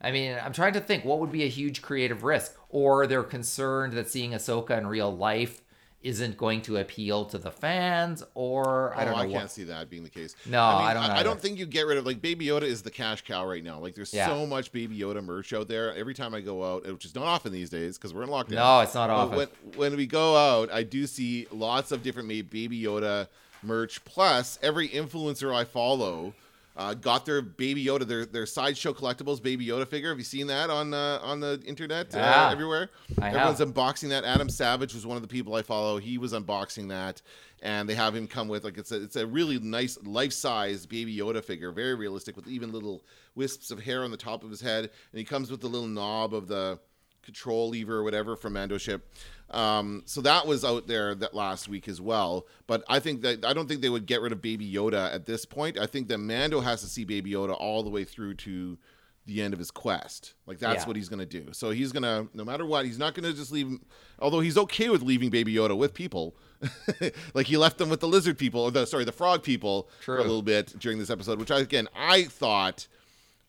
I 0.00 0.10
mean, 0.12 0.36
I'm 0.42 0.52
trying 0.52 0.74
to 0.74 0.80
think 0.80 1.04
what 1.04 1.20
would 1.20 1.32
be 1.32 1.44
a 1.44 1.48
huge 1.48 1.82
creative 1.82 2.22
risk, 2.22 2.56
or 2.68 3.06
they're 3.06 3.22
concerned 3.22 3.94
that 3.94 4.10
seeing 4.10 4.32
Ahsoka 4.32 4.76
in 4.76 4.86
real 4.86 5.14
life 5.14 5.62
isn't 6.02 6.36
going 6.36 6.62
to 6.62 6.76
appeal 6.76 7.24
to 7.24 7.38
the 7.38 7.50
fans, 7.50 8.22
or 8.34 8.94
I 8.96 9.04
don't 9.04 9.14
oh, 9.14 9.22
know. 9.24 9.28
I 9.28 9.32
can't 9.32 9.50
see 9.50 9.64
that 9.64 9.90
being 9.90 10.04
the 10.04 10.10
case. 10.10 10.36
No, 10.46 10.62
I, 10.62 10.78
mean, 10.78 10.86
I 10.86 10.94
don't 10.94 11.08
know 11.08 11.14
I, 11.14 11.22
don't 11.24 11.40
think 11.40 11.58
you 11.58 11.66
get 11.66 11.86
rid 11.86 11.98
of 11.98 12.06
like 12.06 12.20
Baby 12.20 12.46
Yoda 12.46 12.62
is 12.62 12.82
the 12.82 12.92
cash 12.92 13.22
cow 13.22 13.44
right 13.44 13.64
now. 13.64 13.80
Like 13.80 13.96
there's 13.96 14.14
Yeah. 14.14 14.28
so 14.28 14.46
much 14.46 14.70
Baby 14.70 14.98
Yoda 14.98 15.24
merch 15.24 15.52
out 15.52 15.66
there. 15.66 15.92
Every 15.94 16.14
time 16.14 16.32
I 16.32 16.42
go 16.42 16.62
out, 16.62 16.86
which 16.86 17.04
is 17.04 17.14
not 17.14 17.24
often 17.24 17.50
these 17.50 17.70
days 17.70 17.98
because 17.98 18.14
we're 18.14 18.22
in 18.22 18.28
lockdown. 18.28 18.52
No, 18.52 18.80
it's 18.80 18.94
not 18.94 19.10
often. 19.10 19.36
When, 19.36 19.48
when 19.74 19.96
we 19.96 20.06
go 20.06 20.36
out, 20.36 20.70
I 20.72 20.84
do 20.84 21.06
see 21.08 21.48
lots 21.50 21.90
of 21.90 22.04
different 22.04 22.28
Baby 22.28 22.80
Yoda 22.80 23.26
merch. 23.62 24.04
Plus, 24.04 24.58
every 24.62 24.88
influencer 24.88 25.52
I 25.52 25.64
follow. 25.64 26.34
Uh, 26.76 26.92
got 26.92 27.24
their 27.24 27.40
Baby 27.40 27.84
Yoda, 27.86 28.06
their 28.06 28.26
their 28.26 28.44
sideshow 28.44 28.92
collectibles 28.92 29.42
Baby 29.42 29.66
Yoda 29.66 29.86
figure. 29.88 30.10
Have 30.10 30.18
you 30.18 30.24
seen 30.24 30.46
that 30.48 30.68
on 30.68 30.92
uh, 30.92 31.18
on 31.22 31.40
the 31.40 31.62
internet 31.64 32.14
uh, 32.14 32.18
Yeah, 32.18 32.50
everywhere? 32.52 32.90
I 33.20 33.28
Everyone's 33.28 33.60
have. 33.60 33.72
unboxing 33.72 34.10
that. 34.10 34.24
Adam 34.24 34.50
Savage 34.50 34.92
was 34.92 35.06
one 35.06 35.16
of 35.16 35.22
the 35.22 35.28
people 35.28 35.54
I 35.54 35.62
follow. 35.62 35.96
He 35.96 36.18
was 36.18 36.34
unboxing 36.34 36.88
that, 36.90 37.22
and 37.62 37.88
they 37.88 37.94
have 37.94 38.14
him 38.14 38.26
come 38.26 38.48
with 38.48 38.64
like 38.64 38.76
it's 38.76 38.92
a 38.92 39.02
it's 39.02 39.16
a 39.16 39.26
really 39.26 39.58
nice 39.58 39.96
life 40.04 40.34
size 40.34 40.84
Baby 40.84 41.16
Yoda 41.16 41.42
figure, 41.42 41.72
very 41.72 41.94
realistic 41.94 42.36
with 42.36 42.46
even 42.46 42.72
little 42.72 43.02
wisps 43.34 43.70
of 43.70 43.80
hair 43.80 44.04
on 44.04 44.10
the 44.10 44.16
top 44.18 44.44
of 44.44 44.50
his 44.50 44.60
head, 44.60 44.84
and 44.84 45.18
he 45.18 45.24
comes 45.24 45.50
with 45.50 45.62
the 45.62 45.68
little 45.68 45.88
knob 45.88 46.34
of 46.34 46.46
the 46.46 46.78
control 47.26 47.68
lever 47.68 47.96
or 47.96 48.02
whatever 48.04 48.34
from 48.36 48.54
Mando 48.54 48.78
ship. 48.78 49.06
Um, 49.50 50.02
so 50.06 50.22
that 50.22 50.46
was 50.46 50.64
out 50.64 50.86
there 50.86 51.14
that 51.16 51.34
last 51.34 51.68
week 51.68 51.86
as 51.88 52.00
well. 52.00 52.46
But 52.66 52.82
I 52.88 52.98
think 53.00 53.20
that 53.22 53.44
I 53.44 53.52
don't 53.52 53.68
think 53.68 53.82
they 53.82 53.88
would 53.90 54.06
get 54.06 54.20
rid 54.22 54.32
of 54.32 54.40
Baby 54.40 54.70
Yoda 54.72 55.12
at 55.14 55.26
this 55.26 55.44
point. 55.44 55.78
I 55.78 55.86
think 55.86 56.08
that 56.08 56.18
Mando 56.18 56.60
has 56.60 56.80
to 56.80 56.86
see 56.86 57.04
Baby 57.04 57.32
Yoda 57.32 57.54
all 57.58 57.82
the 57.82 57.90
way 57.90 58.04
through 58.04 58.34
to 58.34 58.78
the 59.26 59.42
end 59.42 59.52
of 59.52 59.58
his 59.58 59.70
quest. 59.72 60.34
Like 60.46 60.58
that's 60.60 60.82
Yeah. 60.82 60.86
what 60.86 60.96
he's 60.96 61.08
gonna 61.08 61.26
do. 61.26 61.48
So 61.52 61.70
he's 61.70 61.90
gonna 61.92 62.28
no 62.32 62.44
matter 62.44 62.64
what, 62.64 62.86
he's 62.86 62.98
not 62.98 63.14
gonna 63.14 63.32
just 63.32 63.50
leave. 63.52 63.66
him- 63.66 63.84
Although 64.20 64.40
he's 64.40 64.56
okay 64.56 64.88
with 64.88 65.02
leaving 65.02 65.30
Baby 65.30 65.52
Yoda 65.54 65.76
with 65.76 65.94
people, 65.94 66.36
like 67.34 67.46
he 67.46 67.56
left 67.56 67.78
them 67.78 67.88
with 67.88 68.00
the 68.00 68.08
lizard 68.08 68.38
people 68.38 68.60
or 68.62 68.70
the 68.70 68.86
sorry 68.86 69.04
the 69.04 69.12
frog 69.12 69.42
people 69.42 69.88
for 70.00 70.18
a 70.18 70.22
little 70.22 70.42
bit 70.42 70.74
during 70.78 70.98
this 70.98 71.10
episode, 71.10 71.38
which 71.38 71.50
I 71.50 71.60
again 71.60 71.88
I 71.94 72.24
thought. 72.24 72.86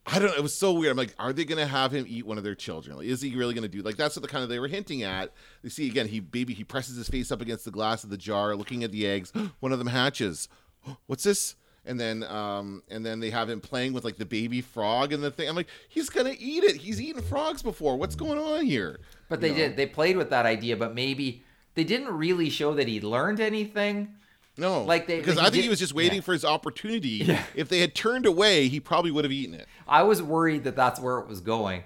I 0.10 0.20
don't 0.20 0.30
know. 0.30 0.36
It 0.38 0.42
was 0.44 0.54
so 0.56 0.72
weird. 0.72 0.92
I'm 0.92 0.98
like, 0.98 1.14
are 1.20 1.34
they 1.34 1.44
going 1.44 1.58
to 1.60 1.68
have 1.68 1.92
him 1.92 2.06
eat 2.08 2.26
one 2.26 2.38
of 2.38 2.44
their 2.46 2.56
children? 2.56 2.96
Like, 2.98 3.08
is 3.08 3.22
he 3.22 3.36
really 3.36 3.54
going 3.54 3.64
to 3.64 3.68
do? 3.68 3.82
Like, 3.82 3.98
that's 3.98 4.16
what 4.16 4.22
the 4.22 4.30
kind 4.30 4.42
of 4.42 4.50
they 4.50 4.58
were 4.60 4.68
hinting 4.70 5.04
at. 5.04 5.34
You 5.64 5.70
see, 5.70 5.88
again, 5.88 6.08
he 6.08 6.22
baby, 6.22 6.54
he 6.54 6.64
presses 6.64 6.96
his 6.96 7.10
face 7.10 7.32
up 7.32 7.42
against 7.42 7.66
the 7.66 7.72
glass 7.72 8.04
of 8.06 8.10
the 8.10 8.18
jar, 8.18 8.56
looking 8.56 8.84
at 8.86 8.92
the 8.92 9.06
eggs. 9.06 9.34
one 9.60 9.72
of 9.74 9.80
them 9.80 9.88
hatches. 9.90 10.48
What's 11.08 11.24
this? 11.24 11.56
And 11.86 12.00
then, 12.00 12.24
um, 12.24 12.84
and 12.90 13.06
then 13.06 13.20
they 13.22 13.30
have 13.30 13.50
him 13.50 13.62
playing 13.62 13.94
with 13.94 14.04
like 14.04 14.18
the 14.18 14.26
baby 14.26 14.60
frog 14.62 15.14
and 15.14 15.24
the 15.24 15.32
thing. 15.32 15.48
I'm 15.48 15.56
like, 15.56 15.70
he's 15.88 16.10
gonna 16.10 16.36
eat 16.38 16.64
it. 16.66 16.76
He's 16.78 17.02
eaten 17.02 17.22
frogs 17.22 17.64
before. 17.64 17.96
What's 17.96 18.16
going 18.16 18.38
on 18.40 18.66
here? 18.66 19.00
But 19.30 19.40
they 19.40 19.48
You 19.48 19.54
know? 19.54 19.60
did. 19.60 19.78
They 19.78 19.86
played 19.86 20.18
with 20.18 20.30
that 20.32 20.46
idea, 20.46 20.76
but 20.76 20.94
maybe 20.94 21.44
they 21.76 21.86
didn't 21.86 22.10
really 22.14 22.50
show 22.50 22.74
that 22.74 22.90
he 22.90 23.00
learned 23.00 23.40
anything. 23.40 24.16
No, 24.58 24.84
Like 24.84 25.08
they- 25.08 25.20
because 25.20 25.38
I 25.38 25.44
think 25.44 25.56
did- 25.56 25.64
he 25.64 25.70
was 25.70 25.80
just 25.80 25.94
waiting 25.94 26.16
yeah. 26.18 26.22
for 26.22 26.34
his 26.34 26.44
opportunity. 26.46 27.38
If 27.56 27.70
they 27.70 27.80
had 27.80 27.94
turned 27.96 28.26
away, 28.26 28.68
he 28.68 28.80
probably 28.80 29.12
would 29.12 29.24
have 29.24 29.32
eaten 29.32 29.56
it. 29.56 29.68
I 29.88 30.04
was 30.04 30.22
worried 30.22 30.64
that 30.64 30.76
that's 30.76 31.00
where 31.00 31.20
it 31.20 31.28
was 31.28 31.42
going, 31.42 31.84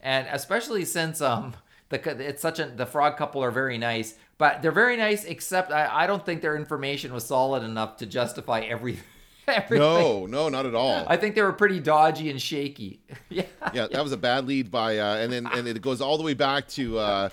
and 0.00 0.26
especially 0.30 0.84
since 0.84 1.20
um 1.20 1.54
the 1.88 2.26
it's 2.28 2.40
such 2.42 2.58
a 2.58 2.66
the 2.66 2.86
frog 2.86 3.16
couple 3.16 3.42
are 3.44 3.50
very 3.50 3.76
nice, 3.76 4.14
but 4.38 4.62
they're 4.62 4.72
very 4.72 4.96
nice. 4.96 5.24
Except 5.24 5.70
I, 5.72 6.04
I 6.04 6.06
don't 6.06 6.24
think 6.24 6.42
their 6.42 6.56
information 6.56 7.12
was 7.12 7.24
solid 7.26 7.62
enough 7.62 7.96
to 7.98 8.06
justify 8.06 8.60
every 8.60 8.98
everything. 9.48 9.78
No, 9.86 10.26
no, 10.26 10.48
not 10.48 10.64
at 10.64 10.74
all. 10.74 11.04
I 11.08 11.16
think 11.16 11.34
they 11.34 11.42
were 11.42 11.52
pretty 11.52 11.80
dodgy 11.80 12.30
and 12.30 12.40
shaky. 12.40 13.00
yeah. 13.28 13.42
yeah, 13.74 13.88
that 13.88 14.02
was 14.02 14.12
a 14.12 14.16
bad 14.16 14.46
lead 14.46 14.70
by, 14.70 14.98
uh, 14.98 15.16
and 15.16 15.32
then 15.32 15.46
and 15.46 15.66
it 15.68 15.82
goes 15.82 16.00
all 16.00 16.16
the 16.16 16.24
way 16.24 16.34
back 16.34 16.68
to 16.68 16.98
uh, 16.98 17.28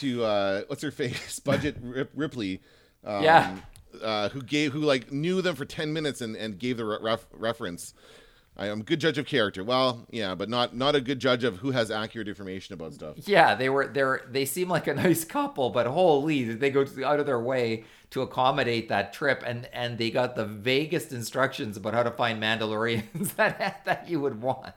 to 0.00 0.24
uh, 0.24 0.62
what's 0.68 0.82
her 0.82 0.90
face, 0.90 1.38
Budget 1.40 1.76
Rip- 1.82 2.10
Ripley, 2.14 2.60
um, 3.04 3.22
Yeah. 3.22 3.56
Uh, 4.02 4.28
who 4.30 4.42
gave 4.42 4.72
who 4.72 4.80
like 4.80 5.12
knew 5.12 5.42
them 5.42 5.56
for 5.56 5.64
ten 5.64 5.92
minutes 5.92 6.20
and, 6.20 6.36
and 6.36 6.58
gave 6.58 6.76
the 6.76 6.84
ref- 6.84 7.26
reference. 7.32 7.94
I 8.56 8.68
am 8.68 8.82
a 8.82 8.84
good 8.84 9.00
judge 9.00 9.18
of 9.18 9.26
character. 9.26 9.64
Well, 9.64 10.06
yeah, 10.10 10.36
but 10.36 10.48
not 10.48 10.76
not 10.76 10.94
a 10.94 11.00
good 11.00 11.18
judge 11.18 11.42
of 11.42 11.56
who 11.56 11.72
has 11.72 11.90
accurate 11.90 12.28
information 12.28 12.74
about 12.74 12.94
stuff. 12.94 13.16
Yeah, 13.26 13.54
they 13.56 13.68
were 13.68 13.88
they're 13.88 14.22
they 14.30 14.44
seem 14.44 14.68
like 14.68 14.86
a 14.86 14.94
nice 15.06 15.24
couple, 15.24 15.70
but 15.70 15.86
holy, 15.86 16.44
they 16.44 16.70
go 16.70 16.86
out 17.04 17.18
of 17.18 17.26
their 17.26 17.40
way 17.40 17.84
to 18.10 18.22
accommodate 18.22 18.88
that 18.90 19.12
trip, 19.12 19.42
and 19.44 19.68
and 19.72 19.98
they 19.98 20.10
got 20.10 20.36
the 20.36 20.44
vaguest 20.44 21.12
instructions 21.12 21.76
about 21.76 21.94
how 21.94 22.04
to 22.04 22.12
find 22.12 22.40
Mandalorians 22.40 23.34
that 23.36 23.84
that 23.84 24.08
you 24.08 24.20
would 24.20 24.40
want. 24.40 24.74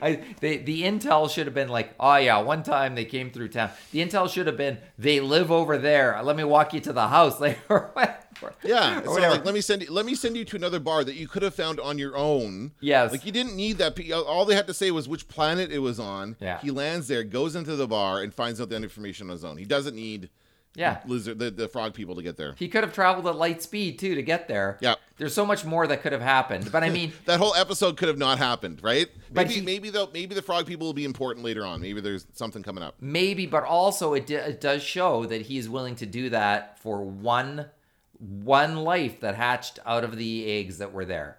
I, 0.00 0.22
they, 0.40 0.58
the 0.58 0.82
intel 0.82 1.28
should 1.30 1.46
have 1.46 1.54
been 1.54 1.68
like, 1.68 1.94
oh 1.98 2.16
yeah, 2.16 2.38
one 2.38 2.62
time 2.62 2.94
they 2.94 3.04
came 3.04 3.30
through 3.30 3.48
town. 3.48 3.70
The 3.92 4.00
intel 4.00 4.30
should 4.30 4.46
have 4.46 4.56
been, 4.56 4.78
they 4.98 5.20
live 5.20 5.50
over 5.50 5.76
there. 5.78 6.20
Let 6.22 6.36
me 6.36 6.44
walk 6.44 6.72
you 6.72 6.80
to 6.80 6.92
the 6.92 7.08
house, 7.08 7.40
like 7.40 7.58
or 7.68 7.90
whatever. 7.92 8.54
Yeah, 8.62 9.00
Or 9.00 9.12
whatever. 9.14 9.34
like 9.36 9.44
let 9.44 9.54
me 9.54 9.60
send 9.60 9.82
you, 9.82 9.90
let 9.92 10.04
me 10.06 10.14
send 10.14 10.36
you 10.36 10.44
to 10.44 10.56
another 10.56 10.78
bar 10.78 11.04
that 11.04 11.14
you 11.16 11.26
could 11.26 11.42
have 11.42 11.54
found 11.54 11.80
on 11.80 11.98
your 11.98 12.16
own. 12.16 12.72
Yes. 12.80 13.10
like 13.10 13.24
you 13.24 13.32
didn't 13.32 13.56
need 13.56 13.78
that. 13.78 13.98
All 14.12 14.44
they 14.44 14.54
had 14.54 14.66
to 14.66 14.74
say 14.74 14.90
was 14.90 15.08
which 15.08 15.26
planet 15.26 15.72
it 15.72 15.78
was 15.78 15.98
on. 15.98 16.36
Yeah. 16.40 16.58
he 16.60 16.70
lands 16.70 17.08
there, 17.08 17.24
goes 17.24 17.56
into 17.56 17.76
the 17.76 17.86
bar, 17.88 18.22
and 18.22 18.32
finds 18.34 18.60
out 18.60 18.68
the 18.68 18.76
information 18.76 19.28
on 19.28 19.32
his 19.32 19.44
own. 19.44 19.56
He 19.56 19.64
doesn't 19.64 19.96
need 19.96 20.28
Yeah. 20.76 21.00
lizard 21.06 21.38
the, 21.38 21.50
the 21.50 21.68
frog 21.68 21.94
people 21.94 22.14
to 22.16 22.22
get 22.22 22.36
there. 22.36 22.54
He 22.58 22.68
could 22.68 22.84
have 22.84 22.92
traveled 22.92 23.26
at 23.26 23.34
light 23.36 23.62
speed 23.62 23.98
too 23.98 24.14
to 24.14 24.22
get 24.22 24.46
there. 24.46 24.78
Yeah. 24.80 24.94
There's 25.16 25.32
so 25.34 25.44
much 25.46 25.64
more 25.64 25.86
that 25.86 26.02
could 26.02 26.12
have 26.12 26.20
happened. 26.20 26.70
But 26.70 26.84
I 26.84 26.90
mean, 26.90 27.12
That 27.24 27.38
whole 27.40 27.54
episode 27.54 27.96
could 27.96 28.08
have 28.08 28.18
not 28.18 28.38
happened, 28.38 28.80
right? 28.82 29.08
Maybe 29.32 29.54
he- 29.54 29.60
maybe 29.62 29.90
the 29.90 30.08
maybe 30.12 30.34
the 30.34 30.42
frog 30.42 30.66
people 30.66 30.86
will 30.86 30.92
be 30.94 31.04
important 31.04 31.44
later 31.44 31.64
on. 31.64 31.80
Maybe 31.80 32.00
there's 32.00 32.26
something 32.34 32.62
coming 32.62 32.84
up. 32.84 32.94
maybe, 33.00 33.46
but 33.46 33.64
also 33.64 34.14
it, 34.14 34.26
d- 34.26 34.34
it 34.34 34.60
does 34.60 34.82
show 34.82 35.24
that 35.26 35.42
he 35.42 35.56
is 35.58 35.68
willing 35.68 35.96
to 35.96 36.06
do 36.06 36.28
that 36.30 36.78
for 36.78 37.02
one 37.02 37.66
one 38.18 38.76
life 38.76 39.20
that 39.20 39.34
hatched 39.34 39.78
out 39.84 40.04
of 40.04 40.16
the 40.16 40.50
eggs 40.50 40.78
that 40.78 40.92
were 40.92 41.04
there. 41.04 41.38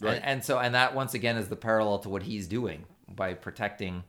Right. 0.00 0.16
And, 0.16 0.24
and 0.24 0.44
so, 0.44 0.58
and 0.58 0.74
that 0.74 0.94
once 0.94 1.14
again 1.14 1.36
is 1.36 1.48
the 1.48 1.56
parallel 1.56 1.98
to 2.00 2.08
what 2.08 2.22
he's 2.22 2.46
doing 2.46 2.84
by 3.08 3.34
protecting 3.34 4.04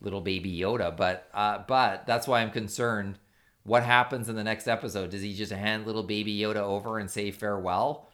little 0.00 0.20
baby 0.20 0.56
Yoda. 0.56 0.96
But, 0.96 1.28
uh, 1.34 1.58
but 1.66 2.06
that's 2.06 2.26
why 2.28 2.40
I'm 2.40 2.50
concerned. 2.50 3.18
What 3.66 3.82
happens 3.82 4.28
in 4.28 4.36
the 4.36 4.44
next 4.44 4.68
episode? 4.68 5.10
Does 5.10 5.22
he 5.22 5.34
just 5.34 5.52
hand 5.52 5.86
little 5.86 6.02
baby 6.02 6.38
Yoda 6.38 6.56
over 6.56 6.98
and 6.98 7.10
say 7.10 7.30
farewell? 7.30 8.08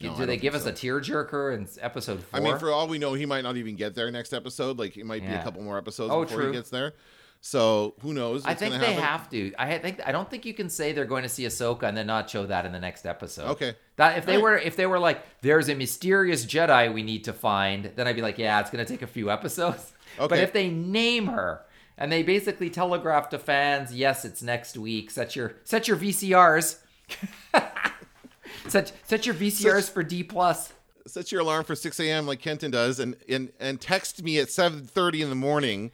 No, 0.00 0.14
Do 0.16 0.26
they 0.26 0.36
give 0.36 0.54
us 0.54 0.64
so. 0.64 0.70
a 0.70 0.72
tearjerker 0.72 1.54
in 1.56 1.66
episode 1.80 2.22
four? 2.22 2.40
I 2.40 2.42
mean, 2.42 2.58
for 2.58 2.70
all 2.70 2.86
we 2.86 2.98
know, 2.98 3.14
he 3.14 3.24
might 3.24 3.42
not 3.42 3.56
even 3.56 3.76
get 3.76 3.94
there 3.94 4.10
next 4.10 4.34
episode. 4.34 4.78
Like, 4.78 4.96
it 4.96 5.06
might 5.06 5.22
be 5.22 5.32
a 5.32 5.42
couple 5.42 5.62
more 5.62 5.78
episodes 5.78 6.12
Oh, 6.12 6.22
before 6.24 6.38
true. 6.38 6.46
he 6.48 6.52
gets 6.52 6.68
there. 6.70 6.92
So 7.40 7.94
who 8.00 8.12
knows? 8.12 8.44
I 8.44 8.54
think 8.54 8.72
they 8.74 8.94
happen. 8.94 9.02
have 9.02 9.30
to. 9.30 9.54
I 9.56 9.78
think 9.78 10.00
I 10.04 10.10
don't 10.10 10.28
think 10.28 10.44
you 10.46 10.52
can 10.54 10.68
say 10.68 10.92
they're 10.92 11.04
going 11.04 11.22
to 11.22 11.28
see 11.28 11.44
Ahsoka 11.44 11.84
and 11.84 11.96
then 11.96 12.06
not 12.06 12.28
show 12.28 12.44
that 12.46 12.66
in 12.66 12.72
the 12.72 12.80
next 12.80 13.06
episode. 13.06 13.50
Okay. 13.52 13.76
That 13.96 14.18
if 14.18 14.26
they 14.26 14.36
Alright. 14.38 14.42
were 14.42 14.58
if 14.58 14.74
they 14.76 14.86
were 14.86 14.98
like 14.98 15.22
there's 15.42 15.68
a 15.68 15.74
mysterious 15.76 16.44
Jedi 16.44 16.92
we 16.92 17.02
need 17.04 17.24
to 17.24 17.32
find, 17.32 17.92
then 17.94 18.08
I'd 18.08 18.16
be 18.16 18.22
like, 18.22 18.38
yeah, 18.38 18.58
it's 18.60 18.70
going 18.70 18.84
to 18.84 18.90
take 18.90 19.02
a 19.02 19.06
few 19.06 19.30
episodes. 19.30 19.92
Okay. 20.18 20.28
But 20.28 20.38
if 20.38 20.54
they 20.54 20.70
name 20.70 21.26
her 21.26 21.60
and 21.98 22.12
they 22.12 22.22
basically 22.22 22.70
telegraph 22.70 23.28
to 23.30 23.38
fans, 23.38 23.94
yes, 23.94 24.24
it's 24.24 24.42
next 24.42 24.76
week. 24.76 25.10
Set 25.10 25.36
your 25.36 25.54
set 25.64 25.88
your 25.88 25.96
VCRs. 25.96 26.78
set 28.68 28.92
set 29.04 29.26
your 29.26 29.34
VCRs 29.34 29.90
for 29.90 30.02
D 30.02 30.22
plus. 30.22 30.72
Set 31.06 31.30
your 31.30 31.40
alarm 31.42 31.62
for 31.64 31.76
6 31.76 32.00
a.m. 32.00 32.26
like 32.26 32.40
Kenton 32.40 32.70
does, 32.70 32.98
and 32.98 33.16
and 33.28 33.52
and 33.60 33.80
text 33.80 34.22
me 34.22 34.38
at 34.38 34.48
7:30 34.48 35.22
in 35.22 35.28
the 35.30 35.36
morning 35.36 35.92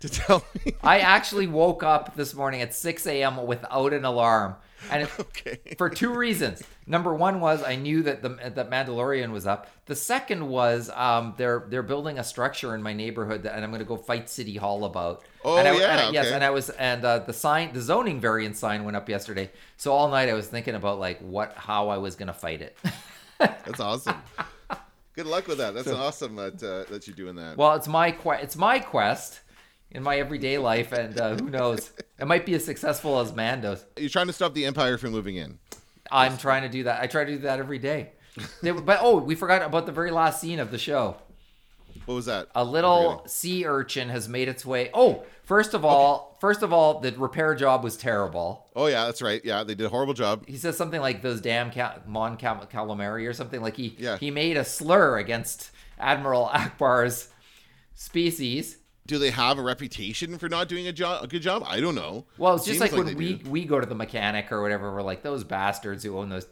to 0.00 0.08
tell 0.08 0.44
me. 0.64 0.74
I 0.82 0.98
actually 0.98 1.46
woke 1.46 1.82
up 1.82 2.16
this 2.16 2.34
morning 2.34 2.62
at 2.62 2.74
6 2.74 3.06
a.m. 3.06 3.46
without 3.46 3.92
an 3.92 4.04
alarm, 4.04 4.56
and 4.90 5.08
Okay. 5.18 5.58
for 5.78 5.88
two 5.90 6.12
reasons. 6.14 6.62
Number 6.86 7.14
one 7.14 7.40
was 7.40 7.62
I 7.62 7.76
knew 7.76 8.02
that 8.02 8.22
the 8.22 8.30
that 8.30 8.70
Mandalorian 8.70 9.30
was 9.32 9.46
up. 9.46 9.68
The 9.86 9.96
second 9.96 10.48
was 10.48 10.90
um, 10.90 11.34
they're 11.36 11.66
they're 11.68 11.82
building 11.82 12.18
a 12.18 12.24
structure 12.24 12.74
in 12.74 12.82
my 12.82 12.92
neighborhood 12.92 13.42
that, 13.44 13.54
and 13.54 13.64
I'm 13.64 13.70
going 13.70 13.80
to 13.80 13.86
go 13.86 13.96
fight 13.96 14.28
City 14.28 14.56
Hall 14.56 14.84
about. 14.84 15.24
Oh, 15.44 15.56
and 15.58 15.68
I, 15.68 15.76
yeah, 15.78 16.06
and, 16.06 16.14
yes, 16.14 16.26
okay. 16.26 16.34
and 16.34 16.44
I 16.44 16.50
was 16.50 16.70
and 16.70 17.04
uh, 17.04 17.18
the 17.20 17.32
sign, 17.32 17.72
the 17.72 17.80
zoning 17.80 18.20
variant 18.20 18.56
sign 18.56 18.84
went 18.84 18.96
up 18.96 19.08
yesterday. 19.08 19.50
So 19.76 19.92
all 19.92 20.08
night 20.10 20.28
I 20.28 20.34
was 20.34 20.46
thinking 20.46 20.74
about 20.74 20.98
like 20.98 21.20
what 21.20 21.54
how 21.54 21.88
I 21.88 21.98
was 21.98 22.16
going 22.16 22.28
to 22.28 22.32
fight 22.34 22.62
it. 22.62 22.76
That's 23.38 23.80
awesome. 23.80 24.16
Good 25.14 25.26
luck 25.26 25.46
with 25.46 25.58
that. 25.58 25.74
That's 25.74 25.88
awesome 25.88 26.34
that 26.36 26.62
uh, 26.62 26.90
that 26.90 27.06
you're 27.06 27.16
doing 27.16 27.36
that. 27.36 27.56
well, 27.56 27.74
it's 27.74 27.86
my 27.88 28.10
que- 28.10 28.40
it's 28.42 28.56
my 28.56 28.78
quest 28.78 29.40
in 29.94 30.02
my 30.02 30.16
everyday 30.18 30.58
life, 30.58 30.92
and 30.92 31.18
uh, 31.18 31.36
who 31.36 31.48
knows, 31.50 31.90
it 32.18 32.26
might 32.26 32.44
be 32.44 32.54
as 32.54 32.64
successful 32.64 33.20
as 33.20 33.32
Mando's. 33.32 33.84
you're 33.96 34.10
trying 34.10 34.26
to 34.26 34.32
stop 34.32 34.52
the 34.54 34.66
Empire 34.66 34.98
from 34.98 35.12
moving 35.12 35.36
in. 35.36 35.58
I'm 36.10 36.36
trying 36.36 36.62
to 36.62 36.68
do 36.68 36.82
that. 36.84 37.00
I 37.02 37.06
try 37.06 37.24
to 37.24 37.32
do 37.32 37.38
that 37.38 37.58
every 37.58 37.78
day. 37.78 38.10
They- 38.62 38.72
but 38.72 38.98
oh, 39.00 39.18
we 39.18 39.34
forgot 39.36 39.62
about 39.62 39.86
the 39.86 39.92
very 39.92 40.10
last 40.10 40.40
scene 40.40 40.58
of 40.58 40.70
the 40.70 40.78
show. 40.78 41.16
What 42.06 42.14
was 42.16 42.26
that? 42.26 42.48
A 42.54 42.64
little 42.64 43.22
sea 43.26 43.64
urchin 43.64 44.08
has 44.10 44.28
made 44.28 44.48
its 44.48 44.66
way. 44.66 44.90
Oh, 44.92 45.22
first 45.44 45.72
of 45.72 45.84
all, 45.84 46.36
first 46.40 46.62
of 46.62 46.70
all, 46.72 46.98
the 47.00 47.12
repair 47.12 47.54
job 47.54 47.82
was 47.82 47.96
terrible. 47.96 48.66
Oh 48.76 48.86
yeah, 48.86 49.06
that's 49.06 49.22
right. 49.22 49.40
Yeah, 49.42 49.62
they 49.64 49.74
did 49.74 49.86
a 49.86 49.88
horrible 49.88 50.12
job. 50.12 50.44
He 50.46 50.56
says 50.58 50.76
something 50.76 51.00
like 51.00 51.22
those 51.22 51.40
damn 51.40 51.70
cal- 51.70 52.02
Mon 52.06 52.36
cal- 52.36 52.66
calamari 52.66 53.26
or 53.26 53.32
something 53.32 53.62
like 53.62 53.76
he 53.76 53.94
Yeah. 53.98 54.18
he 54.18 54.30
made 54.30 54.56
a 54.58 54.64
slur 54.64 55.16
against 55.18 55.70
Admiral 55.98 56.50
Ackbar's 56.52 57.28
species. 57.94 58.76
Do 59.06 59.18
they 59.18 59.30
have 59.30 59.58
a 59.58 59.62
reputation 59.62 60.38
for 60.38 60.48
not 60.48 60.68
doing 60.68 60.86
a 60.86 60.92
job, 60.92 61.24
a 61.24 61.26
good 61.26 61.42
job? 61.42 61.62
I 61.66 61.80
don't 61.80 61.94
know. 61.94 62.24
Well, 62.38 62.54
it's 62.54 62.64
just 62.64 62.78
Seems 62.78 62.92
like, 62.92 63.04
when 63.04 63.16
we 63.16 63.34
do. 63.34 63.50
we 63.50 63.64
go 63.64 63.78
to 63.78 63.86
the 63.86 63.94
mechanic 63.94 64.50
or 64.50 64.62
whatever, 64.62 64.92
we're 64.94 65.02
like 65.02 65.22
those 65.22 65.44
bastards 65.44 66.02
who 66.02 66.16
own 66.18 66.30
those 66.30 66.46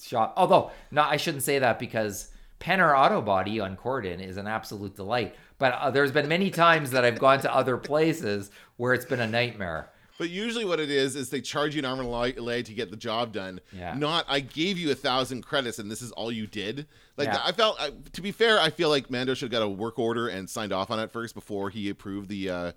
shop. 0.00 0.32
Although, 0.36 0.70
no, 0.90 1.02
I 1.02 1.16
shouldn't 1.16 1.42
say 1.42 1.58
that 1.58 1.78
because 1.78 2.30
Penner 2.60 2.96
Auto 2.98 3.20
Body 3.20 3.60
on 3.60 3.76
Corden 3.76 4.26
is 4.26 4.36
an 4.36 4.46
absolute 4.46 4.96
delight. 4.96 5.34
But 5.58 5.74
uh, 5.74 5.90
there's 5.90 6.12
been 6.12 6.28
many 6.28 6.50
times 6.50 6.92
that 6.92 7.04
I've 7.04 7.18
gone 7.18 7.40
to 7.40 7.54
other 7.54 7.76
places 7.76 8.50
where 8.76 8.94
it's 8.94 9.04
been 9.04 9.20
a 9.20 9.26
nightmare. 9.28 9.90
But 10.22 10.30
usually, 10.30 10.64
what 10.64 10.78
it 10.78 10.88
is 10.88 11.16
is 11.16 11.30
they 11.30 11.40
charge 11.40 11.74
you 11.74 11.80
an 11.80 11.84
arm 11.84 11.98
and 11.98 12.08
a 12.08 12.40
leg- 12.42 12.64
to 12.66 12.72
get 12.74 12.92
the 12.92 12.96
job 12.96 13.32
done. 13.32 13.58
Yeah. 13.72 13.94
Not 13.98 14.24
I 14.28 14.38
gave 14.38 14.78
you 14.78 14.92
a 14.92 14.94
thousand 14.94 15.42
credits 15.42 15.80
and 15.80 15.90
this 15.90 16.00
is 16.00 16.12
all 16.12 16.30
you 16.30 16.46
did. 16.46 16.86
Like 17.16 17.26
Yeah. 17.26 17.40
I 17.44 17.50
felt. 17.50 17.80
I, 17.80 17.90
to 18.12 18.22
be 18.22 18.30
fair, 18.30 18.60
I 18.60 18.70
feel 18.70 18.88
like 18.88 19.10
Mando 19.10 19.34
should 19.34 19.46
have 19.52 19.60
got 19.60 19.66
a 19.66 19.68
work 19.68 19.98
order 19.98 20.28
and 20.28 20.48
signed 20.48 20.72
off 20.72 20.92
on 20.92 21.00
it 21.00 21.10
first 21.10 21.34
before 21.34 21.70
he 21.70 21.88
approved 21.88 22.28
the 22.28 22.48
uh, 22.50 22.72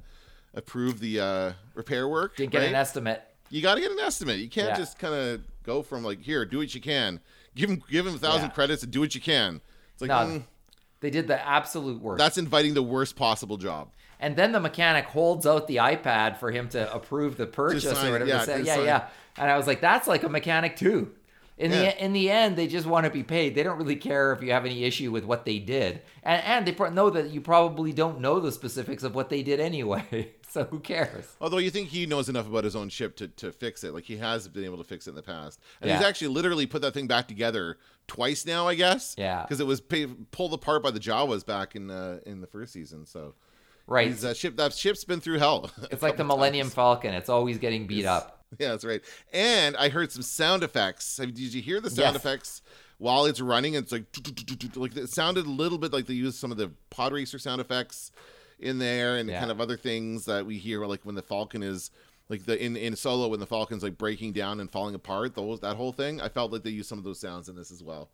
approved 0.56 1.00
the 1.02 1.20
uh, 1.20 1.52
repair 1.76 2.08
work. 2.08 2.36
Didn't 2.36 2.52
get 2.52 2.60
right? 2.62 2.70
an 2.70 2.76
estimate. 2.76 3.22
you 3.52 3.62
got 3.62 3.76
to 3.76 3.82
get 3.82 3.92
an 3.92 4.00
estimate. 4.00 4.40
You 4.40 4.50
can't 4.50 4.70
Yeah. 4.70 4.78
just 4.78 4.98
kind 4.98 5.14
of 5.14 5.42
go 5.62 5.84
from 5.84 6.04
like 6.04 6.22
here, 6.22 6.46
do 6.46 6.58
what 6.58 6.74
you 6.74 6.82
can. 6.82 7.20
Give 7.56 7.70
him 7.70 7.84
give 7.92 8.08
him 8.08 8.16
a 8.16 8.18
thousand 8.18 8.46
Yeah. 8.50 8.56
credits 8.56 8.82
and 8.82 8.92
do 8.92 9.02
what 9.02 9.14
you 9.14 9.22
can. 9.22 9.62
It's 9.94 10.02
like 10.02 10.10
No, 10.10 10.16
mm, 10.40 10.44
they 11.00 11.12
did 11.12 11.28
the 11.28 11.40
absolute 11.48 12.02
worst. 12.02 12.18
that's 12.18 12.40
inviting 12.40 12.74
the 12.74 12.82
worst 12.84 13.16
possible 13.16 13.58
job. 13.58 13.90
And 14.20 14.36
then 14.36 14.52
the 14.52 14.60
mechanic 14.60 15.06
holds 15.06 15.46
out 15.46 15.68
the 15.68 15.78
iPad 15.78 16.38
for 16.38 16.52
him 16.52 16.70
to 16.70 16.92
approve 16.94 17.38
the 17.38 17.46
purchase 17.46 17.84
sign- 17.84 18.08
or 18.08 18.12
whatever. 18.14 18.30
yeah, 18.30 18.44
say. 18.44 18.62
yeah, 18.64 18.76
sign. 18.76 18.86
yeah. 18.86 19.08
And 19.38 19.52
I 19.52 19.58
was 19.58 19.68
like, 19.68 19.82
that's 19.82 20.08
like 20.08 20.24
a 20.24 20.30
mechanic 20.30 20.76
too. 20.78 21.12
In 21.58 21.72
Yeah. 21.72 21.80
the 21.92 22.04
in 22.04 22.12
the 22.14 22.30
end, 22.30 22.58
they 22.58 22.68
just 22.68 22.86
want 22.86 23.06
to 23.06 23.10
be 23.10 23.24
paid. 23.24 23.56
They 23.56 23.64
don't 23.64 23.78
really 23.78 23.96
care 23.96 24.34
if 24.34 24.42
you 24.44 24.52
have 24.52 24.66
any 24.66 24.84
issue 24.84 25.10
with 25.12 25.24
what 25.24 25.46
they 25.46 25.58
did, 25.60 26.02
and 26.24 26.44
and 26.44 26.66
they 26.68 26.90
know 26.90 27.10
that 27.10 27.30
you 27.30 27.40
probably 27.40 27.94
don't 27.94 28.20
know 28.20 28.42
the 28.42 28.52
specifics 28.52 29.04
of 29.04 29.16
what 29.16 29.30
they 29.30 29.42
did 29.42 29.62
anyway. 29.62 30.34
so 30.50 30.66
who 30.66 30.80
cares? 30.80 31.26
Although 31.40 31.60
you 31.60 31.70
think 31.70 31.90
he 31.90 32.06
knows 32.08 32.28
enough 32.28 32.46
about 32.48 32.66
his 32.66 32.76
own 32.76 32.90
ship 32.90 33.16
to, 33.18 33.30
to 33.30 33.54
fix 33.54 33.86
it. 33.86 33.94
Like 33.94 34.04
he 34.04 34.18
has 34.18 34.50
been 34.50 34.66
able 34.66 34.78
to 34.80 34.84
fix 34.84 35.08
it 35.08 35.12
in 35.12 35.16
the 35.16 35.22
past. 35.24 35.62
And 35.82 35.90
he's 35.92 36.02
actually 36.02 36.28
literally 36.30 36.66
put 36.66 36.82
that 36.82 36.94
thing 36.94 37.08
back 37.08 37.28
together 37.30 37.78
twice 38.08 38.46
now, 38.46 38.68
I 38.68 38.76
guess. 38.76 39.16
Yeah. 39.18 39.42
Because 39.44 39.62
it 39.62 39.66
was 39.68 39.80
pa 39.80 40.08
pulled 40.32 40.54
apart 40.54 40.84
by 40.84 40.92
the 40.92 41.00
Jawas 41.00 41.46
back 41.46 41.76
in 41.78 41.90
uh, 41.90 42.20
in 42.26 42.42
the 42.42 42.48
first 42.48 42.74
season. 42.74 43.06
So 43.06 43.34
Right? 43.88 44.08
he's, 44.08 44.26
uh, 44.26 44.34
ship 44.34 44.58
that 44.58 44.74
ship's 44.74 45.04
been 45.04 45.22
through 45.22 45.38
hell. 45.40 45.70
it's 45.92 46.02
like 46.02 46.18
the 46.18 46.24
Millennium 46.24 46.66
times. 46.68 46.74
Falcon. 46.74 47.14
It's 47.14 47.30
always 47.30 47.58
getting 47.60 47.86
beat 47.88 48.06
up. 48.06 48.44
Yeah, 48.60 48.70
that's 48.70 48.86
right. 48.86 49.02
And 49.34 49.76
I 49.78 49.90
heard 49.90 50.12
some 50.12 50.22
sound 50.22 50.64
effects. 50.64 51.18
Did 51.18 51.38
you 51.38 51.62
hear 51.62 51.82
the 51.82 51.90
sound 51.90 52.14
Yes. 52.14 52.16
effects 52.16 52.62
while 53.00 53.26
it's 53.26 53.42
running? 53.42 53.74
It's 53.74 53.92
like 53.92 54.06
like 54.76 54.96
it 54.96 55.10
sounded 55.10 55.46
a 55.46 55.50
little 55.50 55.78
bit 55.78 55.92
like 55.94 56.06
they 56.06 56.14
used 56.14 56.38
some 56.38 56.52
of 56.52 56.58
the 56.58 56.72
pod 56.90 57.12
racer 57.14 57.38
sound 57.38 57.60
effects 57.62 58.12
in 58.60 58.80
there 58.80 59.18
and 59.18 59.30
Yeah. 59.30 59.40
kind 59.40 59.52
of 59.52 59.60
other 59.60 59.76
things 59.78 60.26
that 60.26 60.46
we 60.46 60.58
hear 60.58 60.86
like 60.86 61.02
when 61.06 61.16
the 61.16 61.22
Falcon 61.22 61.62
is 61.64 61.92
like 62.30 62.46
the 62.46 62.64
in 62.64 62.76
in 62.78 62.96
solo 62.96 63.28
when 63.28 63.40
the 63.40 63.46
Falcon's 63.46 63.84
like 63.84 63.98
breaking 63.98 64.32
down 64.34 64.60
and 64.60 64.72
falling 64.72 64.96
apart. 64.96 65.36
Those 65.36 65.60
that 65.60 65.76
whole 65.76 65.92
thing. 65.92 66.22
I 66.22 66.30
felt 66.30 66.52
like 66.52 66.64
they 66.64 66.70
used 66.72 66.88
some 66.90 66.98
of 66.98 67.04
those 67.04 67.20
sounds 67.20 67.50
in 67.50 67.56
this 67.56 67.72
as 67.72 67.84
well. 67.84 68.10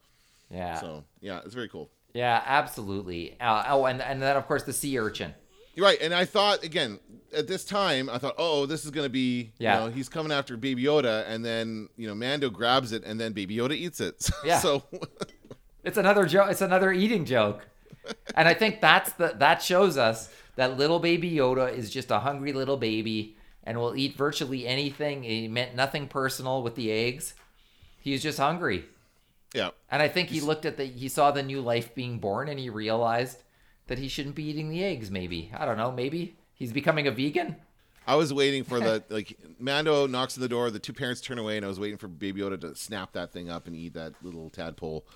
Yeah. 0.50 0.80
So 0.82 1.04
yeah, 1.22 1.42
it's 1.46 1.54
very 1.54 1.70
cool. 1.70 1.90
Yeah, 2.14 2.42
absolutely. 2.46 3.38
Uh, 3.40 3.64
oh, 3.70 3.86
and 3.86 4.02
and 4.02 4.22
then 4.22 4.36
of 4.36 4.48
course 4.48 4.64
the 4.64 4.74
sea 4.74 4.98
urchin. 4.98 5.34
Right. 5.78 5.98
And 6.02 6.14
I 6.14 6.26
thought 6.26 6.64
again 6.64 7.00
at 7.36 7.48
this 7.48 7.64
time, 7.64 8.10
I 8.10 8.18
thought, 8.18 8.36
oh, 8.38 8.66
this 8.66 8.84
is 8.84 8.92
gonna 8.92 9.08
be, 9.10 9.54
Yeah. 9.58 9.80
you 9.84 9.86
know, 9.90 9.96
he's 9.96 10.10
coming 10.10 10.32
after 10.32 10.58
Baby 10.58 10.84
Yoda, 10.84 11.24
and 11.28 11.44
then 11.46 11.88
you 11.98 12.08
know 12.08 12.16
Mando 12.16 12.50
grabs 12.50 12.92
it, 12.92 13.04
and 13.06 13.20
then 13.20 13.32
Baby 13.34 13.56
Yoda 13.56 13.72
eats 13.74 14.00
it. 14.02 14.30
Yeah. 14.46 14.60
so 14.60 14.84
It's 15.84 15.98
another 15.98 16.26
joke. 16.26 16.52
It's 16.52 16.62
another 16.62 16.92
eating 16.92 17.26
joke, 17.26 17.68
and 18.36 18.48
I 18.48 18.54
think 18.54 18.82
that's 18.82 19.14
the 19.14 19.34
that 19.40 19.62
shows 19.64 19.98
us 19.98 20.30
that 20.56 20.78
little 20.78 21.00
baby 21.00 21.32
Yoda 21.32 21.74
is 21.76 21.90
just 21.90 22.12
a 22.12 22.20
hungry 22.20 22.54
little 22.54 22.78
baby 22.78 23.36
and 23.64 23.80
will 23.80 23.96
eat 23.96 24.16
virtually 24.16 24.68
anything. 24.68 25.24
He 25.24 25.48
meant 25.48 25.74
nothing 25.76 26.08
personal 26.08 26.62
with 26.62 26.76
the 26.76 26.92
eggs. 26.92 27.34
He's 28.00 28.22
just 28.22 28.38
hungry, 28.38 28.86
yeah. 29.56 29.70
and 29.90 30.02
I 30.04 30.08
think 30.08 30.30
he 30.30 30.40
looked 30.42 30.66
at 30.66 30.78
the 30.78 30.86
he 30.86 31.08
saw 31.08 31.32
the 31.32 31.42
new 31.44 31.62
life 31.62 31.96
being 31.96 32.20
born 32.20 32.48
and 32.50 32.60
he 32.60 32.70
realized 32.70 33.42
that 33.88 33.98
he 34.00 34.08
shouldn't 34.08 34.36
be 34.36 34.44
eating 34.44 34.70
the 34.70 34.84
eggs. 34.84 35.12
Maybe 35.12 35.52
I 35.58 35.66
don't 35.66 35.78
know. 35.78 35.92
Maybe 35.92 36.36
he's 36.54 36.72
becoming 36.74 37.08
a 37.08 37.12
vegan. 37.12 37.56
I 38.08 38.16
was 38.16 38.34
waiting 38.34 38.64
for 38.64 38.80
the 38.80 39.04
like 39.10 39.38
Mando 39.60 40.08
knocks 40.08 40.38
on 40.38 40.42
the 40.42 40.50
door, 40.50 40.72
the 40.72 40.80
two 40.80 40.94
parents 40.94 41.22
turn 41.22 41.38
away, 41.38 41.58
and 41.58 41.66
I 41.66 41.70
was 41.70 41.80
waiting 41.80 41.98
for 41.98 42.08
Baby 42.08 42.42
Yoda 42.42 42.60
to 42.62 42.76
snap 42.76 43.14
that 43.14 43.32
thing 43.32 43.50
up 43.50 43.68
and 43.68 43.76
eat 43.76 43.94
that 43.94 44.14
little 44.24 44.50
tadpole. 44.50 45.06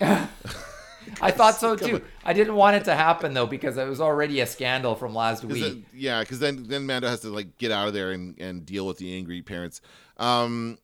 I 1.20 1.30
thought 1.30 1.54
so 1.56 1.76
too. 1.76 2.02
I 2.24 2.32
didn't 2.32 2.54
want 2.54 2.76
it 2.76 2.84
to 2.84 2.94
happen 2.94 3.34
though 3.34 3.46
because 3.46 3.76
it 3.76 3.86
was 3.86 4.00
already 4.00 4.40
a 4.40 4.46
scandal 4.46 4.94
from 4.94 5.14
last 5.14 5.44
week. 5.44 5.86
yeah, 5.94 6.20
because 6.20 6.38
then 6.38 6.64
then 6.68 6.86
Mando 6.86 7.08
has 7.08 7.20
to 7.20 7.28
like 7.28 7.58
get 7.58 7.70
out 7.70 7.88
of 7.88 7.94
there 7.94 8.12
and, 8.12 8.38
and 8.38 8.66
deal 8.66 8.86
with 8.86 8.98
the 8.98 9.16
angry 9.16 9.42
parents. 9.42 9.80
Um, 10.16 10.78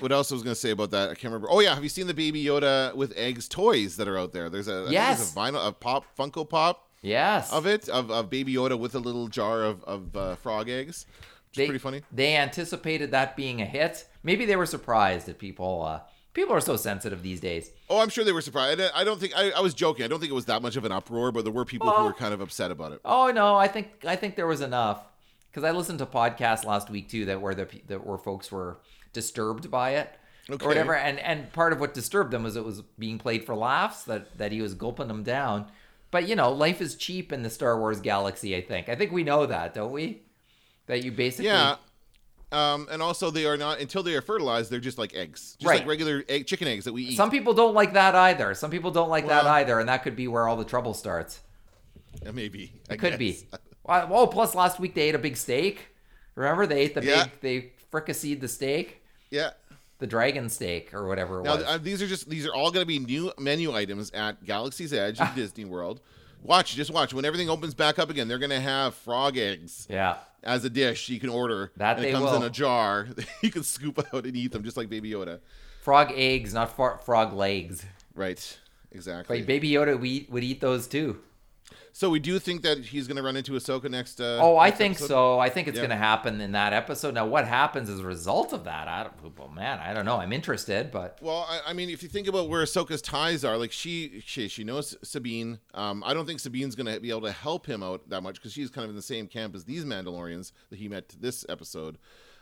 what 0.00 0.12
else 0.12 0.30
I 0.30 0.34
was 0.34 0.42
gonna 0.42 0.54
say 0.54 0.70
about 0.70 0.90
that? 0.90 1.10
I 1.10 1.14
can't 1.14 1.24
remember. 1.32 1.48
Oh 1.50 1.60
yeah, 1.60 1.74
have 1.74 1.82
you 1.82 1.88
seen 1.88 2.06
the 2.06 2.14
Baby 2.14 2.44
Yoda 2.44 2.94
with 2.94 3.12
eggs 3.16 3.48
toys 3.48 3.96
that 3.96 4.08
are 4.08 4.18
out 4.18 4.32
there? 4.32 4.50
There's 4.50 4.68
a 4.68 4.72
think 4.72 4.84
there's 4.84 4.92
Yes. 4.92 5.32
a 5.32 5.36
vinyl 5.36 5.66
a 5.66 5.72
pop 5.72 6.04
Funko 6.16 6.48
Pop 6.48 6.89
yes. 7.02 7.52
of 7.52 7.66
it 7.66 7.88
of, 7.88 8.10
of 8.10 8.30
Baby 8.30 8.54
Yoda 8.54 8.78
with 8.78 8.94
a 8.94 8.98
little 8.98 9.28
jar 9.28 9.62
of 9.62 9.82
of 9.84 10.16
uh, 10.16 10.36
frog 10.36 10.68
eggs. 10.68 11.06
Which 11.50 11.58
is 11.58 11.62
they, 11.62 11.66
pretty 11.66 11.78
funny. 11.78 12.02
They 12.12 12.36
anticipated 12.36 13.10
that 13.10 13.36
being 13.36 13.60
a 13.60 13.64
hit. 13.64 14.06
Maybe 14.22 14.44
they 14.44 14.56
were 14.56 14.66
surprised 14.66 15.26
that 15.26 15.38
people. 15.38 15.82
Uh, 15.84 16.00
people 16.32 16.54
are 16.54 16.60
so 16.60 16.76
sensitive 16.76 17.22
these 17.22 17.40
days. 17.40 17.70
Oh, 17.88 17.98
I'm 17.98 18.08
sure 18.08 18.24
they 18.24 18.32
were 18.32 18.40
surprised. 18.40 18.80
I, 18.80 18.90
I 18.94 19.04
don't 19.04 19.18
think 19.18 19.32
I, 19.36 19.50
I 19.50 19.60
was 19.60 19.74
joking. 19.74 20.04
I 20.04 20.08
don't 20.08 20.20
think 20.20 20.30
it 20.30 20.34
was 20.34 20.46
that 20.46 20.62
much 20.62 20.76
of 20.76 20.84
an 20.84 20.92
uproar, 20.92 21.32
but 21.32 21.44
there 21.44 21.52
were 21.52 21.64
people 21.64 21.90
who 21.90 22.04
were 22.04 22.12
kind 22.12 22.34
of 22.34 22.40
upset 22.40 22.70
about 22.70 22.92
it. 22.92 23.00
Oh 23.04 23.30
no, 23.30 23.56
I 23.56 23.68
think 23.68 24.04
I 24.06 24.16
think 24.16 24.36
there 24.36 24.46
was 24.46 24.60
enough 24.60 25.02
because 25.50 25.64
I 25.64 25.72
listened 25.72 25.98
to 25.98 26.06
podcasts 26.06 26.64
last 26.64 26.90
week 26.90 27.08
too 27.08 27.24
that 27.26 27.40
where 27.40 27.54
the 27.54 27.68
that 27.88 28.06
where 28.06 28.18
folks 28.18 28.52
were 28.52 28.78
disturbed 29.12 29.70
by 29.70 29.90
it. 29.96 30.10
Okay. 30.48 30.64
or 30.64 30.68
whatever. 30.68 30.94
And 30.94 31.18
and 31.20 31.52
part 31.52 31.72
of 31.72 31.80
what 31.80 31.94
disturbed 31.94 32.32
them 32.32 32.42
was 32.42 32.56
it 32.56 32.64
was 32.64 32.82
being 32.98 33.18
played 33.18 33.44
for 33.44 33.54
laughs 33.54 34.04
that 34.04 34.36
that 34.38 34.52
he 34.52 34.62
was 34.62 34.74
gulping 34.74 35.08
them 35.08 35.22
down. 35.22 35.66
But 36.10 36.28
you 36.28 36.34
know, 36.36 36.50
life 36.52 36.80
is 36.80 36.94
cheap 36.96 37.32
in 37.32 37.42
the 37.42 37.50
Star 37.50 37.78
Wars 37.78 38.00
galaxy. 38.00 38.56
I 38.56 38.60
think. 38.62 38.88
I 38.88 38.94
think 38.96 39.12
we 39.12 39.22
know 39.24 39.46
that, 39.46 39.74
don't 39.74 39.92
we? 39.92 40.22
That 40.86 41.04
you 41.04 41.12
basically 41.12 41.46
Yeah. 41.46 41.76
Um, 42.52 42.88
and 42.90 43.00
also 43.00 43.30
they 43.30 43.46
are 43.46 43.56
not 43.56 43.78
until 43.78 44.02
they 44.02 44.16
are 44.16 44.20
fertilized. 44.22 44.72
They're 44.72 44.80
just 44.80 44.98
like 44.98 45.14
eggs, 45.14 45.56
just 45.60 45.68
Right. 45.68 45.78
like 45.80 45.88
regular 45.88 46.24
egg, 46.28 46.46
chicken 46.48 46.66
eggs 46.66 46.84
that 46.84 46.92
we 46.92 47.02
eat. 47.04 47.16
Some 47.16 47.30
people 47.30 47.54
don't 47.54 47.74
like 47.74 47.92
that 47.92 48.16
either. 48.16 48.54
Some 48.54 48.72
people 48.72 48.90
don't 48.90 49.08
like 49.08 49.28
that 49.28 49.46
either, 49.46 49.78
and 49.78 49.88
that 49.88 50.02
could 50.02 50.16
be 50.16 50.26
where 50.26 50.48
all 50.48 50.56
the 50.56 50.64
trouble 50.64 50.92
starts. 50.92 51.40
Maybe 52.32 52.72
I 52.90 52.94
It 52.94 52.96
could 52.98 53.18
be. 53.18 53.46
Well, 53.82 54.08
oh, 54.12 54.26
plus 54.28 54.54
last 54.54 54.78
week 54.78 54.94
they 54.94 55.02
ate 55.08 55.14
a 55.14 55.18
big 55.18 55.36
steak. 55.36 55.88
Remember 56.36 56.64
they 56.66 56.80
ate 56.82 56.94
the 56.94 57.02
Yeah. 57.04 57.24
big 57.24 57.40
they 57.40 57.72
fricasseed 57.92 58.40
the 58.40 58.46
steak, 58.46 59.02
Yeah. 59.30 59.50
The 60.00 60.06
dragon 60.06 60.48
steak 60.48 60.92
or 60.92 61.06
whatever 61.06 61.40
it 61.40 61.44
Now 61.44 61.56
was. 61.56 61.64
uh, 61.64 61.78
these 61.78 62.02
are 62.02 62.06
just 62.06 62.28
these 62.28 62.46
are 62.46 62.52
all 62.54 62.70
going 62.70 62.82
to 62.82 62.86
be 62.86 62.98
new 62.98 63.32
menu 63.38 63.72
items 63.72 64.10
at 64.10 64.44
Galaxy's 64.44 64.92
Edge 64.92 65.20
in 65.20 65.28
Disney 65.36 65.64
World. 65.64 66.00
Watch, 66.42 66.74
just 66.74 66.90
watch. 66.90 67.12
When 67.12 67.24
everything 67.24 67.50
opens 67.50 67.74
back 67.74 67.98
up 67.98 68.08
again, 68.10 68.26
they're 68.26 68.38
going 68.38 68.50
to 68.50 68.60
have 68.60 68.94
frog 68.94 69.36
eggs 69.36 69.86
yeah. 69.90 70.16
as 70.42 70.64
a 70.64 70.70
dish 70.70 71.10
you 71.10 71.20
can 71.20 71.28
order. 71.28 71.70
That 71.76 71.96
and 71.96 72.04
they 72.04 72.10
it 72.10 72.12
comes 72.12 72.34
in 72.34 72.42
a 72.42 72.50
jar. 72.50 73.08
you 73.42 73.50
can 73.50 73.62
scoop 73.62 73.98
out 74.12 74.24
and 74.24 74.34
eat 74.34 74.52
them 74.52 74.64
just 74.64 74.76
like 74.76 74.88
Baby 74.88 75.10
Yoda. 75.10 75.40
Frog 75.82 76.12
eggs, 76.14 76.54
not 76.54 76.74
fro- 76.74 76.96
frog 76.98 77.34
legs. 77.34 77.84
Right. 78.14 78.58
Exactly. 78.92 79.38
But 79.38 79.46
Baby 79.46 79.70
Yoda 79.70 80.00
we 80.00 80.26
would 80.30 80.42
eat 80.42 80.60
those 80.60 80.86
too. 80.88 81.20
So 81.92 82.08
we 82.10 82.20
do 82.20 82.38
think 82.38 82.62
that 82.62 82.78
he's 82.78 83.06
going 83.06 83.16
to 83.16 83.22
run 83.22 83.36
into 83.36 83.52
Ahsoka 83.52 83.90
next. 83.90 84.20
Uh, 84.20 84.38
Oh, 84.40 84.56
I 84.56 84.66
next 84.66 84.78
think 84.78 84.92
episode? 84.96 85.06
so. 85.08 85.38
I 85.38 85.48
think 85.48 85.68
it's 85.68 85.76
Yeah. 85.76 85.82
going 85.82 85.90
to 85.90 85.96
happen 85.96 86.40
in 86.40 86.52
that 86.52 86.72
episode. 86.72 87.14
Now, 87.14 87.26
what 87.26 87.46
happens 87.46 87.88
as 87.90 87.98
a 88.00 88.04
result 88.04 88.52
of 88.52 88.64
that? 88.64 88.88
I 88.88 89.02
don't. 89.04 89.38
Well, 89.38 89.48
man, 89.48 89.78
I 89.78 89.92
don't 89.92 90.04
know. 90.04 90.16
I'm 90.16 90.32
interested, 90.32 90.90
but 90.90 91.18
Well, 91.20 91.46
I, 91.48 91.70
I 91.70 91.72
mean, 91.72 91.90
if 91.90 92.02
you 92.02 92.08
think 92.08 92.26
about 92.28 92.48
where 92.48 92.62
Ahsoka's 92.62 93.02
ties 93.02 93.44
are, 93.44 93.56
like 93.56 93.72
she 93.72 94.22
she, 94.24 94.48
she 94.48 94.64
knows 94.64 94.96
Sabine. 95.02 95.58
Um, 95.74 96.02
I 96.06 96.14
don't 96.14 96.26
think 96.26 96.40
Sabine's 96.40 96.74
going 96.74 96.92
to 96.92 97.00
be 97.00 97.10
able 97.10 97.22
to 97.22 97.32
help 97.32 97.66
him 97.66 97.82
out 97.82 98.08
that 98.10 98.22
much 98.22 98.36
because 98.36 98.52
she's 98.52 98.70
kind 98.70 98.84
of 98.84 98.90
in 98.90 98.96
the 98.96 99.02
same 99.02 99.26
camp 99.26 99.54
as 99.54 99.64
these 99.64 99.84
Mandalorians 99.84 100.52
that 100.70 100.78
he 100.78 100.88
met 100.88 101.08
this 101.20 101.44
episode. 101.48 101.98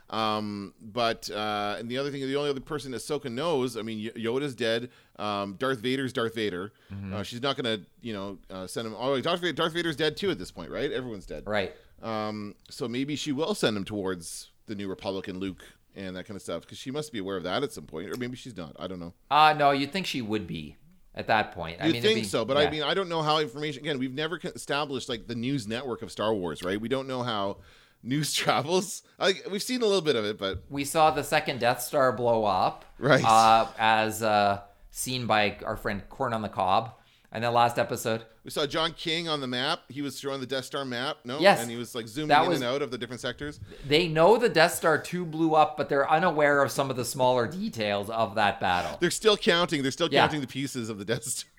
Um, 0.09 0.73
but 0.81 1.29
uh, 1.29 1.75
and 1.79 1.89
the 1.89 1.97
other 1.97 2.09
thing, 2.11 2.21
the 2.21 2.35
only 2.35 2.49
other 2.49 2.59
person 2.61 2.93
Ahsoka 2.93 3.31
knows, 3.31 3.77
I 3.77 3.81
mean, 3.83 4.09
Yoda's 4.15 4.55
dead. 4.55 4.89
Um, 5.17 5.55
Darth 5.59 5.79
Vader's 5.79 6.13
Darth 6.13 6.33
Vader. 6.35 6.71
Uh, 7.13 7.21
she's 7.23 7.41
not 7.41 7.57
going 7.61 7.79
to, 7.79 7.85
you 8.01 8.13
know, 8.13 8.37
uh, 8.49 8.65
send 8.67 8.87
him. 8.87 8.95
Oh, 8.97 9.19
Darth, 9.21 9.41
Vader, 9.41 9.53
Darth 9.53 9.73
Vader's 9.73 9.95
dead 9.95 10.17
too 10.17 10.31
at 10.31 10.39
this 10.39 10.49
point, 10.51 10.71
right? 10.71 10.91
Everyone's 10.91 11.25
dead. 11.25 11.43
right. 11.45 11.73
Um, 12.01 12.55
so 12.69 12.87
maybe 12.87 13.15
she 13.17 13.31
will 13.33 13.53
send 13.53 13.75
him 13.75 13.83
towards 13.83 14.51
the 14.67 14.75
new 14.75 14.87
Republican 14.87 15.37
Luke 15.39 15.61
and 15.95 16.15
that 16.15 16.25
kind 16.25 16.37
of 16.37 16.41
stuff 16.41 16.61
because 16.61 16.77
she 16.77 16.91
must 16.91 17.11
be 17.11 17.19
aware 17.19 17.35
of 17.35 17.43
that 17.43 17.61
at 17.61 17.73
some 17.73 17.83
point, 17.85 18.09
or 18.09 18.15
maybe 18.17 18.37
she's 18.37 18.55
not. 18.55 18.73
I 18.79 18.87
don't 18.87 18.99
know. 19.01 19.13
Uh 19.29 19.53
no, 19.57 19.71
you'd 19.71 19.91
think 19.91 20.05
she 20.05 20.21
would 20.21 20.47
be 20.47 20.77
at 21.13 21.27
that 21.27 21.51
point. 21.51 21.81
I 21.81 21.87
You 21.87 21.93
mean, 21.93 22.01
think 22.01 22.19
be- 22.19 22.23
so, 22.23 22.45
but 22.45 22.55
yeah. 22.55 22.63
I 22.67 22.71
mean, 22.71 22.83
I 22.83 22.93
don't 22.93 23.09
know 23.09 23.21
how 23.21 23.39
information. 23.39 23.81
Again, 23.83 23.99
we've 23.99 24.13
never 24.13 24.39
established 24.43 25.09
like 25.09 25.27
the 25.27 25.35
news 25.35 25.67
network 25.67 26.01
of 26.01 26.09
Star 26.09 26.33
Wars, 26.33 26.63
right? 26.63 26.79
We 26.79 26.87
don't 26.87 27.07
know 27.07 27.21
how 27.21 27.57
news 28.03 28.33
travels. 28.41 29.03
Like 29.17 29.45
we've 29.51 29.63
seen 29.63 29.81
a 29.81 29.85
little 29.85 30.01
bit 30.01 30.15
of 30.15 30.25
it, 30.25 30.37
but 30.37 30.63
we 30.69 30.85
saw 30.85 31.11
the 31.11 31.23
second 31.23 31.59
Death 31.59 31.81
Star 31.81 32.11
blow 32.11 32.45
up, 32.45 32.85
Right. 32.97 33.23
Uh, 33.23 33.67
as 33.77 34.21
uh, 34.23 34.61
seen 34.91 35.25
by 35.27 35.57
our 35.65 35.77
friend 35.77 36.01
Corn 36.09 36.33
on 36.33 36.41
the 36.41 36.49
Cob, 36.49 36.91
and 37.31 37.43
then 37.43 37.53
last 37.53 37.77
episode, 37.77 38.23
we 38.43 38.51
saw 38.51 38.65
John 38.65 38.93
King 38.93 39.27
on 39.29 39.39
the 39.41 39.47
map. 39.47 39.81
He 39.89 40.01
was 40.01 40.17
showing 40.19 40.39
the 40.39 40.47
Death 40.47 40.65
Star 40.65 40.83
map, 40.83 41.17
no? 41.25 41.39
Yes. 41.39 41.61
and 41.61 41.69
he 41.69 41.77
was 41.77 41.93
like 41.93 42.07
zooming 42.07 42.35
in 42.35 42.47
was- 42.49 42.61
and 42.61 42.65
out 42.69 42.81
of 42.81 42.89
the 42.89 42.97
different 42.97 43.21
sectors. 43.21 43.59
they 43.87 44.07
know 44.07 44.37
the 44.37 44.49
Death 44.49 44.73
Star 44.73 44.97
two 44.97 45.25
blew 45.25 45.53
up, 45.53 45.77
but 45.77 45.89
they're 45.89 46.09
unaware 46.09 46.63
of 46.63 46.71
some 46.71 46.89
of 46.89 46.95
the 46.95 47.05
smaller 47.05 47.45
details 47.47 48.09
of 48.09 48.35
that 48.35 48.59
battle. 48.59 48.97
They're 48.99 49.11
still 49.11 49.37
counting. 49.37 49.81
They're 49.83 49.91
still 49.91 50.09
Yeah. 50.11 50.21
counting 50.21 50.41
the 50.41 50.47
pieces 50.47 50.89
of 50.89 50.97
the 50.97 51.05
Death 51.05 51.23
Star. 51.25 51.49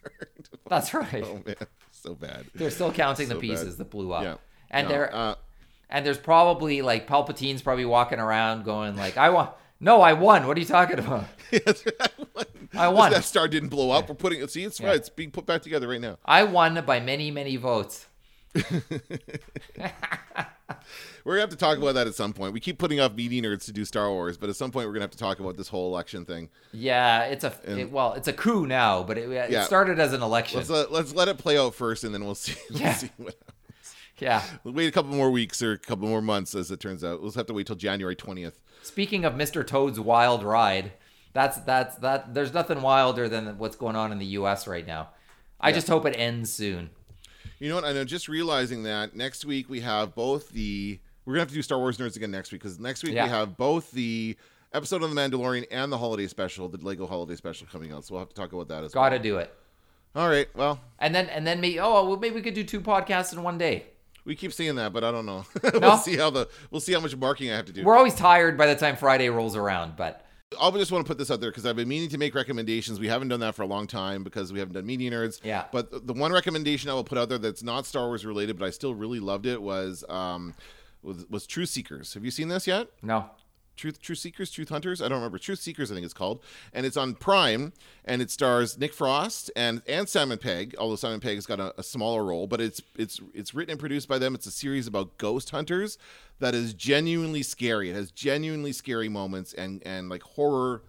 That's 0.69 0.93
right. 0.95 1.23
oh 1.25 1.43
man, 1.47 1.55
so 1.93 2.15
bad. 2.15 2.47
They're 2.55 2.71
still 2.71 2.93
counting 2.93 3.29
the 3.29 3.35
So 3.35 3.41
bad. 3.41 3.49
pieces 3.49 3.77
that 3.77 3.91
blew 3.91 4.13
up. 4.13 4.25
Yeah. 4.25 4.35
And 4.71 4.89
No, 4.89 4.93
they're 4.95 5.15
uh, 5.15 5.35
and 5.91 6.05
there's 6.07 6.19
probably 6.19 6.83
like 6.83 7.07
Palpatine's 7.07 7.63
probably 7.63 7.85
walking 7.85 8.19
around 8.19 8.65
going 8.65 8.97
like, 8.97 9.17
"I 9.17 9.31
won." 9.31 9.49
No, 9.83 10.01
I 10.03 10.13
won. 10.13 10.47
What 10.47 10.57
are 10.57 10.61
you 10.61 10.67
talking 10.67 10.99
about? 10.99 11.25
I 12.75 12.89
won. 12.89 13.11
The 13.11 13.17
Death 13.17 13.25
Star 13.25 13.49
didn't 13.49 13.71
blow 13.71 13.91
up. 13.91 14.09
We're 14.09 14.15
putting 14.15 14.41
it. 14.43 14.51
See, 14.51 14.63
it's 14.65 14.79
Yeah. 14.79 14.89
right. 14.89 14.97
It's 14.97 15.09
being 15.09 15.31
put 15.31 15.47
back 15.47 15.63
together 15.63 15.89
right 15.89 16.01
now. 16.01 16.19
I 16.25 16.43
won 16.45 16.83
by 16.87 17.01
many, 17.01 17.31
many 17.31 17.57
votes. 17.57 18.07
We're 21.25 21.35
gonna 21.35 21.41
have 21.43 21.51
to 21.51 21.57
talk 21.57 21.77
about 21.77 21.95
that 21.95 22.07
at 22.07 22.15
some 22.15 22.33
point. 22.33 22.55
We 22.55 22.61
keep 22.61 22.79
putting 22.79 22.99
off 23.01 23.15
media 23.15 23.43
nerds 23.43 23.65
to 23.67 23.73
do 23.73 23.85
Star 23.85 24.09
Wars, 24.11 24.39
but 24.39 24.49
at 24.49 24.57
some 24.57 24.71
point 24.71 24.87
we're 24.87 24.95
gonna 24.95 25.03
have 25.05 25.11
to 25.11 25.19
talk 25.19 25.39
about 25.39 25.57
this 25.57 25.69
whole 25.69 25.87
election 25.93 26.25
thing. 26.25 26.49
Yeah, 26.73 27.25
it's 27.25 27.45
a 27.45 27.53
it, 27.65 27.91
well, 27.93 28.15
it's 28.15 28.27
a 28.29 28.33
coup 28.33 28.67
now, 28.67 29.03
but 29.03 29.19
it, 29.19 29.29
it 29.31 29.51
Yeah. 29.51 29.65
started 29.65 29.99
as 30.01 30.13
an 30.15 30.23
election. 30.23 30.59
Let's 30.59 30.71
let, 30.71 30.91
let's 30.93 31.15
let 31.15 31.29
it 31.29 31.37
play 31.37 31.59
out 31.59 31.75
first, 31.75 32.05
and 32.05 32.15
then 32.15 32.25
we'll 32.25 32.35
see. 32.35 32.55
We'll 32.71 32.81
Yeah. 32.81 32.95
see 32.95 33.11
what 33.19 33.37
yeah. 34.21 34.43
We'll 34.65 34.75
wait 34.75 34.87
a 34.89 34.93
couple 34.93 35.13
more 35.15 35.31
weeks 35.31 35.63
or 35.63 35.73
a 35.73 35.79
couple 35.79 36.09
more 36.09 36.23
months, 36.23 36.55
as 36.55 36.71
it 36.71 36.81
turns 36.81 37.03
out. 37.03 37.21
We'll 37.23 37.33
have 37.33 37.47
to 37.47 37.55
wait 37.55 37.67
till 37.67 37.77
January 37.77 38.15
twentieth. 38.17 38.61
Speaking 38.83 39.25
of 39.25 39.35
Mr. 39.35 39.67
Toad's 39.67 39.99
wild 40.01 40.43
ride, 40.43 40.93
that's 41.33 41.59
that's 41.59 41.97
that. 41.97 42.35
There's 42.35 42.53
nothing 42.55 42.83
wilder 42.83 43.29
than 43.29 43.59
what's 43.59 43.77
going 43.77 43.97
on 43.97 44.13
in 44.13 44.19
the 44.19 44.27
U.S. 44.27 44.67
right 44.67 44.87
now. 44.87 45.09
I 45.61 45.73
just 45.73 45.89
hope 45.89 46.07
it 46.07 46.15
ends 46.17 46.53
soon. 46.53 46.91
You 47.59 47.69
know 47.69 47.75
what? 47.75 47.85
I 47.85 47.93
know. 47.93 48.05
Just 48.05 48.29
realizing 48.29 48.85
that 48.85 49.15
next 49.15 49.45
week 49.45 49.69
we 49.69 49.81
have 49.81 50.15
both 50.15 50.49
the. 50.51 50.99
We're 51.27 51.35
gonna 51.35 51.41
have 51.43 51.49
to 51.49 51.55
do 51.55 51.63
Star 51.63 51.79
Wars 51.79 51.99
nerds 51.99 52.17
again 52.17 52.31
next 52.31 52.51
week 52.53 52.63
because 52.63 52.81
next 52.81 53.03
week 53.05 53.13
Yeah. 53.13 53.25
we 53.25 53.31
have 53.31 53.57
both 53.59 53.91
the 53.91 54.37
episode 54.73 55.03
of 55.03 55.15
the 55.15 55.17
Mandalorian 55.21 55.67
and 55.71 55.93
the 55.93 55.99
holiday 55.99 56.27
special, 56.27 56.69
the 56.69 56.79
Lego 56.79 57.07
holiday 57.07 57.37
special 57.37 57.67
coming 57.71 57.93
out. 57.93 58.05
So 58.07 58.15
we'll 58.15 58.21
have 58.23 58.31
to 58.31 58.35
talk 58.35 58.53
about 58.53 58.69
that 58.69 58.85
as 58.85 58.93
Got 58.93 59.11
to 59.11 59.17
well. 59.17 59.23
do 59.23 59.37
it. 59.39 59.55
All 60.17 60.29
right. 60.29 60.49
Well, 60.57 60.81
And 60.99 61.15
then 61.15 61.27
and 61.29 61.47
then 61.47 61.61
maybe 61.61 61.79
oh 61.79 62.09
well 62.09 62.17
maybe 62.17 62.35
we 62.37 62.43
could 62.43 62.55
do 62.55 62.65
two 62.65 62.81
podcasts 62.81 63.33
in 63.35 63.43
one 63.43 63.59
day. 63.59 63.85
We 64.25 64.35
keep 64.37 64.53
seeing 64.53 64.75
that, 64.77 64.93
but 64.93 65.05
I 65.05 65.11
don't 65.11 65.27
know. 65.27 65.45
We'll 65.75 65.97
see 65.99 66.17
how 66.17 66.31
the 66.31 66.49
we'll 66.71 66.81
see 66.81 66.93
how 66.93 67.01
much 67.01 67.17
marking 67.17 67.51
I 67.51 67.57
have 67.57 67.67
to 67.67 67.73
do. 67.73 67.85
We're 67.85 67.97
always 67.97 68.15
tired 68.15 68.57
by 68.59 68.67
the 68.67 68.75
time 68.77 68.97
Friday 68.97 69.29
rolls 69.31 69.57
around, 69.57 69.97
but 69.97 70.25
I 70.61 70.71
just 70.73 70.91
want 70.91 71.07
to 71.07 71.09
put 71.09 71.17
this 71.17 71.31
out 71.31 71.41
there 71.41 71.51
because 71.51 71.65
I've 71.65 71.77
been 71.77 71.87
meaning 71.89 72.09
to 72.09 72.19
make 72.19 72.35
recommendations. 72.35 72.99
We 72.99 73.07
haven't 73.07 73.29
done 73.29 73.39
that 73.41 73.55
for 73.55 73.63
a 73.63 73.67
long 73.67 73.87
time 73.87 74.25
because 74.25 74.53
we 74.53 74.59
haven't 74.59 74.75
done 74.75 74.85
media 74.85 75.11
nerds. 75.11 75.41
Yeah. 75.45 75.67
But 75.71 75.91
the- 75.93 76.01
the 76.01 76.13
one 76.13 76.33
recommendation 76.33 76.91
I 76.91 76.95
will 76.95 77.05
put 77.05 77.19
out 77.19 77.29
there 77.29 77.39
that's 77.39 77.63
not 77.63 77.87
Star 77.87 78.07
Wars 78.09 78.27
related, 78.27 78.59
but 78.59 78.67
I 78.67 78.71
still 78.71 78.95
really 78.95 79.21
loved 79.21 79.47
it 79.47 79.63
was 79.63 80.05
um 80.09 80.55
was, 81.03 81.25
was 81.31 81.47
True 81.47 81.67
Seekers. 81.67 82.15
Have 82.15 82.25
you 82.25 82.31
seen 82.31 82.49
this 82.49 82.67
yet? 82.67 82.89
no. 83.03 83.31
Truth 83.81 84.03
True 84.03 84.15
Seekers, 84.15 84.51
Truth 84.51 84.69
Hunters. 84.69 85.01
I 85.01 85.09
don't 85.09 85.17
remember. 85.17 85.39
Truth 85.39 85.61
Seekers, 85.61 85.91
I 85.91 85.95
think 85.95 86.05
it's 86.05 86.13
called, 86.13 86.41
and 86.75 86.85
it's 86.85 86.99
on 86.99 87.15
Prime, 87.15 87.73
and 88.05 88.21
it 88.21 88.31
stars 88.31 88.77
Nick 88.77 88.93
Frost 88.93 89.51
and 89.57 89.81
and 89.89 90.07
Simon 90.07 90.37
Pegg. 90.37 90.75
Although 90.79 90.97
Simon 90.97 91.19
Pegg's 91.19 91.47
got 91.47 91.61
a, 91.61 91.73
a 91.81 91.83
smaller 91.83 92.23
role, 92.23 92.47
but 92.47 92.61
it's 92.61 92.83
it's 92.95 93.21
it's 93.33 93.55
written 93.55 93.71
and 93.71 93.81
produced 93.81 94.07
by 94.07 94.19
them. 94.19 94.35
It's 94.35 94.45
a 94.45 94.51
series 94.51 94.87
about 94.87 95.17
ghost 95.17 95.49
hunters 95.49 95.97
that 96.41 96.55
is 96.55 96.75
genuinely 96.75 97.43
scary. 97.43 97.89
It 97.89 97.95
has 97.95 98.11
genuinely 98.11 98.73
scary 98.73 99.09
moments 99.09 99.55
and 99.55 99.83
and 99.87 100.11
like 100.11 100.25
horror 100.25 100.83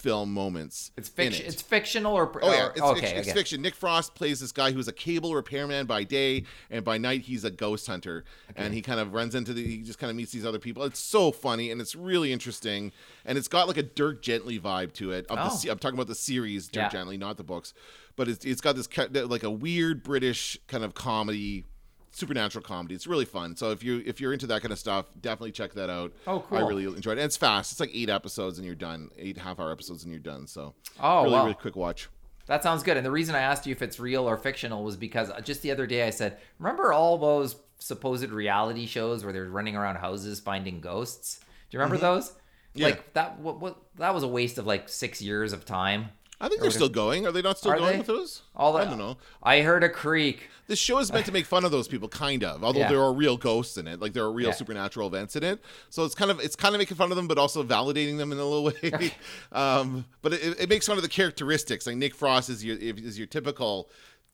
film 0.00 0.32
moments. 0.32 0.90
It's 0.96 1.08
fiction. 1.08 1.44
it. 1.44 1.52
It's 1.52 1.62
fictional 1.62 2.14
or 2.14 2.30
Oh 2.42 2.50
yeah, 2.52 2.68
it's, 2.70 2.80
okay. 2.80 3.00
fiction, 3.00 3.18
it's 3.18 3.28
okay. 3.28 3.38
fiction. 3.38 3.62
Nick 3.62 3.74
Frost 3.74 4.14
plays 4.14 4.40
this 4.40 4.52
guy 4.52 4.72
who's 4.72 4.88
a 4.88 4.92
cable 4.92 5.34
repairman 5.34 5.86
by 5.86 6.04
day, 6.04 6.44
and 6.70 6.84
by 6.84 6.96
night 6.98 7.22
he's 7.22 7.44
a 7.44 7.50
ghost 7.50 7.86
hunter. 7.86 8.24
And 8.56 8.72
he 8.74 8.82
kind 8.82 8.98
of 9.00 9.12
runs 9.12 9.34
into 9.34 9.52
the. 9.52 9.64
He 9.66 9.78
just 9.82 9.98
kind 9.98 10.10
of 10.10 10.16
meets 10.16 10.32
these 10.32 10.46
other 10.46 10.58
people. 10.58 10.82
It's 10.84 10.98
so 10.98 11.30
funny 11.32 11.70
and 11.70 11.80
it's 11.80 11.94
really 11.94 12.32
interesting, 12.32 12.92
and 13.24 13.36
it's 13.38 13.48
got 13.48 13.68
like 13.68 13.76
a 13.76 13.82
Dirk 13.82 14.22
Gently 14.22 14.58
vibe 14.58 14.92
to 14.94 15.12
it. 15.12 15.28
The, 15.28 15.34
Oh. 15.46 15.48
se- 15.50 15.68
I'm 15.68 15.78
talking 15.78 15.96
about 15.96 16.08
the 16.08 16.14
series 16.14 16.66
Dirk 16.68 16.84
Yeah. 16.84 16.88
Gently, 16.88 17.16
not 17.18 17.36
the 17.36 17.44
books, 17.44 17.74
but 18.16 18.28
it's 18.28 18.44
it's 18.44 18.60
got 18.60 18.76
this 18.76 18.88
like 19.12 19.42
a 19.42 19.50
weird 19.50 20.02
British 20.02 20.58
kind 20.66 20.82
of 20.84 20.94
comedy. 20.94 21.64
Supernatural 22.12 22.62
comedy. 22.64 22.94
It's 22.94 23.06
really 23.06 23.24
fun. 23.24 23.54
So 23.56 23.70
if 23.70 23.84
you 23.84 24.02
if 24.04 24.20
you're 24.20 24.32
into 24.32 24.46
that 24.48 24.62
kind 24.62 24.72
of 24.72 24.78
stuff, 24.78 25.06
definitely 25.20 25.52
check 25.52 25.74
that 25.74 25.88
out. 25.90 26.12
Oh, 26.26 26.40
cool. 26.40 26.58
I 26.58 26.62
really 26.62 26.84
enjoyed 26.84 27.18
it. 27.18 27.20
And 27.20 27.26
it's 27.26 27.36
fast. 27.36 27.70
It's 27.70 27.80
like 27.80 27.90
eight 27.94 28.08
episodes 28.10 28.58
and 28.58 28.66
you're 28.66 28.74
done. 28.74 29.10
Eight 29.16 29.38
half 29.38 29.60
hour 29.60 29.70
episodes 29.70 30.02
and 30.02 30.12
you're 30.12 30.20
done. 30.20 30.46
So 30.48 30.74
Oh, 30.98 31.22
really 31.22 31.34
wow. 31.34 31.42
really 31.44 31.54
quick 31.54 31.76
watch. 31.76 32.08
That 32.46 32.64
sounds 32.64 32.82
good. 32.82 32.96
And 32.96 33.06
the 33.06 33.12
reason 33.12 33.36
I 33.36 33.40
asked 33.40 33.64
you 33.64 33.70
if 33.72 33.80
it's 33.80 34.00
real 34.00 34.28
or 34.28 34.36
fictional 34.36 34.82
was 34.82 34.96
because 34.96 35.30
just 35.44 35.62
the 35.62 35.70
other 35.70 35.86
day 35.86 36.04
I 36.04 36.10
said, 36.10 36.38
remember 36.58 36.92
all 36.92 37.16
those 37.16 37.54
supposed 37.78 38.28
reality 38.30 38.86
shows 38.86 39.22
where 39.22 39.32
they're 39.32 39.44
running 39.48 39.76
around 39.76 39.96
houses 39.96 40.40
finding 40.40 40.80
ghosts? 40.80 41.38
Do 41.38 41.76
you 41.76 41.78
remember 41.78 41.96
those? 41.98 42.30
Mm-hmm. 42.30 42.36
Yeah. 42.74 42.86
Like 42.86 43.12
that. 43.14 43.38
What, 43.38 43.60
what? 43.60 43.76
That 43.98 44.14
was 44.14 44.24
a 44.24 44.28
waste 44.28 44.58
of 44.58 44.66
like 44.66 44.88
six 44.88 45.22
years 45.22 45.52
of 45.52 45.64
time. 45.64 46.06
I 46.42 46.48
think 46.48 46.62
they're 46.62 46.70
still 46.70 46.88
going. 46.88 47.26
Are 47.26 47.32
they 47.32 47.42
not 47.42 47.58
still 47.58 47.72
Are 47.72 47.76
going 47.78 47.92
they? 47.92 47.98
with 47.98 48.06
those? 48.06 48.42
All 48.56 48.76
I 48.76 48.84
don't 48.86 48.96
know. 48.98 49.18
I 49.42 49.60
heard 49.60 49.84
a 49.84 49.90
creak. 49.90 50.48
This 50.68 50.78
show 50.78 50.98
is 50.98 51.12
meant 51.12 51.26
to 51.26 51.32
make 51.32 51.44
fun 51.44 51.64
of 51.66 51.70
those 51.70 51.86
people, 51.86 52.08
kind 52.08 52.42
of. 52.44 52.64
Although 52.64 52.78
Yeah. 52.80 52.88
there 52.88 53.02
are 53.02 53.12
real 53.12 53.36
ghosts 53.36 53.76
in 53.76 53.86
it, 53.86 54.00
like 54.00 54.14
there 54.14 54.22
are 54.24 54.32
real 54.32 54.48
Yeah. 54.48 54.54
supernatural 54.54 55.06
events 55.08 55.36
in 55.36 55.42
it. 55.42 55.62
So 55.90 56.04
it's 56.04 56.14
kind 56.14 56.30
of 56.30 56.40
it's 56.40 56.56
kind 56.56 56.74
of 56.74 56.78
making 56.78 56.96
fun 56.96 57.10
of 57.10 57.16
them, 57.16 57.28
but 57.28 57.36
also 57.36 57.62
validating 57.62 58.16
them 58.16 58.32
in 58.32 58.38
a 58.38 58.44
little 58.44 58.64
way. 58.64 59.12
um, 59.52 60.06
but 60.22 60.32
it, 60.32 60.60
it 60.60 60.68
makes 60.70 60.86
fun 60.86 60.96
of 60.96 61.02
the 61.02 61.08
characteristics. 61.10 61.86
Like 61.86 61.96
Nick 61.96 62.14
Frost 62.14 62.48
is 62.48 62.64
your 62.64 62.76
is 62.78 63.18
your 63.18 63.26
typical 63.26 63.90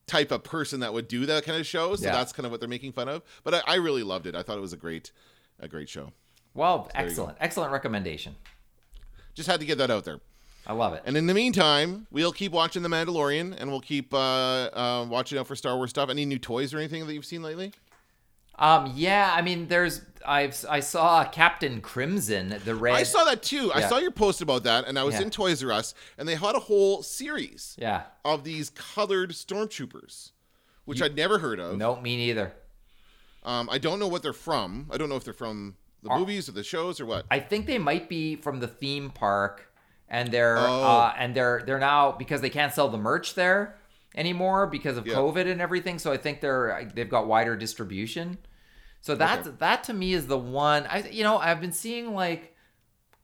type 0.07 0.31
of 0.31 0.45
person 0.45 0.79
that 0.81 0.93
would 0.93 1.09
do 1.09 1.27
that 1.27 1.45
kind 1.45 1.59
of 1.59 1.67
show. 1.67 1.97
So 1.97 2.05
Yeah. 2.07 2.13
that's 2.13 2.33
kind 2.33 2.47
of 2.47 2.53
what 2.53 2.61
they're 2.61 2.69
making 2.69 2.93
fun 2.93 3.09
of. 3.09 3.23
But 3.43 3.55
I, 3.55 3.63
I 3.67 3.75
really 3.77 4.05
loved 4.05 4.27
it. 4.27 4.37
I 4.37 4.43
thought 4.43 4.59
it 4.59 4.61
was 4.63 4.73
a 4.73 4.77
great 4.77 5.11
a 5.59 5.67
great 5.67 5.89
show. 5.89 6.13
Well, 6.55 6.89
you 6.95 7.01
go. 7.01 7.07
excellent, 7.09 7.39
excellent 7.41 7.73
recommendation. 7.73 8.37
Just 9.35 9.49
had 9.49 9.59
to 9.61 9.67
get 9.67 9.79
that 9.79 9.91
out 9.91 10.05
there. 10.05 10.21
I 10.67 10.73
love 10.73 10.95
it. 10.95 11.03
And 11.05 11.17
in 11.17 11.27
the 11.27 11.35
meantime, 11.35 12.07
we'll 12.11 12.33
keep 12.33 12.51
watching 12.53 12.83
The 12.83 12.89
Mandalorian, 12.89 13.55
and 13.59 13.71
we'll 13.71 13.81
keep 13.81 14.13
uh, 14.13 14.17
uh, 14.19 15.07
watching 15.09 15.39
out 15.39 15.47
for 15.47 15.55
Star 15.55 15.77
Wars 15.77 15.91
stuff. 15.91 16.11
Any 16.11 16.25
new 16.25 16.39
toys 16.39 16.75
or 16.75 16.79
anything 16.79 17.07
that 17.07 17.15
you've 17.15 17.25
seen 17.25 17.43
lately? 17.43 17.73
Um, 18.59 18.93
yeah, 18.97 19.33
I 19.37 19.43
mean, 19.43 19.69
there's 19.69 20.01
I've 20.27 20.57
I 20.69 20.81
saw 20.81 21.25
Captain 21.25 21.81
Crimson, 21.81 22.59
the 22.65 22.75
red. 22.75 22.95
I 22.95 23.03
saw 23.03 23.25
that 23.25 23.43
too. 23.43 23.71
I 23.75 23.83
saw 23.83 23.99
your 23.99 24.11
post 24.11 24.41
about 24.41 24.65
that, 24.65 24.89
and 24.89 24.99
I 24.99 25.05
was 25.05 25.15
Yeah. 25.17 25.23
in 25.23 25.31
Toys 25.31 25.63
R 25.63 25.71
Us, 25.73 25.95
and 26.19 26.27
they 26.27 26.35
had 26.37 26.55
a 26.55 26.61
whole 26.61 27.03
series 27.03 27.77
Yeah. 27.79 28.05
of 28.25 28.45
these 28.45 28.71
colored 28.71 29.31
stormtroopers, 29.33 30.31
which 30.87 31.03
I'd 31.03 31.15
never 31.15 31.39
heard 31.39 31.61
of. 31.61 31.77
No, 31.77 32.01
me 32.01 32.17
neither. 32.17 32.55
Um, 33.45 33.69
I 33.71 33.79
don't 33.79 33.99
know 34.01 34.09
what 34.09 34.23
they're 34.23 34.33
from. 34.33 34.89
I 34.91 34.97
don't 34.97 35.09
know 35.11 35.17
if 35.17 35.23
they're 35.25 35.35
from 35.35 35.77
the 36.03 36.09
Are- 36.11 36.19
movies 36.19 36.49
or 36.49 36.53
the 36.53 36.65
shows 36.65 36.99
or 36.99 37.07
what. 37.07 37.27
I 37.31 37.39
think 37.41 37.67
they 37.67 37.79
might 37.79 38.09
be 38.09 38.37
from 38.37 38.59
the 38.61 38.67
theme 38.69 39.11
park, 39.11 39.71
and 40.09 40.31
they're 40.31 40.59
Oh. 40.59 40.83
uh, 40.83 41.15
and 41.19 41.35
they're 41.35 41.63
they're 41.67 41.79
now 41.79 42.13
because 42.13 42.41
they 42.41 42.51
can't 42.51 42.73
sell 42.73 42.89
the 42.89 42.99
merch 42.99 43.35
there 43.35 43.77
anymore 44.15 44.67
because 44.67 44.97
of 44.97 45.07
Yeah. 45.07 45.15
COVID 45.15 45.51
and 45.51 45.61
everything. 45.61 45.99
So 45.99 46.13
I 46.13 46.17
think 46.17 46.41
they're 46.41 46.89
they've 46.95 47.09
got 47.11 47.27
wider 47.27 47.57
distribution. 47.57 48.39
So 49.01 49.15
that 49.17 49.41
Okay. 49.41 49.51
that 49.59 49.85
to 49.85 49.93
me 49.95 50.13
is 50.15 50.27
the 50.27 50.39
one. 50.39 50.87
I 50.89 51.09
you 51.09 51.23
know 51.25 51.39
I've 51.39 51.61
been 51.61 51.73
seeing 51.73 52.15
like 52.15 52.55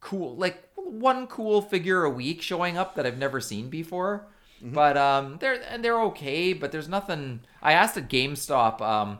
cool 0.00 0.36
like 0.36 0.62
one 0.76 1.26
cool 1.28 1.62
figure 1.62 2.04
a 2.04 2.10
week 2.10 2.42
showing 2.42 2.76
up 2.76 2.94
that 2.96 3.06
I've 3.06 3.18
never 3.18 3.40
seen 3.40 3.68
before. 3.70 4.26
Mm-hmm. 4.62 4.74
But 4.74 4.96
um, 4.96 5.38
they're 5.40 5.60
and 5.68 5.84
they're 5.84 6.00
okay. 6.02 6.52
But 6.52 6.72
there's 6.72 6.88
nothing. 6.88 7.40
I 7.62 7.72
asked 7.72 7.96
at 7.96 8.08
GameStop. 8.08 8.80
Um, 8.80 9.18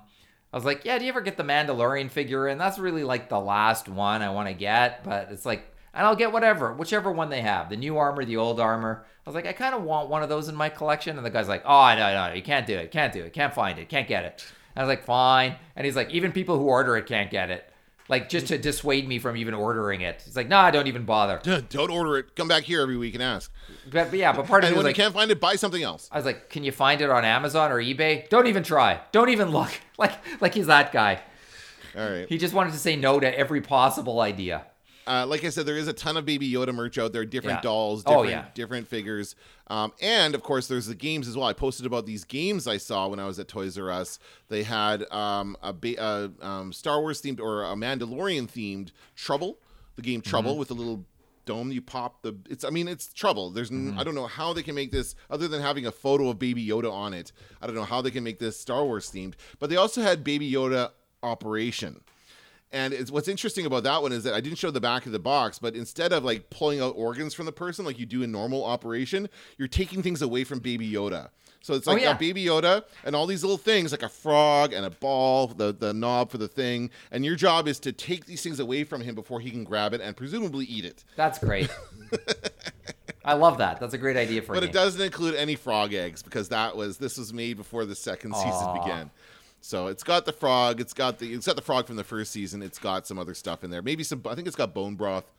I 0.53 0.57
was 0.57 0.65
like, 0.65 0.85
yeah, 0.85 0.99
do 0.99 1.05
you 1.05 1.09
ever 1.11 1.23
get 1.23 1.37
the 1.39 1.43
Mandalorian 1.45 2.11
figure? 2.11 2.47
And 2.47 2.61
that's 2.61 2.79
really 2.79 3.05
like 3.05 3.29
the 3.31 3.41
last 3.41 3.89
one 3.89 4.21
I 4.23 4.31
want 4.31 4.49
to 4.49 4.55
get. 4.55 5.03
But 5.03 5.29
it's 5.33 5.47
like, 5.47 5.72
and 5.95 6.07
I'll 6.07 6.17
get 6.17 6.33
whatever, 6.33 6.73
whichever 6.73 7.13
one 7.13 7.29
they 7.29 7.43
have, 7.43 7.69
the 7.69 7.77
new 7.77 7.99
armor, 7.99 8.25
the 8.25 8.37
old 8.37 8.61
armor. 8.61 9.05
I 9.27 9.29
was 9.29 9.35
like, 9.35 9.47
I 9.47 9.53
kind 9.53 9.75
of 9.75 9.83
want 9.83 10.09
one 10.09 10.23
of 10.23 10.29
those 10.29 10.49
in 10.49 10.55
my 10.55 10.69
collection. 10.69 11.17
And 11.17 11.25
the 11.25 11.31
guy's 11.31 11.49
like, 11.49 11.63
oh, 11.65 11.95
no, 11.95 12.15
no, 12.15 12.35
you 12.35 12.43
can't 12.43 12.67
do 12.67 12.77
it, 12.77 12.91
can't 12.91 13.13
do 13.13 13.23
it, 13.23 13.33
can't 13.33 13.55
find 13.55 13.79
it, 13.79 13.89
can't 13.89 14.09
get 14.09 14.25
it. 14.25 14.45
I 14.75 14.81
was 14.81 14.89
like, 14.89 15.05
fine. 15.05 15.57
And 15.77 15.85
he's 15.85 15.97
like, 15.97 16.11
even 16.11 16.33
people 16.33 16.59
who 16.59 16.65
order 16.65 16.97
it 16.97 17.07
can't 17.07 17.31
get 17.31 17.51
it. 17.51 17.69
Like 18.09 18.29
just 18.29 18.49
to 18.49 18.59
dissuade 18.59 19.07
me 19.07 19.19
from 19.19 19.37
even 19.37 19.55
ordering 19.55 20.01
it. 20.01 20.23
He's 20.25 20.37
like, 20.37 20.49
nah, 20.49 20.71
don't 20.71 20.89
even 20.89 21.05
bother. 21.05 21.41
Don't 21.69 21.91
order 21.91 22.19
it. 22.19 22.35
Come 22.35 22.49
back 22.49 22.65
here 22.65 22.83
every 22.83 22.97
week 22.97 23.15
and 23.15 23.23
ask. 23.23 23.51
But, 23.91 24.11
but 24.11 24.19
yeah, 24.19 24.33
but 24.33 24.47
part 24.47 24.65
of 24.65 24.69
And 24.69 24.75
me 24.75 24.79
was 24.79 24.85
when 24.85 24.91
like, 24.91 24.99
you 24.99 25.03
can't 25.05 25.15
find 25.15 25.31
it, 25.31 25.41
buy 25.41 25.55
something 25.55 25.83
else. 25.83 26.09
I 26.11 26.17
was 26.17 26.27
like, 26.27 26.51
"Can 26.51 26.65
you 26.65 26.73
find 26.73 27.01
it 27.01 27.09
on 27.09 27.25
Amazon 27.25 27.71
or 27.71 27.81
eBay? 27.81 28.29
Don't 28.29 28.49
even 28.49 28.65
try. 28.65 29.01
Don't 29.13 29.29
even 29.29 29.51
look." 29.51 29.71
Like, 29.99 30.15
like 30.41 30.55
he's 30.55 30.67
that 30.67 30.91
guy. 30.91 31.21
All 31.97 32.11
right. 32.11 32.29
He 32.29 32.37
just 32.37 32.55
wanted 32.55 32.73
to 32.73 32.79
say 32.79 32.97
no 32.97 33.21
to 33.21 33.39
every 33.39 33.61
possible 33.61 34.21
idea. 34.21 34.65
Uh, 35.07 35.27
like 35.27 35.45
I 35.45 35.49
said, 35.51 35.67
there 35.67 35.77
is 35.77 35.89
a 35.89 35.93
ton 35.93 36.17
of 36.17 36.25
Baby 36.25 36.51
Yoda 36.51 36.73
merch 36.75 36.97
out 36.99 37.13
there. 37.13 37.25
Different 37.25 37.59
Yeah. 37.59 37.63
dolls, 37.63 38.03
Oh, 38.07 38.23
different, 38.25 38.31
yeah. 38.31 38.45
different 38.55 38.89
figures, 38.89 39.35
um, 39.69 39.93
and 40.01 40.35
of 40.35 40.43
course, 40.43 40.69
there's 40.69 40.87
the 40.87 40.95
games 40.95 41.27
as 41.27 41.37
well. 41.37 41.47
I 41.49 41.53
posted 41.53 41.87
about 41.87 42.07
these 42.07 42.25
games 42.25 42.67
I 42.69 42.77
saw 42.77 43.09
when 43.09 43.19
I 43.19 43.27
was 43.27 43.39
at 43.39 43.49
Toys 43.49 43.77
R 43.79 43.91
Us. 43.91 44.19
They 44.49 44.63
had 44.63 45.11
um, 45.13 45.57
a 45.63 45.73
ba- 45.73 46.01
uh, 46.01 46.29
um, 46.41 46.73
Star 46.73 47.01
Wars 47.01 47.21
themed 47.21 47.41
or 47.41 47.65
a 47.65 47.75
Mandalorian 47.75 48.49
themed 48.49 48.91
Trouble, 49.17 49.59
the 49.97 50.03
game 50.03 50.21
Trouble 50.21 50.57
with 50.57 50.71
a 50.71 50.75
little 50.75 51.05
dome 51.45 51.73
you 51.73 51.83
pop 51.83 52.23
the 52.23 52.37
it's 52.49 52.65
i 52.65 52.71
mean 52.71 52.87
it's 52.87 53.13
trouble 53.13 53.51
there's 53.51 53.69
I 53.73 54.05
don't 54.05 54.15
know 54.15 54.29
how 54.29 54.53
they 54.53 54.63
can 54.63 54.77
make 54.77 54.93
this 54.93 55.17
other 55.29 55.49
than 55.49 55.61
having 55.61 55.85
a 55.87 55.91
photo 55.91 56.29
of 56.29 56.39
baby 56.39 56.65
yoda 56.65 56.89
on 56.93 57.13
it 57.15 57.33
i 57.61 57.67
don't 57.67 57.75
know 57.75 57.83
how 57.83 58.01
they 58.01 58.13
can 58.13 58.23
make 58.23 58.39
this 58.39 58.57
star 58.61 58.85
wars 58.85 59.11
themed 59.11 59.35
but 59.59 59.69
they 59.69 59.75
also 59.75 60.03
had 60.03 60.23
baby 60.23 60.49
yoda 60.49 60.91
operation 61.21 62.01
and 62.73 62.93
it's, 62.93 63.11
what's 63.11 63.29
interesting 63.29 63.67
about 63.67 63.83
that 63.85 64.03
one 64.03 64.13
is 64.13 64.25
that 64.25 64.35
I 64.35 64.41
didn't 64.41 64.59
show 64.59 64.71
the 64.71 64.81
back 64.81 65.07
of 65.07 65.13
the 65.13 65.19
box, 65.19 65.59
but 65.59 65.75
instead 65.77 66.13
of 66.13 66.25
like 66.25 66.51
pulling 66.51 66.81
out 66.81 66.95
organs 66.97 67.35
from 67.35 67.47
the 67.47 67.53
person 67.53 67.85
like 67.85 67.99
you 67.99 68.07
do 68.07 68.23
in 68.23 68.33
normal 68.33 68.65
operation, 68.65 69.29
you're 69.59 69.69
taking 69.69 70.03
things 70.03 70.23
away 70.23 70.45
from 70.45 70.59
Baby 70.59 70.91
Yoda. 70.91 71.29
So 71.65 71.75
it's 71.75 71.87
Oh, 71.87 71.93
like 71.93 72.03
yeah. 72.03 72.11
a 72.17 72.19
Baby 72.19 72.45
Yoda 72.45 72.83
and 73.05 73.15
all 73.15 73.27
these 73.27 73.45
little 73.45 73.57
things 73.57 73.93
like 73.93 74.03
a 74.03 74.09
frog 74.09 74.73
and 74.73 74.85
a 74.85 74.91
ball, 74.91 75.47
the, 75.47 75.73
the 75.73 75.95
knob 75.95 76.31
for 76.31 76.39
the 76.39 76.49
thing. 76.49 76.91
And 77.13 77.25
your 77.25 77.37
job 77.37 77.69
is 77.69 77.79
to 77.81 77.93
take 77.93 78.27
these 78.27 78.43
things 78.43 78.59
away 78.59 78.83
from 78.83 79.01
him 79.01 79.15
before 79.15 79.39
he 79.39 79.51
can 79.53 79.63
grab 79.63 79.95
it 79.95 80.01
and 80.01 80.17
presumably 80.17 80.65
eat 80.65 80.85
it. 80.85 81.05
That's 81.15 81.39
great. 81.39 81.71
I 83.25 83.35
love 83.35 83.59
that. 83.59 83.79
That's 83.79 83.95
a 83.95 83.99
great 83.99 84.17
idea 84.17 84.43
for 84.43 84.55
But 84.55 84.65
a 84.65 84.67
it 84.67 84.73
doesn't 84.73 85.01
include 85.01 85.37
any 85.37 85.55
frog 85.55 85.95
eggs 85.95 86.23
because 86.25 86.49
that 86.49 86.77
was 86.77 86.99
this 86.99 87.17
was 87.17 87.33
made 87.33 87.57
before 87.57 87.85
the 87.85 87.95
second 87.95 88.35
season 88.35 88.75
began. 88.75 89.11
So 89.65 89.87
it's 89.87 90.03
got 90.03 90.27
the 90.27 90.33
frog, 90.33 90.81
it's 90.81 90.93
got 90.93 91.19
the 91.19 91.33
it's 91.33 91.47
got 91.47 91.55
the 91.57 91.63
frog 91.63 91.87
from 91.87 91.97
the 91.97 92.05
first 92.05 92.33
season. 92.33 92.63
It's 92.63 92.79
got 92.81 93.07
some 93.07 93.19
other 93.19 93.33
stuff 93.33 93.63
in 93.63 93.71
there. 93.71 93.81
Maybe 93.81 94.03
some 94.03 94.21
I 94.29 94.35
think 94.35 94.47
it's 94.49 94.57
got 94.57 94.75
bone 94.75 94.97
broth. 94.97 95.31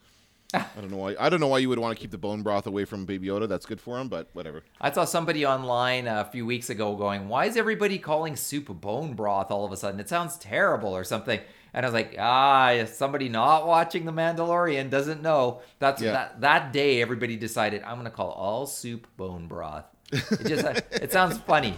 I 0.54 0.64
don't 0.80 0.90
know 0.90 0.96
why 0.96 1.14
I 1.18 1.28
don't 1.28 1.40
know 1.40 1.48
why 1.48 1.58
you 1.58 1.68
would 1.68 1.78
want 1.78 1.96
to 1.96 2.00
keep 2.00 2.10
the 2.10 2.18
bone 2.18 2.42
broth 2.42 2.66
away 2.66 2.84
from 2.84 3.04
Baby 3.04 3.26
Yoda. 3.28 3.46
That's 3.48 3.66
good 3.66 3.80
for 3.80 3.98
him, 4.00 4.08
but 4.08 4.28
whatever. 4.32 4.62
I 4.80 4.90
saw 4.92 5.04
somebody 5.04 5.44
online 5.44 6.06
a 6.06 6.24
few 6.24 6.46
weeks 6.46 6.70
ago 6.70 6.96
going, 6.96 7.28
"Why 7.28 7.44
is 7.46 7.56
everybody 7.56 7.98
calling 7.98 8.34
soup 8.34 8.68
bone 8.80 9.14
broth 9.14 9.50
all 9.50 9.64
of 9.66 9.72
a 9.72 9.76
sudden? 9.76 10.00
It 10.00 10.08
sounds 10.08 10.38
terrible 10.38 10.96
or 10.96 11.04
something." 11.04 11.40
And 11.74 11.84
I 11.84 11.88
was 11.88 11.94
like, 11.94 12.14
"Ah, 12.18 12.84
somebody 12.86 13.28
not 13.28 13.66
watching 13.66 14.04
The 14.04 14.12
Mandalorian 14.12 14.90
doesn't 14.90 15.22
know." 15.22 15.60
That's 15.80 16.00
Yeah. 16.00 16.12
that 16.12 16.40
that 16.40 16.72
day 16.72 17.02
everybody 17.02 17.36
decided 17.36 17.82
I'm 17.82 17.96
going 17.96 18.04
to 18.04 18.10
call 18.10 18.30
all 18.30 18.66
soup 18.66 19.06
bone 19.16 19.48
broth. 19.48 19.84
It 20.12 20.46
just 20.46 20.64
it 20.92 21.12
sounds 21.12 21.38
funny. 21.38 21.76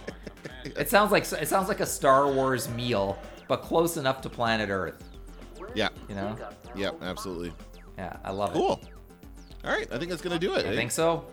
It 0.63 0.89
sounds 0.89 1.11
like 1.11 1.23
it 1.31 1.47
sounds 1.47 1.67
like 1.67 1.79
a 1.79 1.85
Star 1.85 2.31
Wars 2.31 2.69
meal, 2.69 3.17
but 3.47 3.61
close 3.61 3.97
enough 3.97 4.21
to 4.21 4.29
planet 4.29 4.69
Earth. 4.69 5.03
Yeah. 5.73 5.89
You 6.09 6.15
know? 6.15 6.35
Yeah, 6.75 6.91
absolutely. 7.01 7.53
Yeah, 7.97 8.17
I 8.23 8.31
love 8.31 8.51
it. 8.51 8.53
Cool. 8.53 8.81
All 9.63 9.71
right, 9.71 9.87
I 9.91 9.97
think 9.97 10.09
that's 10.09 10.21
gonna 10.21 10.39
do 10.39 10.53
it. 10.53 10.65
I 10.65 10.69
eh? 10.69 10.75
think 10.75 10.91
so. 10.91 11.25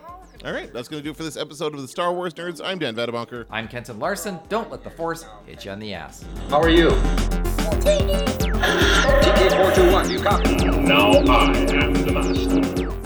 All 0.45 0.53
right, 0.53 0.73
that's 0.73 0.89
gonna 0.89 1.03
do 1.03 1.11
it 1.11 1.17
for 1.17 1.23
this 1.23 1.37
episode 1.37 1.75
of 1.75 1.81
the 1.81 1.89
Star 1.89 2.13
Wars 2.13 2.35
Nerds. 2.35 2.61
I'm 2.63 2.79
Dan 2.79 2.95
Vadabunker. 2.95 3.47
I'm 3.51 3.69
Kenton 3.69 3.99
Larson. 3.99 4.39
Don't 4.49 4.71
let 4.71 4.83
the 4.83 4.91
Force 4.91 5.25
hit 5.47 5.65
you 5.65 5.71
on 5.71 5.79
the 5.79 5.95
ass. 5.95 6.25
How 6.49 6.61
are 6.61 6.71
you? 6.71 6.89
TK421, 9.25 10.11
you 10.11 10.21
copy? 10.21 10.57
Now 10.65 11.13
I 11.13 11.53
am 11.53 11.95
the 11.95 12.13
master. 12.13 13.04